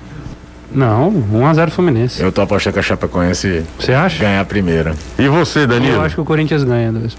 Não, 0.71 1.11
1x0 1.33 1.71
Fluminense. 1.71 2.23
Eu 2.23 2.31
tô 2.31 2.43
apostando 2.43 2.75
que 2.75 2.81
a 2.81 2.83
Chapecoense 2.83 3.65
Você 3.79 3.93
acha? 3.93 4.19
ganhar 4.23 4.41
a 4.41 4.45
primeira. 4.45 4.95
E 5.19 5.27
você, 5.29 5.67
Danilo? 5.67 5.95
Eu 5.97 6.03
acho 6.03 6.15
que 6.15 6.21
o 6.21 6.25
Corinthians 6.25 6.63
ganha 6.63 6.93
dois. 6.93 7.17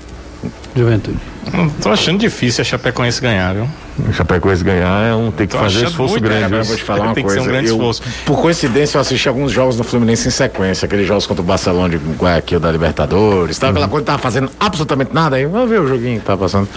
Juventude. 0.75 1.17
Hum, 1.53 1.67
Tô 1.81 1.89
achando 1.89 2.19
difícil 2.19 2.61
a 2.61 2.65
Chapecoense 2.65 3.19
ganhar, 3.19 3.53
viu? 3.55 3.67
O 4.07 4.13
Chapecoense 4.13 4.63
ganhar 4.63 5.03
é 5.09 5.15
um 5.15 5.31
tem 5.31 5.47
que 5.47 5.53
Tô 5.53 5.59
fazer 5.59 5.87
esforço 5.87 6.19
grande. 6.19 6.41
né, 6.41 6.47
viu? 6.47 6.57
Eu 6.59 6.63
vou 6.63 6.75
te 6.77 6.83
falar 6.83 7.01
uma 7.05 7.13
Tem 7.15 7.23
que 7.23 7.29
ser 7.31 7.37
coisa. 7.37 7.49
um 7.49 7.51
grande 7.51 7.69
eu, 7.69 7.75
esforço. 7.75 8.03
por 8.23 8.39
coincidência, 8.39 8.97
eu 8.97 9.01
assisti 9.01 9.27
alguns 9.27 9.51
jogos 9.51 9.75
no 9.77 9.83
Fluminense 9.83 10.27
em 10.27 10.31
sequência, 10.31 10.85
aqueles 10.85 11.07
jogos 11.07 11.25
contra 11.25 11.41
o 11.41 11.45
Barcelona 11.45 11.89
de 11.89 11.97
Guayaquil 11.97 12.59
da 12.59 12.71
Libertadores, 12.71 13.57
tal, 13.57 13.71
aquela 13.71 13.87
coisa 13.87 14.03
que 14.03 14.07
tava 14.11 14.19
fazendo 14.21 14.49
absolutamente 14.59 15.13
nada. 15.13 15.35
Aí, 15.37 15.45
vamos 15.47 15.69
ver 15.69 15.81
o 15.81 15.87
joguinho 15.87 16.19
que 16.19 16.25
tá 16.25 16.37
passando. 16.37 16.69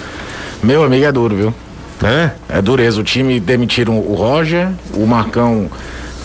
Meu 0.63 0.85
amigo 0.85 1.05
é 1.05 1.13
duro, 1.13 1.35
viu? 1.35 1.55
É? 2.03 2.31
É 2.59 2.63
dureza. 2.63 3.01
O 3.01 3.05
time 3.05 3.39
demitiram 3.41 3.99
o 3.99 4.15
Roger, 4.15 4.69
o 4.95 5.07
Marcão 5.07 5.69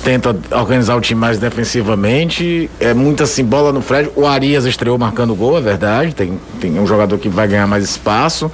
tenta 0.04 0.36
organizar 0.52 0.96
o 0.96 1.02
time 1.02 1.20
mais 1.20 1.38
defensivamente. 1.38 2.70
É 2.80 2.94
muito 2.94 3.24
assim, 3.24 3.44
bola 3.44 3.72
no 3.72 3.82
Fred. 3.82 4.10
O 4.16 4.26
Arias 4.26 4.66
estreou 4.66 4.98
marcando 4.98 5.34
gol, 5.36 5.58
é 5.58 5.62
verdade. 5.62 6.14
Tem, 6.14 6.40
tem 6.60 6.80
um 6.80 6.86
jogador 6.88 7.18
que 7.18 7.30
vai 7.30 7.48
ganhar 7.48 7.68
mais 7.68 7.84
espaço. 7.84 8.52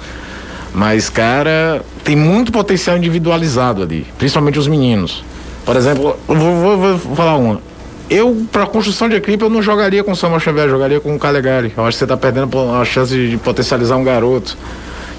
Mas, 0.74 1.08
cara, 1.08 1.82
tem 2.02 2.16
muito 2.16 2.50
potencial 2.50 2.96
individualizado 2.96 3.82
ali, 3.82 4.06
principalmente 4.18 4.58
os 4.58 4.66
meninos. 4.66 5.22
Por 5.64 5.76
exemplo, 5.76 6.16
eu 6.28 6.34
vou, 6.36 6.76
vou- 6.78 6.98
vou 6.98 7.16
falar 7.16 7.36
uma. 7.36 7.60
Eu, 8.10 8.44
pra 8.52 8.66
construção 8.66 9.08
de 9.08 9.14
equipe, 9.14 9.42
eu 9.42 9.48
não 9.48 9.62
jogaria 9.62 10.02
com 10.04 10.12
o 10.12 10.16
Samuel 10.16 10.40
Xavier, 10.40 10.68
jogaria 10.68 11.00
com 11.00 11.14
o 11.14 11.18
Calegari. 11.18 11.72
Eu 11.76 11.84
acho 11.86 11.96
que 11.96 12.00
você 12.00 12.06
tá 12.06 12.16
perdendo 12.16 12.50
a 12.74 12.84
chance 12.84 13.14
de 13.14 13.36
potencializar 13.38 13.96
um 13.96 14.04
garoto 14.04 14.58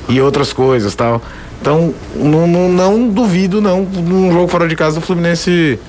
e 0.07 0.21
outras 0.21 0.53
coisas 0.53 0.93
tal. 0.95 1.21
Então, 1.61 1.93
não, 2.15 2.45
não, 2.47 2.69
não 2.69 3.07
duvido, 3.07 3.61
não, 3.61 3.81
num 3.81 4.31
jogo 4.31 4.47
fora 4.47 4.67
de 4.67 4.75
casa 4.75 4.99
do 4.99 5.05
Fluminense 5.05 5.79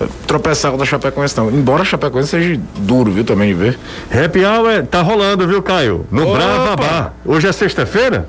eh, 0.00 0.06
tropeçar 0.26 0.70
contra 0.70 0.84
a 0.84 0.88
Chapecoense, 0.88 1.36
não. 1.36 1.50
Embora 1.50 1.82
a 1.82 1.84
Chapecoense 1.84 2.28
seja 2.28 2.60
duro, 2.78 3.12
viu, 3.12 3.24
também 3.24 3.48
de 3.48 3.54
ver. 3.54 3.78
Happy 4.10 4.44
Hour 4.44 4.86
tá 4.86 5.00
rolando, 5.02 5.46
viu, 5.46 5.62
Caio? 5.62 6.06
No 6.10 6.28
Opa! 6.28 6.38
Brava 6.38 6.76
Bar. 6.76 7.14
Hoje 7.24 7.46
é 7.46 7.52
sexta-feira? 7.52 8.26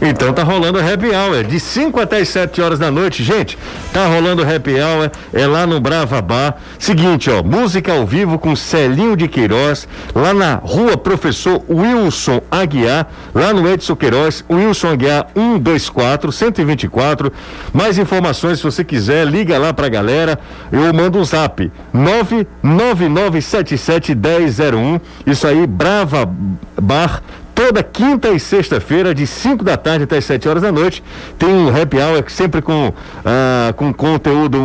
Então 0.00 0.32
tá 0.32 0.42
rolando 0.42 0.78
Happy 0.78 1.08
Hour, 1.08 1.44
de 1.44 1.60
5 1.60 2.00
até 2.00 2.18
as 2.18 2.28
7 2.28 2.62
horas 2.62 2.78
da 2.78 2.90
noite. 2.90 3.22
Gente, 3.22 3.58
tá 3.92 4.06
rolando 4.06 4.42
Happy 4.42 4.80
Hour, 4.80 5.10
é 5.32 5.46
lá 5.46 5.66
no 5.66 5.80
Brava 5.80 6.20
Bar. 6.22 6.56
Seguinte, 6.78 7.30
ó, 7.30 7.42
música 7.42 7.92
ao 7.92 8.06
vivo 8.06 8.38
com 8.38 8.56
Celinho 8.56 9.16
de 9.16 9.28
Queiroz, 9.28 9.86
lá 10.14 10.32
na 10.32 10.54
rua 10.54 10.96
Professor 10.96 11.62
Wilson 11.68 12.40
Aguiar, 12.50 13.06
lá 13.34 13.52
no 13.52 13.68
Edson 13.68 13.94
Queiroz, 13.94 14.42
Wilson 14.50 14.88
Aguiar 14.88 15.26
124 15.34 16.32
124. 16.32 17.30
Mais 17.72 17.98
informações, 17.98 18.58
se 18.58 18.64
você 18.64 18.82
quiser, 18.82 19.26
liga 19.26 19.58
lá 19.58 19.72
pra 19.72 19.88
galera. 19.88 20.38
Eu 20.72 20.92
mando 20.94 21.18
um 21.18 21.24
zap 21.24 21.70
99977 21.92 24.14
1001. 24.14 25.00
Isso 25.26 25.46
aí, 25.46 25.66
Brava 25.66 26.26
Bar 26.80 27.22
toda 27.66 27.82
quinta 27.82 28.30
e 28.30 28.40
sexta-feira, 28.40 29.14
de 29.14 29.26
5 29.26 29.62
da 29.62 29.76
tarde 29.76 30.04
até 30.04 30.16
as 30.16 30.24
7 30.24 30.48
horas 30.48 30.62
da 30.62 30.72
noite. 30.72 31.02
Tem 31.38 31.50
um 31.50 31.68
happy 31.68 31.98
hour 31.98 32.24
sempre 32.28 32.62
com, 32.62 32.90
ah, 33.22 33.74
com 33.76 33.92
conteúdo 33.92 34.56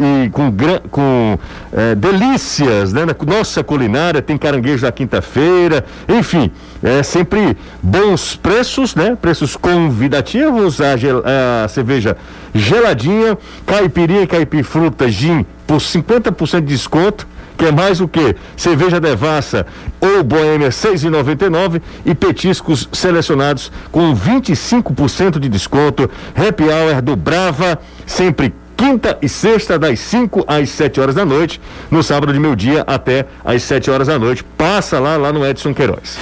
e 0.00 0.28
com, 0.30 0.52
com 0.90 1.38
eh, 1.72 1.94
delícias, 1.94 2.92
né? 2.92 3.02
Nossa 3.24 3.62
culinária, 3.62 4.20
tem 4.20 4.36
caranguejo 4.36 4.84
na 4.84 4.90
quinta-feira, 4.90 5.84
enfim, 6.08 6.50
é 6.82 7.04
sempre 7.04 7.56
bons 7.80 8.34
preços, 8.34 8.96
né? 8.96 9.16
Preços 9.20 9.56
convidativos, 9.56 10.80
a, 10.80 10.96
gel- 10.96 11.22
a 11.24 11.68
cerveja 11.68 12.16
geladinha, 12.52 13.38
caipirinha 13.64 14.26
caipifruta 14.26 15.08
gin 15.08 15.46
por 15.68 15.76
50% 15.76 16.62
de 16.62 16.66
desconto 16.66 17.28
que 17.56 17.66
é 17.66 17.72
mais 17.72 18.00
o 18.00 18.08
que? 18.08 18.34
Cerveja 18.56 19.00
devassa 19.00 19.66
ou 20.00 20.22
boêmia 20.22 20.70
6,99 20.70 21.80
e 22.04 22.14
petiscos 22.14 22.88
selecionados 22.92 23.70
com 23.92 24.14
25% 24.14 25.38
de 25.38 25.48
desconto. 25.48 26.10
Happy 26.34 26.64
Hour 26.64 27.02
do 27.02 27.16
Brava, 27.16 27.78
sempre 28.06 28.54
quinta 28.76 29.18
e 29.20 29.28
sexta, 29.28 29.78
das 29.78 30.00
5 30.00 30.44
às 30.46 30.70
7 30.70 31.00
horas 31.00 31.14
da 31.14 31.24
noite. 31.24 31.60
No 31.90 32.02
sábado 32.02 32.32
de 32.32 32.40
meio-dia 32.40 32.82
até 32.86 33.26
às 33.44 33.62
7 33.62 33.90
horas 33.90 34.06
da 34.06 34.18
noite. 34.18 34.42
Passa 34.42 34.98
lá, 34.98 35.16
lá 35.18 35.32
no 35.32 35.46
Edson 35.46 35.74
Queiroz. 35.74 36.18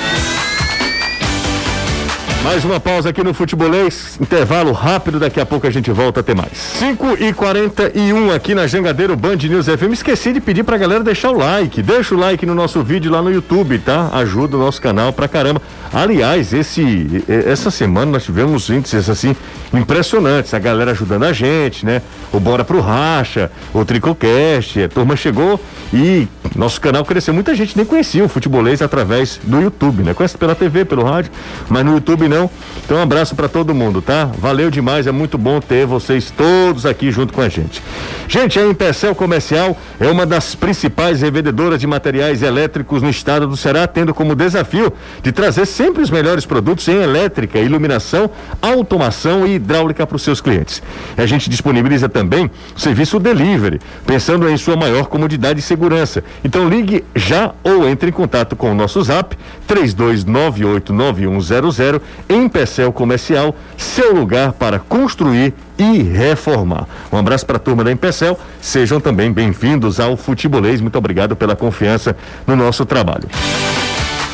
Mais 2.43 2.64
uma 2.64 2.78
pausa 2.78 3.11
aqui 3.11 3.22
no 3.22 3.34
Futebolês, 3.34 4.16
intervalo 4.20 4.70
rápido, 4.72 5.18
daqui 5.18 5.41
a 5.41 5.45
pouco 5.45 5.66
a 5.66 5.70
gente 5.70 5.91
volta 5.91 6.20
a 6.20 6.22
ter 6.22 6.36
mais. 6.36 6.53
5 6.78 7.18
e 7.20 7.32
41 7.32 8.30
aqui 8.32 8.55
na 8.55 8.66
Jangadeiro 8.66 9.16
Band 9.16 9.36
News 9.36 9.66
FM. 9.66 9.93
Esqueci 9.93 10.32
de 10.32 10.41
pedir 10.41 10.62
pra 10.62 10.78
galera 10.78 11.03
deixar 11.03 11.30
o 11.30 11.36
like. 11.36 11.82
Deixa 11.82 12.14
o 12.14 12.18
like 12.18 12.47
no 12.47 12.55
nosso 12.55 12.82
vídeo 12.82 13.11
lá 13.11 13.20
no 13.20 13.30
YouTube, 13.30 13.78
tá? 13.80 14.11
Ajuda 14.12 14.57
o 14.57 14.61
nosso 14.61 14.80
canal 14.80 15.12
pra 15.12 15.26
caramba. 15.26 15.61
Aliás, 15.93 16.53
esse, 16.53 17.24
essa 17.28 17.70
semana 17.70 18.12
nós 18.12 18.24
tivemos 18.24 18.70
índices 18.70 19.11
assim 19.11 19.34
impressionantes. 19.74 20.55
A 20.55 20.59
galera 20.59 20.93
ajudando 20.93 21.24
a 21.24 21.32
gente, 21.32 21.84
né? 21.84 22.01
O 22.32 22.39
Bora 22.39 22.64
pro 22.64 22.80
Racha, 22.80 23.51
o 23.74 23.84
Tricocast, 23.84 24.80
a 24.80 24.89
turma 24.89 25.16
chegou 25.16 25.61
e 25.93 26.28
nosso 26.55 26.80
canal 26.80 27.05
cresceu. 27.05 27.34
Muita 27.34 27.55
gente 27.55 27.76
nem 27.76 27.84
conhecia 27.84 28.24
o 28.24 28.28
Futebolês 28.28 28.80
através 28.80 29.41
do 29.43 29.61
YouTube, 29.61 30.03
né? 30.03 30.14
Conhece 30.14 30.39
pela 30.39 30.55
TV, 30.55 30.84
pelo 30.84 31.05
rádio, 31.05 31.32
mas 31.68 31.84
no 31.84 31.95
YouTube 31.95 32.27
Então 32.84 32.96
um 32.96 33.02
abraço 33.02 33.34
para 33.34 33.48
todo 33.48 33.74
mundo, 33.74 34.00
tá? 34.00 34.30
Valeu 34.38 34.70
demais, 34.70 35.06
é 35.06 35.12
muito 35.12 35.36
bom 35.36 35.60
ter 35.60 35.86
vocês 35.86 36.30
todos 36.30 36.86
aqui 36.86 37.10
junto 37.10 37.32
com 37.32 37.40
a 37.40 37.48
gente. 37.48 37.82
Gente, 38.28 38.58
a 38.58 38.66
Impecel 38.66 39.14
Comercial 39.14 39.76
é 39.98 40.10
uma 40.10 40.26
das 40.26 40.54
principais 40.54 41.22
revendedoras 41.22 41.80
de 41.80 41.86
materiais 41.86 42.42
elétricos 42.42 43.02
no 43.02 43.10
estado 43.10 43.46
do 43.46 43.56
Ceará, 43.56 43.86
tendo 43.86 44.14
como 44.14 44.34
desafio 44.34 44.92
de 45.22 45.32
trazer 45.32 45.66
sempre 45.66 46.02
os 46.02 46.10
melhores 46.10 46.46
produtos 46.46 46.86
em 46.88 46.96
elétrica, 46.96 47.58
iluminação, 47.58 48.30
automação 48.60 49.46
e 49.46 49.54
hidráulica 49.54 50.06
para 50.06 50.16
os 50.16 50.22
seus 50.22 50.40
clientes. 50.40 50.82
A 51.16 51.26
gente 51.26 51.48
disponibiliza 51.48 52.08
também 52.08 52.50
serviço 52.76 53.18
delivery, 53.18 53.80
pensando 54.06 54.48
em 54.48 54.56
sua 54.56 54.76
maior 54.76 55.06
comodidade 55.06 55.60
e 55.60 55.62
segurança. 55.62 56.22
Então 56.44 56.68
ligue 56.68 57.04
já 57.14 57.52
ou 57.62 57.88
entre 57.88 58.10
em 58.10 58.12
contato 58.12 58.56
com 58.56 58.72
o 58.72 58.74
nosso 58.74 59.00
zap 59.02 59.36
32989100 59.68 62.00
em 62.28 62.48
Pecel 62.48 62.92
Comercial, 62.92 63.54
seu 63.76 64.14
lugar 64.14 64.52
para 64.52 64.78
construir 64.78 65.54
e 65.78 66.02
reformar. 66.02 66.86
Um 67.12 67.16
abraço 67.16 67.46
para 67.46 67.56
a 67.56 67.60
turma 67.60 67.84
da 67.84 67.92
Empecel, 67.92 68.38
sejam 68.60 69.00
também 69.00 69.32
bem-vindos 69.32 70.00
ao 70.00 70.16
Futebolês. 70.16 70.80
Muito 70.80 70.96
obrigado 70.98 71.36
pela 71.36 71.54
confiança 71.54 72.16
no 72.46 72.56
nosso 72.56 72.84
trabalho. 72.84 73.28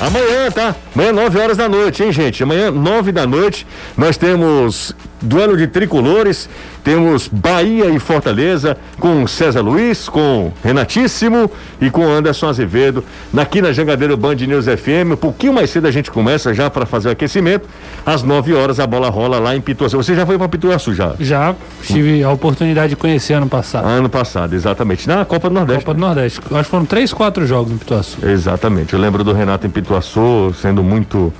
Amanhã, 0.01 0.51
tá? 0.51 0.74
Amanhã, 0.95 1.12
9 1.12 1.39
horas 1.39 1.57
da 1.57 1.68
noite, 1.68 2.03
hein, 2.03 2.12
gente? 2.12 2.43
Amanhã, 2.43 2.70
9 2.70 3.12
da 3.12 3.26
noite, 3.26 3.66
nós 3.97 4.16
temos 4.16 4.95
duelo 5.25 5.57
de 5.57 5.66
tricolores. 5.66 6.49
Temos 6.85 7.29
Bahia 7.29 7.87
e 7.87 7.99
Fortaleza 7.99 8.77
com 9.01 9.27
César 9.27 9.62
Luiz, 9.62 10.09
com 10.09 10.53
Renatíssimo 10.62 11.51
e 11.81 11.91
com 11.91 12.07
Anderson 12.07 12.49
Azevedo. 12.49 13.03
Aqui 13.37 13.62
na 13.62 13.72
Jangadeiro 13.72 14.16
Band 14.16 14.35
News 14.35 14.66
FM. 14.66 15.12
Um 15.12 15.16
pouquinho 15.16 15.55
mais 15.55 15.70
cedo 15.70 15.87
a 15.87 15.91
gente 15.91 16.11
começa 16.11 16.53
já 16.53 16.68
para 16.68 16.85
fazer 16.85 17.09
o 17.09 17.12
aquecimento. 17.12 17.66
Às 18.05 18.22
9 18.22 18.53
horas 18.55 18.79
a 18.79 18.87
bola 18.87 19.09
rola 19.09 19.39
lá 19.39 19.57
em 19.57 19.61
Pituaçu. 19.61 19.97
Você 19.97 20.14
já 20.14 20.27
foi 20.27 20.37
para 20.37 20.49
Pituaçu 20.49 20.95
já? 20.95 21.14
Já. 21.18 21.55
Tive 21.83 22.22
a 22.22 22.31
oportunidade 22.31 22.91
de 22.91 22.97
conhecer 22.97 23.35
ano 23.35 23.49
passado. 23.49 23.87
Ano 23.87 24.11
passado, 24.11 24.55
exatamente. 24.55 25.09
Na 25.09 25.25
Copa 25.25 25.49
do 25.49 25.55
Nordeste. 25.55 25.85
Copa 25.85 25.95
do 25.95 26.01
Nordeste. 26.01 26.41
Acho 26.51 26.64
que 26.64 26.70
foram 26.70 26.85
três, 26.85 27.12
quatro 27.12 27.47
jogos 27.47 27.72
em 27.72 27.79
Pituaçu. 27.79 28.18
Exatamente. 28.27 28.93
Eu 28.93 29.01
lembro 29.01 29.25
do 29.25 29.33
Renato 29.33 29.66
em 29.66 29.70
Pituaçu 29.70 30.55
sendo 30.61 30.83
muito 30.83 31.33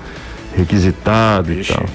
requisitado 0.57 1.53
Vixe. 1.53 1.73
e 1.73 1.75
tal. 1.75 1.87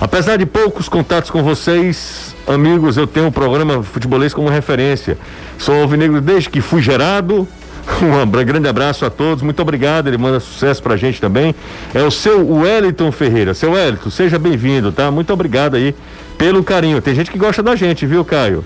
Apesar 0.00 0.36
de 0.36 0.46
poucos 0.46 0.88
contatos 0.88 1.30
com 1.30 1.42
vocês, 1.42 2.34
amigos, 2.46 2.96
eu 2.96 3.06
tenho 3.06 3.26
o 3.26 3.28
um 3.28 3.32
programa 3.32 3.82
Futebolês 3.82 4.34
como 4.34 4.48
referência. 4.48 5.16
Sou 5.58 5.82
alvinegro 5.82 6.20
desde 6.20 6.50
que 6.50 6.60
fui 6.60 6.82
gerado. 6.82 7.46
Um 8.02 8.44
grande 8.44 8.66
abraço 8.66 9.04
a 9.04 9.10
todos, 9.10 9.42
muito 9.42 9.60
obrigado. 9.60 10.08
Ele 10.08 10.16
manda 10.16 10.40
sucesso 10.40 10.82
pra 10.82 10.96
gente 10.96 11.20
também. 11.20 11.54
É 11.92 12.02
o 12.02 12.10
seu 12.10 12.46
Wellington 12.48 13.12
Ferreira. 13.12 13.52
Seu 13.52 13.72
Wellington, 13.72 14.08
seja 14.08 14.38
bem-vindo, 14.38 14.90
tá? 14.90 15.10
Muito 15.10 15.30
obrigado 15.32 15.76
aí 15.76 15.94
pelo 16.38 16.64
carinho. 16.64 17.02
Tem 17.02 17.14
gente 17.14 17.30
que 17.30 17.38
gosta 17.38 17.62
da 17.62 17.76
gente, 17.76 18.06
viu, 18.06 18.24
Caio? 18.24 18.64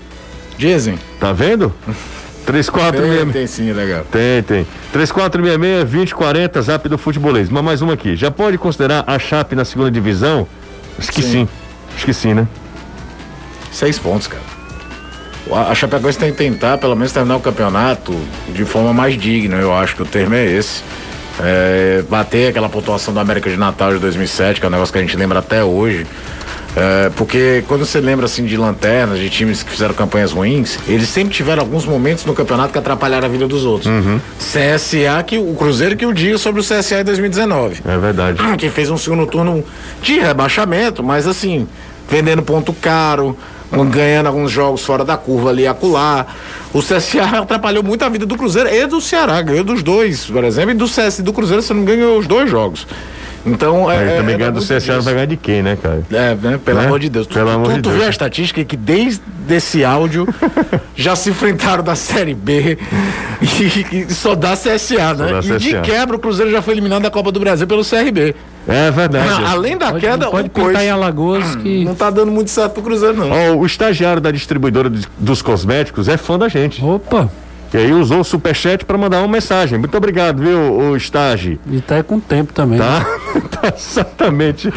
Dizem. 0.57 0.97
Tá 1.19 1.33
vendo? 1.33 1.73
3466. 2.49 3.23
Tem, 3.23 3.31
tem 3.31 3.47
sim, 3.47 3.71
legal. 3.71 4.03
Tem, 4.11 4.41
tem. 4.41 4.67
3466-2040, 4.93 6.61
zap 6.61 6.89
do 6.89 6.97
futebolês. 6.97 7.49
Mas 7.49 7.63
mais 7.63 7.81
uma 7.81 7.93
aqui. 7.93 8.15
Já 8.15 8.31
pode 8.31 8.57
considerar 8.57 9.03
a 9.05 9.19
Chape 9.19 9.55
na 9.55 9.63
segunda 9.63 9.91
divisão? 9.91 10.47
Acho 10.97 11.11
que 11.11 11.21
sim. 11.21 11.31
sim. 11.31 11.47
Acho 11.95 12.05
que 12.05 12.13
sim, 12.13 12.33
né? 12.33 12.47
Seis 13.71 13.99
pontos, 13.99 14.27
cara. 14.27 14.41
A 15.69 15.73
Chapecoense 15.75 16.17
tem 16.17 16.31
que 16.31 16.37
tentar, 16.37 16.77
pelo 16.77 16.95
menos, 16.95 17.11
terminar 17.11 17.35
o 17.37 17.39
campeonato 17.39 18.13
de 18.49 18.65
forma 18.65 18.93
mais 18.93 19.19
digna, 19.19 19.57
eu 19.57 19.73
acho 19.73 19.95
que 19.95 20.01
o 20.01 20.05
termo 20.05 20.35
é 20.35 20.45
esse. 20.45 20.83
É, 21.41 22.03
bater 22.09 22.49
aquela 22.49 22.67
pontuação 22.67 23.13
do 23.13 23.19
América 23.19 23.49
de 23.49 23.57
Natal 23.57 23.93
de 23.93 23.99
2007, 23.99 24.59
que 24.59 24.65
é 24.65 24.69
um 24.69 24.71
negócio 24.71 24.91
que 24.91 24.99
a 24.99 25.01
gente 25.01 25.15
lembra 25.15 25.39
até 25.39 25.63
hoje. 25.63 26.05
É, 26.75 27.09
porque 27.15 27.63
quando 27.67 27.85
você 27.85 27.99
lembra 27.99 28.25
assim 28.25 28.45
de 28.45 28.55
lanternas, 28.55 29.19
de 29.19 29.29
times 29.29 29.63
que 29.63 29.71
fizeram 29.71 29.93
campanhas 29.93 30.31
ruins, 30.31 30.77
eles 30.87 31.09
sempre 31.09 31.33
tiveram 31.33 31.63
alguns 31.63 31.85
momentos 31.85 32.25
no 32.25 32.33
campeonato 32.33 32.71
que 32.71 32.79
atrapalharam 32.79 33.25
a 33.25 33.29
vida 33.29 33.47
dos 33.47 33.65
outros. 33.65 33.87
Uhum. 33.87 34.19
CSA, 34.37 35.23
que 35.25 35.37
o 35.37 35.53
Cruzeiro 35.55 35.95
que 35.95 36.05
o 36.05 36.13
diga 36.13 36.37
sobre 36.37 36.61
o 36.61 36.63
CSA 36.63 37.01
em 37.01 37.03
2019. 37.03 37.81
É 37.85 37.97
verdade. 37.97 38.57
Que 38.57 38.69
fez 38.69 38.89
um 38.89 38.97
segundo 38.97 39.25
turno 39.25 39.63
de 40.01 40.19
rebaixamento, 40.19 41.03
mas 41.03 41.27
assim, 41.27 41.67
vendendo 42.09 42.41
ponto 42.43 42.71
caro, 42.73 43.37
ganhando 43.91 44.27
alguns 44.27 44.51
jogos 44.51 44.83
fora 44.83 45.03
da 45.03 45.17
curva 45.17 45.49
ali 45.49 45.67
acolá. 45.67 46.25
O 46.73 46.81
CSA 46.81 47.23
atrapalhou 47.41 47.83
muito 47.83 48.03
a 48.03 48.09
vida 48.09 48.25
do 48.25 48.37
Cruzeiro 48.37 48.69
e 48.69 48.85
do 48.85 49.01
Ceará, 49.01 49.41
ganhou 49.41 49.63
dos 49.63 49.83
dois, 49.83 50.25
por 50.25 50.43
exemplo, 50.43 50.71
e 50.71 50.73
do 50.75 50.87
CS 50.87 51.21
do 51.21 51.33
Cruzeiro, 51.33 51.61
você 51.61 51.73
não 51.73 51.83
ganhou 51.83 52.17
os 52.17 52.27
dois 52.27 52.49
jogos. 52.49 52.85
Então, 53.45 53.89
é. 53.89 54.17
também 54.17 54.37
ganha 54.37 54.51
do 54.51 54.59
CSA 54.61 54.95
não 54.95 55.01
vai 55.01 55.13
ganhar 55.13 55.25
de 55.25 55.37
quem, 55.37 55.61
né, 55.63 55.77
cara? 55.81 56.03
É, 56.11 56.35
né? 56.35 56.59
Pelo 56.63 56.79
né? 56.79 56.85
amor 56.85 56.99
de 56.99 57.09
Deus. 57.09 57.27
Pelo 57.27 57.45
tu, 57.49 57.51
amor 57.55 57.65
tu, 57.67 57.73
de 57.73 57.81
tu 57.81 57.89
Deus. 57.89 57.95
viu 57.95 58.05
a 58.05 58.09
estatística 58.09 58.63
que 58.63 58.75
desde 58.75 59.21
esse 59.49 59.83
áudio 59.83 60.27
já 60.95 61.15
se 61.15 61.29
enfrentaram 61.29 61.83
da 61.83 61.95
Série 61.95 62.33
B 62.33 62.77
e, 63.41 64.05
e 64.09 64.13
só 64.13 64.35
dá 64.35 64.53
CSA, 64.55 65.13
né? 65.13 65.31
Dá 65.31 65.39
e 65.39 65.41
CSA. 65.41 65.57
de 65.59 65.81
quebra 65.81 66.15
o 66.15 66.19
Cruzeiro 66.19 66.51
já 66.51 66.61
foi 66.61 66.73
eliminado 66.73 67.03
da 67.03 67.09
Copa 67.11 67.31
do 67.31 67.39
Brasil 67.39 67.65
pelo 67.65 67.83
CRB. 67.83 68.35
É 68.67 68.91
verdade. 68.91 69.41
Ah, 69.43 69.51
além 69.51 69.77
da 69.77 69.87
Pode, 69.87 69.99
queda, 70.01 70.27
pode 70.27 70.49
pintar 70.49 70.63
coisa. 70.73 70.83
em 70.83 70.89
Alagoas 70.89 71.55
que. 71.63 71.83
Não 71.85 71.95
tá 71.95 72.09
dando 72.09 72.31
muito 72.31 72.51
certo 72.51 72.73
pro 72.73 72.83
Cruzeiro, 72.83 73.15
não. 73.17 73.31
Ó, 73.31 73.55
o 73.55 73.65
estagiário 73.65 74.21
da 74.21 74.29
distribuidora 74.31 74.89
de- 74.89 75.07
dos 75.17 75.41
cosméticos 75.41 76.07
é 76.07 76.17
fã 76.17 76.37
da 76.37 76.47
gente. 76.49 76.83
Opa! 76.83 77.31
E 77.71 77.77
aí 77.77 77.93
usou 77.93 78.21
o 78.21 78.23
superchat 78.23 78.83
para 78.83 78.97
mandar 78.97 79.19
uma 79.19 79.27
mensagem. 79.27 79.77
Muito 79.77 79.95
obrigado, 79.95 80.41
viu, 80.41 80.59
o 80.73 80.97
estágio. 80.97 81.59
E 81.69 81.79
tá 81.79 82.01
com 82.01 82.19
tempo 82.19 82.51
também. 82.51 82.79
Tá? 82.79 83.05
tá 83.61 83.73
exatamente. 83.75 84.69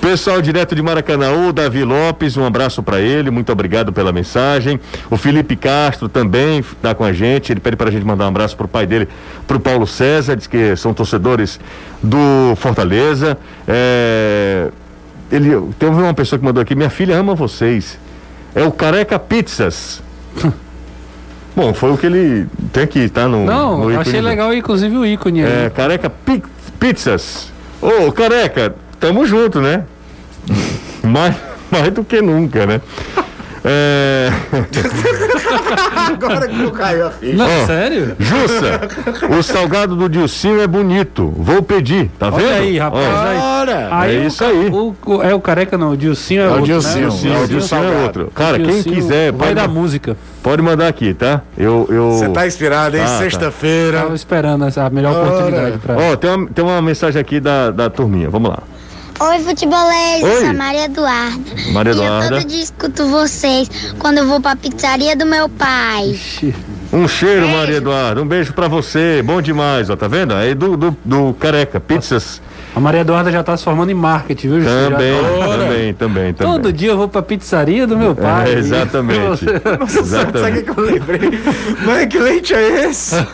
Pessoal 0.00 0.40
direto 0.40 0.72
de 0.72 0.80
Maracanã, 0.80 1.32
o 1.32 1.52
Davi 1.52 1.82
Lopes, 1.82 2.36
um 2.36 2.44
abraço 2.44 2.80
para 2.80 3.00
ele, 3.00 3.28
muito 3.30 3.50
obrigado 3.50 3.92
pela 3.92 4.12
mensagem. 4.12 4.78
O 5.10 5.16
Felipe 5.16 5.56
Castro 5.56 6.08
também 6.08 6.64
tá 6.80 6.94
com 6.94 7.02
a 7.02 7.12
gente, 7.12 7.52
ele 7.52 7.58
pede 7.58 7.76
pra 7.76 7.90
gente 7.90 8.04
mandar 8.06 8.26
um 8.26 8.28
abraço 8.28 8.56
pro 8.56 8.68
pai 8.68 8.86
dele, 8.86 9.08
pro 9.44 9.58
Paulo 9.58 9.86
César, 9.86 10.36
diz 10.36 10.46
que 10.46 10.76
são 10.76 10.94
torcedores 10.94 11.58
do 12.00 12.54
Fortaleza. 12.56 13.36
É... 13.66 14.68
Ele, 15.30 15.50
teve 15.76 15.92
uma 15.92 16.14
pessoa 16.14 16.38
que 16.38 16.44
mandou 16.44 16.62
aqui, 16.62 16.76
minha 16.76 16.88
filha 16.88 17.16
ama 17.16 17.34
vocês. 17.34 17.98
É 18.54 18.62
o 18.62 18.70
Careca 18.70 19.18
Pizzas. 19.18 20.00
Bom, 21.58 21.74
foi 21.74 21.90
o 21.90 21.98
que 21.98 22.06
ele 22.06 22.46
tem 22.72 22.84
aqui, 22.84 23.08
tá 23.08 23.26
no. 23.26 23.44
Não, 23.44 23.78
no 23.90 24.00
achei 24.00 24.20
legal, 24.20 24.54
inclusive, 24.54 24.96
o 24.96 25.04
ícone 25.04 25.42
aí. 25.42 25.64
É, 25.66 25.70
Careca 25.70 26.08
Pi- 26.08 26.40
Pizzas. 26.78 27.52
Ô, 27.82 28.12
Careca, 28.12 28.76
tamo 29.00 29.26
junto, 29.26 29.60
né? 29.60 29.82
mais, 31.02 31.34
mais 31.68 31.90
do 31.92 32.04
que 32.04 32.22
nunca, 32.22 32.64
né? 32.64 32.80
É... 33.64 34.28
Agora 36.08 36.48
que 36.48 36.60
eu 36.62 36.70
caiu 36.70 37.06
a 37.06 37.10
ficha. 37.10 37.36
Não, 37.36 37.62
Ó, 37.62 37.66
sério? 37.66 38.16
Jussa, 38.18 38.80
o 39.38 39.42
salgado 39.42 39.96
do 39.96 40.08
Dilcinho 40.08 40.60
é 40.60 40.66
bonito. 40.66 41.32
Vou 41.36 41.62
pedir, 41.62 42.10
tá 42.18 42.30
vendo? 42.30 42.46
Olha 42.46 42.54
aí, 42.56 42.78
rapaz. 42.78 43.06
Aí. 43.90 44.16
É 44.16 44.20
o 44.20 44.26
isso 44.26 44.44
aí. 44.44 44.68
O, 44.68 44.94
o- 45.04 45.22
é 45.22 45.34
o 45.34 45.40
careca, 45.40 45.76
não. 45.76 45.90
O 45.90 45.96
Dilcinho 45.96 46.42
é, 46.42 46.44
É 46.44 46.48
o 46.48 46.50
outro. 46.52 46.64
Dilcinho, 46.66 46.94
né? 46.94 47.08
Dilcinho, 47.10 47.34
é 47.34 47.38
o 47.38 47.42
o 47.42 47.48
Dilcinho 47.48 47.84
é 47.84 48.02
outro. 48.02 48.32
Cara, 48.34 48.58
quem 48.58 48.82
quiser, 48.82 49.32
o 49.32 49.38
rei 49.38 49.48
pode, 49.48 49.54
da 49.54 49.68
música. 49.68 50.16
pode 50.42 50.62
mandar 50.62 50.88
aqui, 50.88 51.12
tá? 51.14 51.42
Eu. 51.56 51.86
eu... 51.90 52.12
Você 52.12 52.28
tá 52.28 52.46
inspirado, 52.46 52.96
hein? 52.96 53.02
Tá, 53.04 53.08
tá. 53.10 53.18
Sexta-feira. 53.18 53.98
Tava 54.02 54.14
esperando 54.14 54.64
essa 54.64 54.88
melhor 54.90 55.14
Ora. 55.14 55.26
oportunidade 55.28 55.78
pra. 55.78 55.96
Ó, 55.96 56.16
tem 56.16 56.30
uma, 56.30 56.46
tem 56.48 56.64
uma 56.64 56.80
mensagem 56.82 57.20
aqui 57.20 57.40
da, 57.40 57.70
da 57.70 57.90
turminha, 57.90 58.30
vamos 58.30 58.50
lá. 58.50 58.58
Oi, 59.20 59.38
futebolês, 59.40 60.22
Oi. 60.22 60.30
eu 60.32 60.40
sou 60.40 60.48
a 60.50 60.52
Maria 60.52 60.84
Eduarda. 60.84 61.40
Maria 61.72 61.92
E 61.92 61.96
eu 61.96 62.02
Eduarda. 62.04 62.28
todo 62.36 62.44
dia 62.46 62.62
escuto 62.62 63.06
vocês 63.08 63.68
quando 63.98 64.18
eu 64.18 64.26
vou 64.26 64.40
pra 64.40 64.54
pizzaria 64.54 65.16
do 65.16 65.26
meu 65.26 65.48
pai. 65.48 66.10
Ixi. 66.10 66.54
Um 66.92 67.06
cheiro, 67.08 67.48
Maria 67.48 67.76
Eduarda. 67.78 68.22
Um 68.22 68.26
beijo 68.26 68.52
pra 68.52 68.68
você. 68.68 69.20
Bom 69.24 69.42
demais, 69.42 69.90
ó. 69.90 69.96
Tá 69.96 70.06
vendo? 70.08 70.34
Aí 70.34 70.54
do, 70.54 70.76
do, 70.76 70.96
do 71.04 71.34
Careca, 71.34 71.80
pizzas. 71.80 72.40
A 72.76 72.80
Maria 72.80 73.00
Eduarda 73.00 73.30
já 73.32 73.42
tá 73.42 73.56
se 73.56 73.64
formando 73.64 73.90
em 73.90 73.94
marketing, 73.94 74.48
viu? 74.60 74.64
Também, 74.64 75.14
Já- 75.20 75.28
também, 75.48 75.94
também, 75.94 76.32
também. 76.34 76.52
Todo 76.52 76.72
dia 76.72 76.90
eu 76.90 76.96
vou 76.96 77.08
pra 77.08 77.20
pizzaria 77.20 77.86
do 77.88 77.96
meu 77.98 78.14
pai. 78.14 78.54
É, 78.54 78.54
exatamente. 78.58 79.44
Sabe 79.44 79.82
o 79.82 80.00
exatamente. 80.00 80.62
que 80.62 80.78
eu 80.78 80.84
lembrei? 80.84 81.20
Mas 81.84 82.06
que 82.06 82.18
leite 82.20 82.54
é 82.54 82.84
esse? 82.88 83.16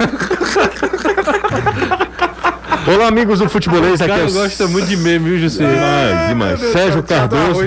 Olá, 2.87 3.09
amigos 3.09 3.39
do 3.39 3.49
Futebolês. 3.49 4.01
O 4.01 4.05
Aqui 4.05 4.12
é 4.12 4.16
cara 4.16 4.28
o... 4.28 4.32
gosta 4.32 4.66
muito 4.68 4.87
de 4.87 4.97
meme, 4.97 5.30
viu, 5.30 5.39
Jussi? 5.39 5.59
Demais, 5.59 6.28
demais. 6.28 6.61
Sérgio 6.61 7.03
Cardoso. 7.03 7.61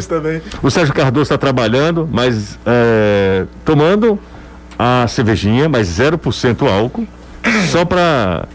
O 0.62 0.70
Sérgio 0.70 0.94
Cardoso 0.94 1.24
está 1.24 1.38
trabalhando, 1.38 2.08
mas 2.12 2.58
é, 2.66 3.46
tomando 3.66 4.20
a 4.78 5.06
cervejinha, 5.08 5.68
mas 5.68 5.88
0% 5.90 6.68
álcool, 6.70 7.08
só 7.72 7.84
para 7.84 8.46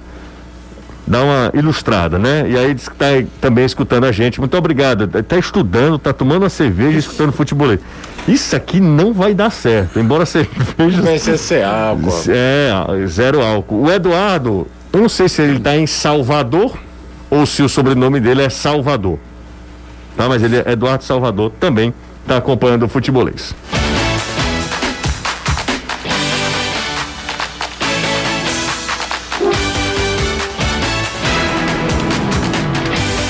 dar 1.04 1.24
uma 1.24 1.50
ilustrada, 1.52 2.16
né? 2.16 2.46
E 2.48 2.56
aí 2.56 2.72
diz 2.74 2.88
que 2.88 2.94
tá 2.94 3.06
aí 3.06 3.26
também 3.40 3.64
escutando 3.64 4.04
a 4.04 4.12
gente. 4.12 4.38
Muito 4.38 4.56
obrigado. 4.56 5.08
Tá 5.08 5.36
estudando, 5.36 5.98
tá 5.98 6.12
tomando 6.12 6.44
uma 6.44 6.48
cerveja 6.48 6.94
e 6.94 6.98
escutando 6.98 7.32
futebolês. 7.32 7.80
Isso 8.28 8.54
aqui 8.54 8.78
não 8.78 9.12
vai 9.12 9.34
dar 9.34 9.50
certo, 9.50 9.98
embora 9.98 10.22
a 10.22 10.26
cerveja 10.26 11.02
Vai 11.02 11.18
ser 11.18 11.36
ser 11.38 11.64
álcool. 11.64 12.12
é, 12.28 13.06
zero 13.08 13.42
álcool. 13.42 13.82
O 13.82 13.90
Eduardo, 13.90 14.68
eu 14.93 15.01
não 15.01 15.09
sei 15.09 15.28
se 15.28 15.43
ele 15.43 15.57
está 15.57 15.76
em 15.76 15.86
Salvador 15.86 16.76
ou 17.30 17.47
se 17.47 17.62
o 17.62 17.68
sobrenome 17.68 18.20
dele 18.20 18.43
é 18.43 18.49
Salvador. 18.51 19.18
tá? 20.16 20.28
Mas 20.28 20.43
ele 20.43 20.57
é 20.59 20.72
Eduardo 20.72 21.05
Salvador 21.05 21.51
também 21.59 21.95
está 22.22 22.36
acompanhando 22.36 22.84
o 22.84 22.88
futebolês. 22.88 23.55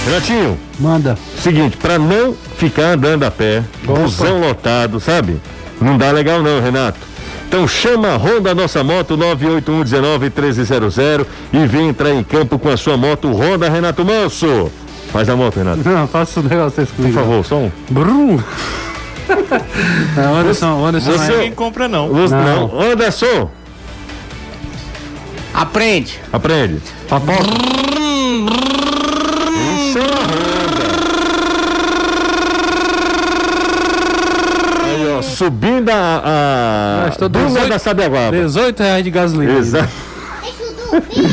Renatinho, 0.04 0.58
Manda. 0.78 1.16
seguinte, 1.38 1.76
para 1.76 1.98
não 1.98 2.34
ficar 2.56 2.92
andando 2.94 3.22
a 3.24 3.30
pé, 3.30 3.62
busão 3.84 4.40
lotado, 4.40 4.98
sabe? 5.00 5.40
Não 5.80 5.96
dá 5.96 6.10
legal 6.10 6.42
não, 6.42 6.60
Renato. 6.60 6.98
Então 7.53 7.68
chama 7.68 8.14
a 8.14 8.16
Honda 8.16 8.55
Nossa 8.55 8.82
Moto 8.82 9.14
981191300 9.18 11.26
e 11.53 11.66
vem 11.66 11.88
entrar 11.88 12.11
em 12.11 12.24
campo 12.24 12.59
com 12.59 12.70
a 12.70 12.78
sua 12.78 12.96
moto 12.96 13.30
Honda 13.30 13.68
Renato 13.68 14.03
Manso. 14.07 14.72
Faz 15.12 15.28
a 15.28 15.36
moto, 15.36 15.57
Renato. 15.59 15.86
Não, 15.86 16.09
faça 16.09 16.40
um 16.40 16.44
negócio 16.44 16.80
desse 16.80 16.94
Por 16.94 17.11
favor, 17.12 17.44
som. 17.44 17.70
Brum. 17.90 18.40
Não, 20.16 20.36
Anderson, 20.36 20.82
Anderson. 20.86 21.11
Você- 21.12 21.30
é- 21.30 21.34
Ninguém 21.36 21.53
compra, 21.53 21.86
não. 21.88 22.07
Luz- 22.07 22.30
Não. 22.30 22.68
não. 22.68 22.80
Anderson, 22.80 23.50
Aprende. 25.53 26.18
aprende. 26.32 26.80
Papoca. 27.07 27.42
Isso 29.76 29.98
é 29.98 30.00
uma 30.00 30.22
Honda. 30.22 30.90
Aí, 34.84 35.07
ó, 35.18 35.22
subindo 35.43 35.90
a, 35.90 37.05
a 37.05 37.09
estou 37.09 37.28
duna 37.28 37.47
18 37.47 37.68
da 37.68 37.78
Sabiaguaba. 37.78 38.36
18 38.36 38.80
reais 38.80 39.05
de 39.05 39.11
gasolina. 39.11 39.59
Exato. 39.59 39.88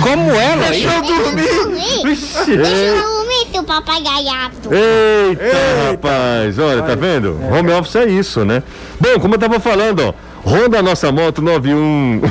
Como 0.01 0.31
ela? 0.31 0.67
Deixa 0.69 0.87
eu 0.87 1.01
dormir. 1.01 2.03
Vixe. 2.03 2.55
Deixa 2.57 2.71
eu 2.71 3.01
dormir, 3.01 3.47
seu 3.51 3.63
papagaiato. 3.63 4.69
Eita, 4.73 5.91
rapaz, 5.91 6.57
olha, 6.59 6.81
tá 6.81 6.95
vendo? 6.95 7.37
Home 7.51 7.71
office 7.73 7.95
é 7.97 8.05
isso, 8.05 8.45
né? 8.45 8.63
Bom, 8.99 9.19
como 9.19 9.35
eu 9.35 9.39
tava 9.39 9.59
falando, 9.59 9.99
ó, 9.99 10.49
Honda 10.49 10.81
Nossa 10.81 11.11
Moto 11.11 11.41
91 11.41 12.21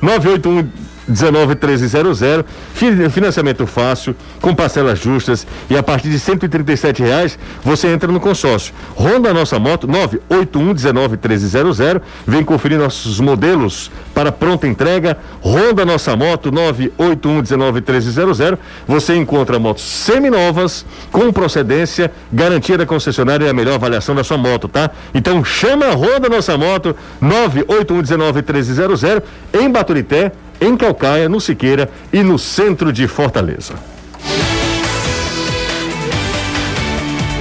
981 0.00 0.68
191300, 1.08 2.44
financiamento 3.10 3.66
fácil, 3.66 4.14
com 4.40 4.54
parcelas 4.54 4.98
justas 4.98 5.46
e 5.68 5.76
a 5.76 5.82
partir 5.82 6.08
de 6.08 6.18
137 6.18 7.02
reais 7.02 7.38
você 7.64 7.88
entra 7.88 8.10
no 8.10 8.20
consórcio. 8.20 8.74
Honda 8.96 9.32
Nossa 9.32 9.58
Moto 9.58 9.86
981 9.86 10.74
191300, 10.74 11.78
vem 12.26 12.44
conferir 12.44 12.78
nossos 12.78 13.20
modelos 13.20 13.90
para 14.14 14.30
pronta 14.30 14.66
entrega. 14.66 15.16
Honda 15.42 15.84
Nossa 15.84 16.16
Moto 16.16 16.50
981 16.50 17.42
191300, 17.42 18.58
você 18.86 19.16
encontra 19.16 19.58
motos 19.58 19.84
seminovas 19.84 20.84
com 21.10 21.32
procedência, 21.32 22.10
garantia 22.32 22.78
da 22.78 22.86
concessionária 22.86 23.44
e 23.44 23.48
a 23.48 23.52
melhor 23.52 23.74
avaliação 23.74 24.14
da 24.14 24.24
sua 24.24 24.38
moto, 24.38 24.68
tá? 24.68 24.90
Então 25.14 25.44
chama 25.44 25.86
a 25.86 25.94
Honda 25.94 26.28
Nossa 26.28 26.56
Moto 26.56 26.94
981 27.20 28.02
191300 28.02 29.02
em 29.52 29.70
Baturité, 29.70 30.32
em 30.60 30.76
Calcaia, 30.76 31.28
no 31.28 31.40
Siqueira 31.40 31.90
e 32.12 32.22
no 32.22 32.38
centro 32.38 32.92
de 32.92 33.08
Fortaleza. 33.08 33.74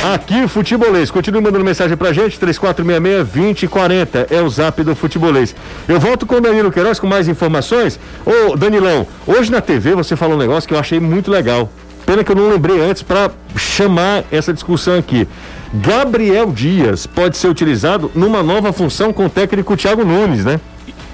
Aqui, 0.01 0.47
Futebolês. 0.47 1.11
Continue 1.11 1.41
mandando 1.41 1.65
mensagem 1.65 1.97
pra 1.97 2.13
gente, 2.13 2.39
3466-2040. 2.39 4.27
É 4.31 4.41
o 4.41 4.49
zap 4.49 4.81
do 4.81 4.95
Futebolês. 4.95 5.53
Eu 5.89 5.99
volto 5.99 6.25
com 6.25 6.35
o 6.35 6.41
Danilo 6.41 6.71
Queiroz 6.71 6.99
com 6.99 7.07
mais 7.07 7.27
informações. 7.27 7.99
Ô, 8.25 8.55
Danilão, 8.55 9.05
hoje 9.27 9.51
na 9.51 9.59
TV 9.59 9.95
você 9.95 10.15
falou 10.15 10.35
um 10.35 10.39
negócio 10.39 10.67
que 10.67 10.73
eu 10.73 10.79
achei 10.79 11.01
muito 11.01 11.29
legal. 11.29 11.69
Pena 12.05 12.23
que 12.23 12.31
eu 12.31 12.35
não 12.35 12.49
lembrei 12.49 12.79
antes 12.79 13.03
para 13.03 13.29
chamar 13.57 14.23
essa 14.31 14.53
discussão 14.53 14.97
aqui. 14.97 15.27
Gabriel 15.73 16.49
Dias 16.49 17.05
pode 17.05 17.37
ser 17.37 17.49
utilizado 17.49 18.09
numa 18.15 18.41
nova 18.41 18.71
função 18.71 19.11
com 19.11 19.25
o 19.25 19.29
técnico 19.29 19.75
Thiago 19.75 20.05
Nunes, 20.05 20.45
né? 20.45 20.61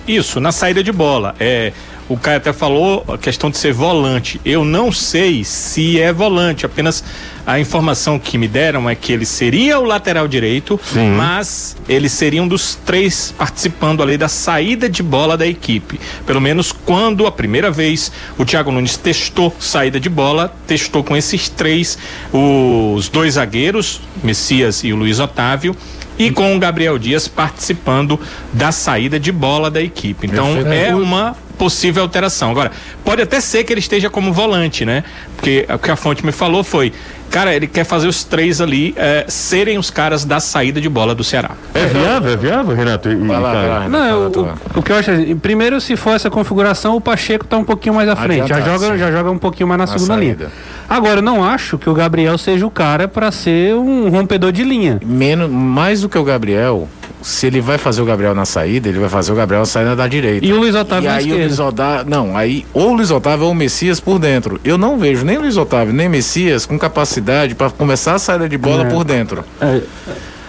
Isso, 0.07 0.39
na 0.39 0.51
saída 0.51 0.83
de 0.83 0.91
bola. 0.91 1.35
É, 1.39 1.73
o 2.07 2.17
Caio 2.17 2.37
até 2.37 2.53
falou 2.53 3.03
a 3.07 3.17
questão 3.17 3.49
de 3.49 3.57
ser 3.57 3.73
volante. 3.73 4.39
Eu 4.45 4.63
não 4.63 4.91
sei 4.91 5.43
se 5.43 5.99
é 5.99 6.13
volante, 6.13 6.65
apenas 6.65 7.03
a 7.45 7.59
informação 7.59 8.17
que 8.17 8.37
me 8.37 8.47
deram 8.47 8.89
é 8.89 8.95
que 8.95 9.11
ele 9.11 9.25
seria 9.25 9.79
o 9.79 9.83
lateral 9.83 10.27
direito, 10.27 10.79
Sim. 10.83 11.09
mas 11.09 11.77
ele 11.87 12.09
seria 12.09 12.41
um 12.41 12.47
dos 12.47 12.75
três 12.75 13.33
participando 13.37 14.01
ali 14.01 14.17
da 14.17 14.27
saída 14.27 14.89
de 14.89 15.03
bola 15.03 15.37
da 15.37 15.45
equipe. 15.45 15.99
Pelo 16.25 16.41
menos 16.41 16.71
quando 16.71 17.27
a 17.27 17.31
primeira 17.31 17.69
vez 17.69 18.11
o 18.37 18.45
Thiago 18.45 18.71
Nunes 18.71 18.97
testou 18.97 19.55
saída 19.59 19.99
de 19.99 20.09
bola, 20.09 20.53
testou 20.65 21.03
com 21.03 21.15
esses 21.15 21.49
três, 21.49 21.97
os 22.31 23.09
dois 23.09 23.33
zagueiros, 23.33 24.01
Messias 24.23 24.83
e 24.83 24.91
o 24.91 24.95
Luiz 24.95 25.19
Otávio. 25.19 25.75
E 26.17 26.31
com 26.31 26.55
o 26.55 26.59
Gabriel 26.59 26.97
Dias 26.97 27.27
participando 27.27 28.17
da 28.53 28.71
saída 28.71 29.19
de 29.19 29.33
bola 29.33 29.69
da 29.69 29.81
equipe. 29.81 30.27
Então 30.27 30.47
é 30.71 30.95
uma 30.95 31.35
possível 31.55 32.03
alteração. 32.03 32.51
Agora, 32.51 32.71
pode 33.03 33.21
até 33.21 33.39
ser 33.39 33.63
que 33.63 33.73
ele 33.73 33.79
esteja 33.79 34.09
como 34.09 34.31
volante, 34.33 34.85
né? 34.85 35.03
Porque 35.35 35.65
o 35.73 35.77
que 35.79 35.91
a 35.91 35.95
fonte 35.95 36.25
me 36.25 36.31
falou 36.31 36.63
foi, 36.63 36.93
cara, 37.29 37.53
ele 37.53 37.67
quer 37.67 37.83
fazer 37.83 38.07
os 38.07 38.23
três 38.23 38.61
ali 38.61 38.93
eh, 38.97 39.25
serem 39.27 39.77
os 39.77 39.89
caras 39.89 40.23
da 40.25 40.39
saída 40.39 40.79
de 40.79 40.87
bola 40.89 41.13
do 41.15 41.23
Ceará. 41.23 41.51
É 41.73 41.85
viável, 41.85 42.33
é 42.33 42.37
viável, 42.37 42.75
Renato? 42.75 43.09
E, 43.11 43.15
Vai 43.15 43.39
lá, 43.39 43.53
vai 43.53 43.67
lá, 43.69 43.79
Renato, 43.83 44.41
Não, 44.41 44.47
o, 44.75 44.79
o, 44.79 44.83
que 44.83 44.91
eu 44.91 44.95
acho 44.97 45.11
é, 45.11 45.35
primeiro 45.35 45.79
se 45.81 45.95
for 45.95 46.11
essa 46.15 46.29
configuração, 46.29 46.95
o 46.95 47.01
Pacheco 47.01 47.45
tá 47.45 47.57
um 47.57 47.63
pouquinho 47.63 47.95
mais 47.95 48.07
à 48.09 48.15
frente, 48.15 48.47
já 48.47 48.61
joga, 48.61 48.91
sim. 48.93 48.97
já 48.97 49.11
joga 49.11 49.31
um 49.31 49.37
pouquinho 49.37 49.67
mais 49.67 49.79
na, 49.79 49.85
Na 49.85 49.91
segunda 49.91 50.15
linha. 50.15 50.35
saída. 50.35 50.51
Agora, 50.87 51.19
eu 51.19 51.23
não 51.23 51.43
acho 51.43 51.77
que 51.77 51.89
o 51.89 51.93
Gabriel 51.93 52.37
seja 52.37 52.65
o 52.65 52.71
cara 52.71 53.07
pra 53.07 53.31
ser 53.31 53.75
um 53.75 54.09
rompedor 54.09 54.51
de 54.51 54.63
linha. 54.63 54.99
Menos, 55.05 55.49
mais 55.49 56.01
do 56.01 56.09
que 56.09 56.17
o 56.17 56.23
Gabriel, 56.23 56.87
se 57.25 57.47
ele 57.47 57.59
vai 57.59 57.77
fazer 57.79 58.01
o 58.01 58.05
Gabriel 58.05 58.35
na 58.35 58.45
saída, 58.45 58.87
ele 58.87 58.99
vai 58.99 59.09
fazer 59.09 59.31
o 59.31 59.35
Gabriel 59.35 59.61
na 59.61 59.65
saída 59.65 59.95
da 59.95 60.07
direita. 60.07 60.45
E 60.45 60.53
o 60.53 60.57
Luiz 60.57 60.75
Otávio 60.75 61.05
E 61.07 61.09
na 61.09 61.15
aí 61.15 61.23
o 61.23 61.27
esquerda. 61.27 61.45
Luiz 61.47 61.59
Otávio, 61.59 62.09
não, 62.09 62.37
aí 62.37 62.65
ou 62.71 62.91
o 62.91 62.93
Luiz 62.93 63.09
Otávio 63.09 63.45
ou 63.45 63.51
o 63.51 63.55
Messias 63.55 63.99
por 63.99 64.19
dentro. 64.19 64.59
Eu 64.63 64.77
não 64.77 64.97
vejo 64.97 65.25
nem 65.25 65.37
o 65.37 65.41
Luiz 65.41 65.57
Otávio 65.57 65.91
nem 65.93 66.07
Messias 66.07 66.65
com 66.67 66.77
capacidade 66.77 67.55
para 67.55 67.69
começar 67.71 68.13
a 68.13 68.19
saída 68.19 68.47
de 68.47 68.57
bola 68.57 68.83
É. 68.83 68.89
por 68.89 69.03
dentro. 69.03 69.43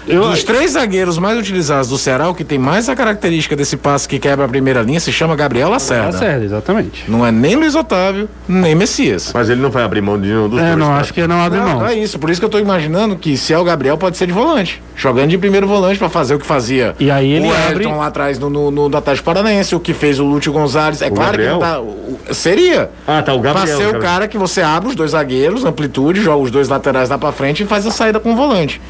Eu, 0.07 0.30
Dos 0.30 0.44
três 0.44 0.72
zagueiros 0.72 1.18
mais 1.18 1.36
utilizados 1.38 1.88
do 1.88 1.98
Ceará, 1.98 2.28
o 2.28 2.34
que 2.34 2.44
tem 2.44 2.59
mais 2.59 2.88
a 2.88 2.94
característica 2.94 3.57
desse 3.57 3.76
passe 3.76 4.09
que 4.09 4.18
quebra 4.18 4.44
a 4.44 4.48
primeira 4.48 4.80
linha 4.82 5.00
se 5.00 5.11
chama 5.12 5.34
Gabriel 5.34 5.68
Lacerda. 5.68 6.16
Certo, 6.16 6.44
exatamente. 6.44 7.04
Não 7.09 7.26
é 7.26 7.32
nem 7.32 7.57
Luiz 7.57 7.74
Otávio, 7.74 8.28
nem 8.48 8.74
Messias. 8.74 9.32
Mas 9.34 9.50
ele 9.50 9.61
não 9.61 9.70
vai 9.70 9.82
abrir 9.82 10.00
mão 10.00 10.20
de 10.20 10.28
nenhum 10.28 10.48
dos 10.48 10.61
É, 10.61 10.66
dois. 10.66 10.78
não, 10.78 10.94
acho 10.94 11.12
que 11.12 11.26
não 11.26 11.40
abre 11.40 11.59
Não, 11.59 11.66
mão. 11.80 11.86
é 11.86 11.94
isso. 11.94 12.18
Por 12.20 12.30
isso 12.30 12.40
que 12.40 12.44
eu 12.44 12.48
tô 12.50 12.59
imaginando 12.59 13.16
que 13.16 13.36
se 13.36 13.52
é 13.52 13.59
o 13.59 13.64
Gabriel, 13.64 13.98
pode 13.98 14.16
ser 14.16 14.26
de 14.26 14.32
volante. 14.32 14.80
Jogando 14.94 15.28
de 15.30 15.38
primeiro 15.38 15.66
volante 15.66 15.98
pra 15.98 16.09
fazer 16.09 16.34
o 16.34 16.38
que 16.38 16.46
fazia 16.46 16.94
E 17.00 17.11
aí 17.11 17.30
ele 17.32 17.48
o 17.48 17.52
abre- 17.54 17.84
Elton 17.84 17.98
lá 17.98 18.07
atrás 18.07 18.38
no, 18.38 18.48
no, 18.48 18.70
no, 18.70 18.96
Atlético 18.96 19.24
Paranaense, 19.26 19.74
o 19.74 19.80
que 19.80 19.92
fez 19.92 20.20
o 20.20 20.24
Lúcio 20.24 20.52
Gonzalez. 20.52 21.02
É 21.02 21.09
O 21.09 21.11
claro 21.11 21.32
Gabriel? 21.32 21.59
que 21.59 21.64
não 21.64 21.68
tá. 21.72 21.80
o- 21.80 21.84
o- 22.30 22.34
seria. 22.34 22.90
Ah, 23.07 23.22
tá, 23.22 23.34
o 23.34 23.40
Gabriel. 23.40 23.66
pra 23.66 23.76
ser 23.76 23.82
o 23.88 23.92
Gabriel. 23.92 24.02
cara 24.02 24.28
que 24.28 24.38
você 24.38 24.62
abre 24.62 24.88
os 24.88 24.94
dois 24.94 25.11
zagueiros, 25.11 25.64
amplitude, 25.64 26.22
joga 26.22 26.44
os 26.44 26.50
dois 26.50 26.68
laterais 26.68 27.11
lá 27.11 27.18
pra 27.18 27.32
frente 27.32 27.64
e 27.64 27.66
faz 27.66 27.84
a 27.86 27.90
saída 27.90 28.20
com 28.20 28.32
o 28.32 28.36
volante. 28.36 28.80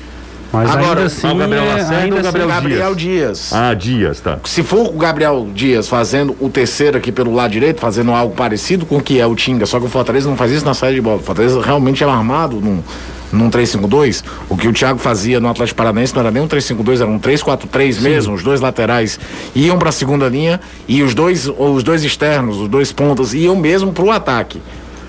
Mas 0.57 0.71
Agora, 0.71 0.89
ainda 1.01 1.03
assim, 1.05 1.27
o 1.27 1.35
Gabriel 1.37 1.63
é- 1.65 1.69
Lacerda 1.75 1.97
ainda 1.97 2.07
ou 2.17 2.23
o 2.23 2.27
assim- 2.29 2.39
Gabriel 2.39 2.49
Gabriel 2.49 2.95
Dias. 2.95 3.53
Ah, 3.53 3.75
Dias, 3.75 4.21
tá. 4.21 4.39
Se 4.45 4.63
for 4.63 4.87
o 4.89 4.93
Gabriel 4.93 5.49
Dias 5.55 5.87
fazendo 5.89 6.35
o 6.41 6.49
terceiro 6.49 6.97
aqui 6.97 7.13
pelo 7.13 7.35
lado 7.35 7.51
direito, 7.51 7.81
fazendo 7.81 8.11
algo 8.13 8.35
parecido 8.35 8.87
com 8.87 8.97
o 8.97 9.03
que 9.03 9.21
é 9.21 9.27
o 9.27 9.35
Tinga, 9.35 9.67
só 9.67 9.79
que 9.79 9.87
o 9.87 9.89
Fortaleza 9.89 10.29
não 10.29 10.37
faz 10.37 10.51
isso 10.53 10.65
na 10.65 10.73
saída 10.73 10.95
de 10.95 11.01
bola. 11.03 11.17
O 11.17 11.23
Fortaleza 11.23 11.61
realmente 11.61 12.03
é 12.03 12.09
armado 12.09 12.57
num, 12.61 12.83
num 13.31 13.51
3-5-2. 13.51 14.25
O 14.49 14.57
que 14.57 14.67
o 14.67 14.73
Thiago 14.73 14.99
fazia 14.99 15.39
no 15.39 15.49
Atlético 15.49 15.77
Paranaense 15.77 16.15
não 16.15 16.21
era 16.23 16.31
nem 16.31 16.43
um 16.43 16.49
3-5-2, 16.49 17.01
era 17.03 17.11
um 17.11 17.19
3-4-3 17.19 18.01
mesmo. 18.01 18.35
Os 18.35 18.43
dois 18.43 18.61
laterais 18.61 19.21
iam 19.55 19.79
para 19.79 19.91
a 19.91 19.93
segunda 19.93 20.29
linha 20.29 20.59
e 20.89 21.03
os 21.03 21.15
dois, 21.15 21.47
os 21.59 21.83
dois 21.83 22.03
externos, 22.03 22.57
os 22.59 22.69
dois 22.69 22.93
pontas, 22.93 23.35
iam 23.35 23.55
mesmo 23.57 23.93
para 23.93 24.05
o 24.05 24.11
ataque. 24.11 24.63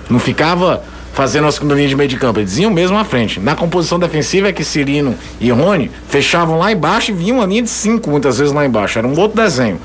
Não 0.10 0.20
ficava 0.20 0.84
fazendo 1.18 1.48
a 1.48 1.52
segunda 1.52 1.74
linha 1.74 1.88
de 1.88 1.96
meio 1.96 2.08
de 2.08 2.16
campo, 2.16 2.40
eles 2.40 2.60
iam 2.60 2.70
mesmo 2.70 2.96
à 2.96 3.04
frente. 3.04 3.40
Na 3.40 3.56
composição 3.56 3.98
defensiva 3.98 4.50
é 4.50 4.54
que 4.54 4.64
Cirino 4.64 5.16
e 5.42 5.50
Rony 5.50 5.90
fechavam 6.08 6.60
lá 6.60 6.72
embaixo 6.72 7.10
e 7.10 7.14
vinham 7.16 7.38
uma 7.38 7.46
linha 7.48 7.64
de 7.64 7.72
cinco 7.72 8.12
muitas 8.12 8.38
vezes 8.38 8.54
lá 8.54 8.64
embaixo. 8.64 9.00
Era 9.00 9.08
um 9.08 9.20
outro 9.20 9.36
desenho. 9.36 9.82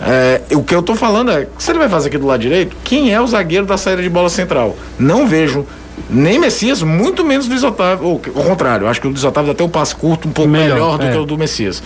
É, 0.00 0.40
o 0.54 0.62
que 0.62 0.72
eu 0.72 0.80
tô 0.80 0.94
falando 0.94 1.32
é, 1.32 1.48
se 1.58 1.72
ele 1.72 1.80
vai 1.80 1.88
fazer 1.88 2.06
aqui 2.06 2.18
do 2.18 2.24
lado 2.24 2.40
direito, 2.40 2.76
quem 2.84 3.12
é 3.12 3.20
o 3.20 3.26
zagueiro 3.26 3.66
da 3.66 3.76
saída 3.76 4.00
de 4.00 4.08
bola 4.08 4.28
central? 4.28 4.76
Não 4.96 5.26
vejo 5.26 5.66
nem 6.08 6.38
Messias, 6.38 6.82
muito 6.82 7.24
menos 7.24 7.48
Luiz 7.48 7.62
Otávio. 7.62 8.06
Ou, 8.06 8.20
ao 8.34 8.44
contrário, 8.44 8.84
eu 8.84 8.88
acho 8.88 9.00
que 9.00 9.06
o 9.06 9.10
Luiz 9.10 9.24
Otávio 9.24 9.48
dá 9.48 9.52
até 9.52 9.64
um 9.64 9.68
passe 9.68 9.94
curto 9.94 10.28
um 10.28 10.32
pouco 10.32 10.50
melhor, 10.50 10.74
Melhor, 10.74 10.98
do 10.98 11.04
é. 11.04 11.10
que 11.12 11.18
o 11.18 11.24
do 11.26 11.36
Messias. 11.36 11.82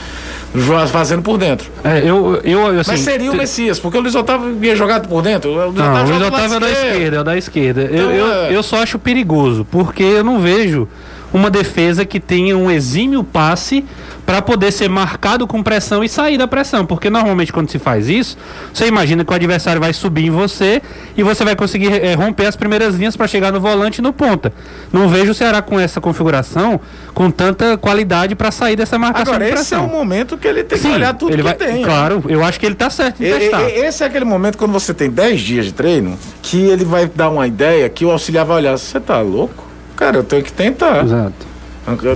Fazendo 0.92 1.22
por 1.22 1.36
dentro. 1.36 1.68
É, 1.82 1.98
eu, 2.08 2.40
eu, 2.44 2.66
assim, 2.80 2.92
Mas 2.92 3.00
seria 3.00 3.30
o 3.32 3.36
Messias, 3.36 3.78
porque 3.80 3.98
o 3.98 4.00
Luiz 4.00 4.14
Otávio 4.14 4.56
ia 4.62 4.76
jogar 4.76 5.00
por 5.00 5.20
dentro. 5.22 5.50
O 5.50 5.54
Luiz 5.66 5.74
Não, 5.74 6.04
o 6.04 6.08
Luiz 6.08 6.22
Otávio 6.22 6.56
é 6.56 6.60
da 6.60 6.70
esquerda, 6.70 7.16
é 7.16 7.24
da 7.24 7.36
esquerda. 7.36 7.80
eu, 7.82 7.94
Então, 7.94 8.10
eu, 8.12 8.32
é- 8.32 8.56
eu 8.56 8.62
só 8.62 8.82
acho 8.82 8.98
perigoso, 8.98 9.66
porque 9.70 10.02
eu 10.02 10.22
não 10.24 10.38
vejo 10.40 10.86
uma 11.34 11.50
defesa 11.50 12.04
que 12.06 12.18
tenha 12.20 12.56
um 12.56 12.70
exímio 12.70 13.24
passe 13.24 13.84
para 14.24 14.40
poder 14.40 14.72
ser 14.72 14.88
marcado 14.88 15.46
com 15.46 15.62
pressão 15.62 16.02
e 16.02 16.08
sair 16.08 16.38
da 16.38 16.46
pressão. 16.48 16.86
Porque 16.86 17.10
normalmente 17.10 17.52
quando 17.52 17.68
se 17.70 17.78
faz 17.78 18.08
isso, 18.08 18.38
você 18.72 18.86
imagina 18.86 19.22
que 19.24 19.30
o 19.30 19.34
adversário 19.34 19.80
vai 19.80 19.92
subir 19.92 20.24
em 20.26 20.30
você 20.30 20.80
e 21.16 21.22
você 21.22 21.44
vai 21.44 21.54
conseguir 21.56 21.92
é, 21.92 22.14
romper 22.14 22.46
as 22.46 22.56
primeiras 22.56 22.94
linhas 22.94 23.16
para 23.16 23.26
chegar 23.26 23.52
no 23.52 23.60
volante 23.60 23.98
e 23.98 24.02
no 24.02 24.12
ponta. 24.12 24.50
Não 24.92 25.08
vejo 25.08 25.32
o 25.32 25.34
Ceará 25.34 25.60
com 25.60 25.78
essa 25.78 26.00
configuração 26.00 26.80
com 27.12 27.30
tanta 27.30 27.76
qualidade 27.76 28.34
para 28.34 28.50
sair 28.50 28.76
dessa 28.76 28.96
marcação 28.98 29.34
Agora, 29.34 29.44
de 29.44 29.54
esse 29.60 29.74
é 29.74 29.76
pressão. 29.78 29.86
o 29.86 29.90
momento 29.92 30.38
que 30.38 30.46
ele 30.48 30.62
tem 30.64 30.78
Sim, 30.78 30.88
que 30.90 30.94
olhar 30.94 31.14
tudo 31.14 31.32
ele 31.32 31.42
que 31.42 31.48
vai, 31.48 31.54
tem. 31.54 31.74
né? 31.80 31.84
Claro, 31.84 32.24
eu 32.28 32.42
acho 32.44 32.58
que 32.60 32.64
ele 32.64 32.76
tá 32.76 32.88
certo 32.88 33.22
em 33.22 33.26
E- 33.26 33.38
testar. 33.38 33.68
Esse 33.68 34.04
é 34.04 34.06
aquele 34.06 34.24
momento 34.24 34.56
quando 34.56 34.72
você 34.72 34.94
tem 34.94 35.10
10 35.10 35.40
dias 35.40 35.66
de 35.66 35.72
treino 35.72 36.16
que 36.40 36.58
ele 36.62 36.84
vai 36.84 37.06
dar 37.12 37.28
uma 37.28 37.46
ideia 37.46 37.88
que 37.90 38.04
o 38.04 38.10
auxiliar 38.10 38.44
vai 38.46 38.56
olhar. 38.58 38.78
Você 38.78 39.00
tá 39.00 39.20
louco? 39.20 39.63
Cara, 39.96 40.16
eu 40.18 40.24
tenho 40.24 40.42
que 40.42 40.52
tentar. 40.52 41.04
Exato. 41.04 41.53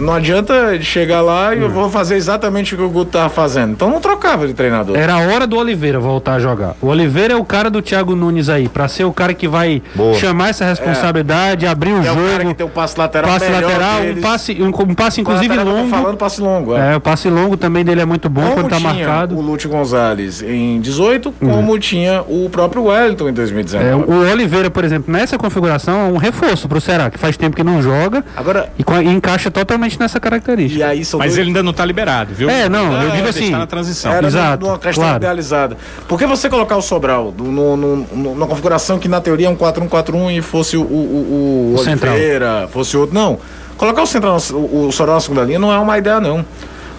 Não 0.01 0.15
adianta 0.15 0.81
chegar 0.81 1.21
lá 1.21 1.55
e 1.55 1.61
eu 1.61 1.69
vou 1.69 1.91
fazer 1.91 2.17
exatamente 2.17 2.75
o 2.75 2.79
que 2.79 2.83
o 2.83 2.89
Guto 2.89 3.13
tava 3.13 3.29
fazendo. 3.29 3.73
Então 3.73 3.91
não 3.91 4.01
trocava 4.01 4.47
de 4.47 4.55
treinador. 4.55 4.97
Era 4.97 5.15
a 5.15 5.19
hora 5.19 5.47
do 5.47 5.57
Oliveira 5.59 5.99
voltar 6.01 6.35
a 6.35 6.39
jogar. 6.41 6.75
O 6.81 6.87
Oliveira 6.87 7.35
é 7.35 7.37
o 7.37 7.45
cara 7.45 7.69
do 7.71 7.83
Thiago 7.83 8.15
Nunes 8.17 8.49
aí, 8.49 8.69
pra 8.69 8.89
ser 8.89 9.05
o 9.05 9.13
cara 9.13 9.35
que 9.35 9.47
vai 9.47 9.83
Boa. 9.95 10.15
chamar 10.15 10.51
essa 10.51 10.65
responsabilidade, 10.65 11.67
abrir 11.67 11.93
o 11.93 11.97
É 11.99 12.01
o 12.13 12.15
cara 12.15 12.15
jogo, 12.39 12.49
que 12.49 12.55
tem 12.55 12.67
o 12.67 12.71
passe 12.71 12.99
lateral 12.99 13.31
passe 13.31 13.51
lateral, 13.51 14.01
um 14.03 14.21
passe, 14.21 14.63
um, 14.63 14.67
um 14.69 14.95
passe 14.95 15.21
inclusive 15.21 15.57
longo. 15.59 15.89
falando 15.89 16.17
passe 16.17 16.41
longo. 16.41 16.77
É. 16.77 16.95
É, 16.95 16.97
o 16.97 17.01
passe 17.01 17.29
longo 17.29 17.57
também 17.57 17.85
dele 17.85 18.01
é 18.01 18.05
muito 18.05 18.29
bom 18.29 18.41
Como 18.43 18.55
quando 18.55 18.71
tá 18.71 18.77
tinha 18.77 18.93
marcado. 18.95 19.37
o 19.37 19.41
Lúcio 19.41 19.69
Gonzalez 19.69 20.43
em 20.43 20.81
18, 20.81 21.33
como 21.41 21.79
tinha 21.79 22.23
o 22.27 22.49
próprio 22.51 22.85
Wellington 22.85 23.29
em 23.29 23.33
2019. 23.33 23.91
É, 23.91 23.95
o 23.95 24.31
Oliveira, 24.33 24.71
por 24.71 24.85
exemplo, 24.85 25.13
nessa 25.13 25.37
configuração 25.37 26.01
é 26.01 26.05
um 26.13 26.17
reforço 26.17 26.69
pro 26.69 26.81
Ceará, 26.81 27.11
que 27.11 27.19
faz 27.19 27.37
tempo 27.37 27.55
que 27.57 27.63
não 27.63 27.83
joga 27.83 28.25
Agora, 28.37 28.71
e, 28.79 28.85
e 29.05 29.09
encaixa 29.11 29.51
totalmente 29.61 29.99
nessa 29.99 30.19
característica. 30.21 30.81
e 30.81 30.83
aí 30.83 31.05
são 31.05 31.19
Mas 31.19 31.29
dois- 31.33 31.39
ele 31.39 31.49
ainda 31.49 31.63
não 31.63 31.73
tá 31.73 31.85
liberado, 31.85 32.33
viu? 32.35 32.49
É, 32.51 32.69
não, 32.69 32.87
eu 32.87 32.93
Ele 32.93 33.01
digo 33.03 33.13
ainda 33.17 33.31
assim, 33.31 33.45
Está 33.47 33.59
na 33.59 33.67
transição. 33.67 34.13
Era 34.13 34.27
Exato, 34.27 34.65
numa 34.67 34.79
questão 34.79 35.05
claro. 35.05 35.17
idealizada. 35.19 35.77
Por 36.07 36.19
que 36.19 36.27
você 36.27 36.49
colocar 36.49 36.77
o 36.77 36.83
Sobral 36.83 37.33
no, 37.37 37.77
no, 37.77 37.97
no- 37.97 38.07
numa 38.35 38.47
configuração 38.47 38.99
que 38.99 39.09
na 39.09 39.21
teoria 39.21 39.47
é 39.47 39.51
um 39.51 39.57
4-1-4-1 39.57 40.31
e 40.39 40.43
fosse 40.43 40.77
o, 40.77 40.83
o, 40.83 41.73
o, 41.73 41.75
O 41.77 41.85
central. 41.85 42.15
Oliveira, 42.15 42.69
fosse 42.73 42.97
outro? 42.97 43.15
Não. 43.15 43.39
Colocar 43.77 44.03
o 44.03 44.07
central, 44.07 44.37
na- 44.37 44.57
o, 44.57 44.89
o 44.89 44.93
Sobral 44.93 45.17
na 45.17 45.21
segunda 45.21 45.43
linha 45.45 45.59
não 45.59 45.73
é 45.73 45.79
uma 45.79 45.97
ideia, 45.99 46.21
não. 46.21 46.45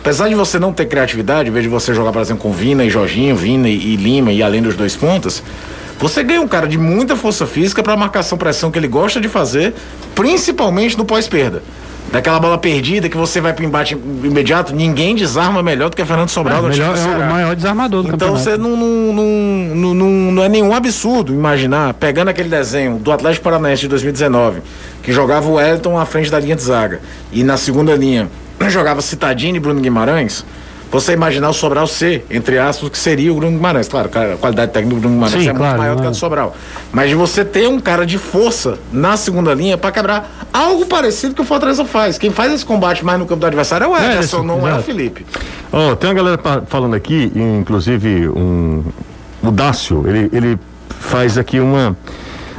Apesar 0.01 0.30
de 0.30 0.36
você 0.36 0.57
não 0.57 0.72
ter 0.72 0.86
criatividade, 0.86 1.49
em 1.49 1.51
vez 1.51 1.64
de 1.64 1.70
você 1.70 1.93
jogar, 1.93 2.12
por 2.14 2.22
exemplo, 2.22 2.41
com 2.41 2.51
Vina 2.53 2.86
e 2.86 2.89
Jorginho, 2.89 3.36
Vina 3.36 3.68
e, 3.68 3.76
e 3.76 3.95
Lima 3.97 4.32
e 4.32 4.41
além 4.41 4.62
dos 4.62 4.76
dois 4.76 4.95
pontas, 4.95 5.43
você 5.99 6.24
ganha 6.24 6.39
um 6.39 6.47
cara 6.47 6.66
de 6.66 6.78
muita 6.78 7.18
força 7.18 7.45
física 7.45 7.84
para 7.84 7.97
marcação 7.97 8.38
pressão 8.38 8.72
que 8.72 8.80
ele 8.80 8.88
gosta 8.88 9.20
de 9.20 9.28
fazer, 9.28 9.74
principalmente 10.16 10.97
no 10.97 11.03
pós-perda. 11.03 11.62
Daquela 12.12 12.39
bola 12.39 12.57
perdida 12.57 13.07
que 13.07 13.16
você 13.16 13.39
vai 13.39 13.53
pro 13.53 13.64
embate 13.64 13.93
imediato, 14.24 14.74
ninguém 14.76 15.16
desarma 15.16 15.62
melhor 15.62 15.89
do 15.89 15.95
que 15.95 16.03
Fernando 16.03 16.30
Sobral 16.30 16.66
É, 16.66 16.70
melhor, 16.70 16.97
é 16.97 17.01
o 17.28 17.30
maior 17.30 17.55
desarmador 17.55 18.01
do 18.01 18.07
Então 18.10 18.34
campeonato. 18.36 18.43
você 18.43 18.57
não, 18.57 18.76
não, 18.76 19.14
não, 19.14 19.76
não, 19.76 19.93
não- 19.93 20.32
não 20.32 20.43
é 20.43 20.49
nenhum 20.49 20.74
absurdo 20.74 21.32
imaginar, 21.34 21.93
pegando 21.93 22.30
aquele 22.30 22.49
desenho 22.49 22.97
do 22.97 23.12
Atlético 23.12 23.43
Paranaense 23.43 23.82
de 23.82 23.88
2019, 23.89 24.62
que 25.03 25.12
jogava 25.14 25.47
o 25.47 25.53
Wellington 25.53 25.97
à 25.99 26.05
frente 26.05 26.32
da 26.32 26.39
linha 26.39 26.55
de 26.55 26.64
zaga, 26.64 26.99
e 27.32 27.43
na 27.43 27.57
segunda 27.57 27.95
linha 27.95 28.28
jogava 28.70 29.01
Citadini 29.01 29.57
e 29.57 29.62
Bruno 29.62 29.80
Guimarães, 29.80 30.43
você 30.92 31.14
imaginar 31.14 31.50
o 31.50 31.54
Sobral 31.54 31.86
ser, 31.86 32.26
entre 32.30 32.58
aspas, 32.58 32.88
o 32.88 32.92
que 32.92 32.98
seria 32.98 33.32
o 33.32 33.36
Bruno 33.36 33.56
Guimarães. 33.56 33.88
Claro, 33.88 34.10
a 34.14 34.38
qualidade 34.38 34.72
técnica 34.72 34.96
do 34.96 35.02
Bruno 35.02 35.16
Guimarães 35.16 35.44
Sim, 35.44 35.50
é 35.50 35.54
claro, 35.54 35.66
muito 35.66 35.78
maior 35.78 35.96
do 35.96 36.02
que 36.02 36.08
a 36.08 36.12
do 36.12 36.16
Sobral. 36.16 36.56
Mas 36.92 37.10
de 37.10 37.16
você 37.16 37.46
ter 37.46 37.68
um 37.68 37.80
cara 37.80 38.06
de 38.06 38.18
força 38.18 38.80
na 38.92 39.16
segunda 39.16 39.54
linha 39.54 39.78
para 39.78 39.92
quebrar 39.92 40.48
algo 40.52 40.86
parecido 40.88 41.36
que 41.36 41.42
o 41.42 41.46
Fortaleza 41.46 41.86
faz. 41.86 42.18
Quem 42.18 42.32
faz 42.32 42.52
esse 42.52 42.66
combate 42.66 43.06
mais 43.06 43.20
no 43.20 43.26
campo 43.26 43.42
do 43.42 43.46
adversário 43.46 43.86
é 43.86 43.88
o 43.88 43.96
Ederson, 43.96 44.14
Ederson, 44.14 44.44
não 44.44 44.68
é 44.68 44.80
o. 44.80 44.82
Felipe. 44.82 45.26
Ó, 45.72 45.96
tem 45.96 46.10
uma 46.10 46.16
galera 46.16 46.40
falando 46.68 46.96
aqui, 46.96 47.32
inclusive 47.36 48.28
um, 48.30 48.84
o 49.44 49.52
Dácio, 49.52 50.04
ele, 50.08 50.30
ele 50.34 50.60
faz 50.90 51.38
aqui 51.38 51.60
uma. 51.60 51.96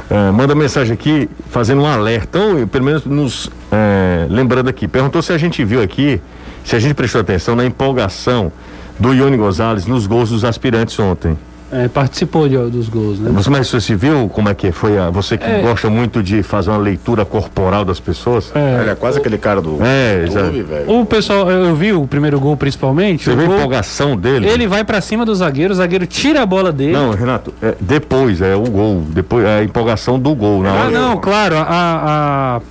eh, 0.09 0.31
manda 0.31 0.55
mensagem 0.55 0.93
aqui 0.93 1.29
fazendo 1.49 1.81
um 1.81 1.85
alerta, 1.85 2.39
ou 2.39 2.65
pelo 2.65 2.85
menos 2.85 3.05
nos 3.05 3.49
eh, 3.71 4.27
lembrando 4.29 4.69
aqui. 4.69 4.87
Perguntou 4.87 5.21
se 5.21 5.33
a 5.33 5.37
gente 5.37 5.63
viu 5.65 5.81
aqui, 5.81 6.21
se 6.63 6.75
a 6.75 6.79
gente 6.79 6.93
prestou 6.93 7.21
atenção 7.21 7.55
na 7.55 7.65
empolgação 7.65 8.51
do 8.99 9.13
Ione 9.13 9.37
Gonzalez 9.37 9.85
nos 9.85 10.05
gols 10.07 10.29
dos 10.29 10.43
aspirantes 10.45 10.97
ontem. 10.99 11.37
É, 11.73 11.87
participou 11.87 12.49
de- 12.49 12.57
dos 12.69 12.89
gols, 12.89 13.17
né? 13.17 13.31
Você, 13.33 13.49
mas 13.49 13.71
você 13.71 13.95
viu 13.95 14.27
como 14.27 14.49
é 14.49 14.53
que 14.53 14.73
foi? 14.73 14.97
A, 14.97 15.09
você 15.09 15.37
que 15.37 15.45
É. 15.45 15.61
gosta 15.61 15.89
muito 15.89 16.21
de 16.21 16.43
fazer 16.43 16.69
uma 16.69 16.77
leitura 16.77 17.23
corporal 17.23 17.85
das 17.85 17.97
pessoas? 17.97 18.51
Ele 18.53 18.89
é 18.89 18.93
quase 18.95 19.19
aquele 19.19 19.37
cara 19.37 19.61
do 19.61 19.77
É, 19.81 20.25
exato. 20.27 20.47
clube, 20.49 20.63
velho. 20.63 20.91
O 20.99 21.05
pessoal, 21.05 21.49
eu 21.49 21.73
vi 21.73 21.93
o 21.93 22.05
primeiro 22.05 22.37
gol 22.41 22.57
principalmente. 22.57 23.23
Você 23.23 23.31
o 23.31 23.37
viu 23.37 23.53
a 23.53 23.55
empolgação 23.55 24.17
dele? 24.17 24.49
ele 24.49 24.67
vai 24.67 24.83
pra 24.83 24.99
cima 24.99 25.25
do 25.25 25.33
zagueiro, 25.33 25.71
o 25.71 25.75
zagueiro 25.77 26.05
tira 26.05 26.41
a 26.41 26.45
bola 26.45 26.73
dele. 26.73 26.91
Não, 26.91 27.11
Renato, 27.11 27.53
é, 27.63 27.73
depois, 27.79 28.41
é 28.41 28.53
o 28.53 28.63
gol. 28.69 29.01
Depois, 29.07 29.45
é 29.45 29.59
a 29.59 29.63
empolgação 29.63 30.19
do 30.19 30.35
gol. 30.35 30.61
Na 30.63 30.71
Ah, 30.71 30.73
hora. 30.81 30.91
não, 30.91 31.17
claro, 31.19 31.55
a, 31.55 31.65
a, 31.69 32.61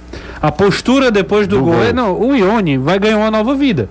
a 0.41 0.51
postura 0.51 1.11
depois 1.11 1.47
do, 1.47 1.57
Do 1.59 1.65
gol. 1.65 1.75
gol. 1.75 1.85
É, 1.85 1.93
não, 1.93 2.19
o 2.19 2.35
Ione 2.35 2.79
vai 2.79 2.99
ganhar 2.99 3.19
uma 3.19 3.31
nova 3.31 3.55
vida. 3.55 3.89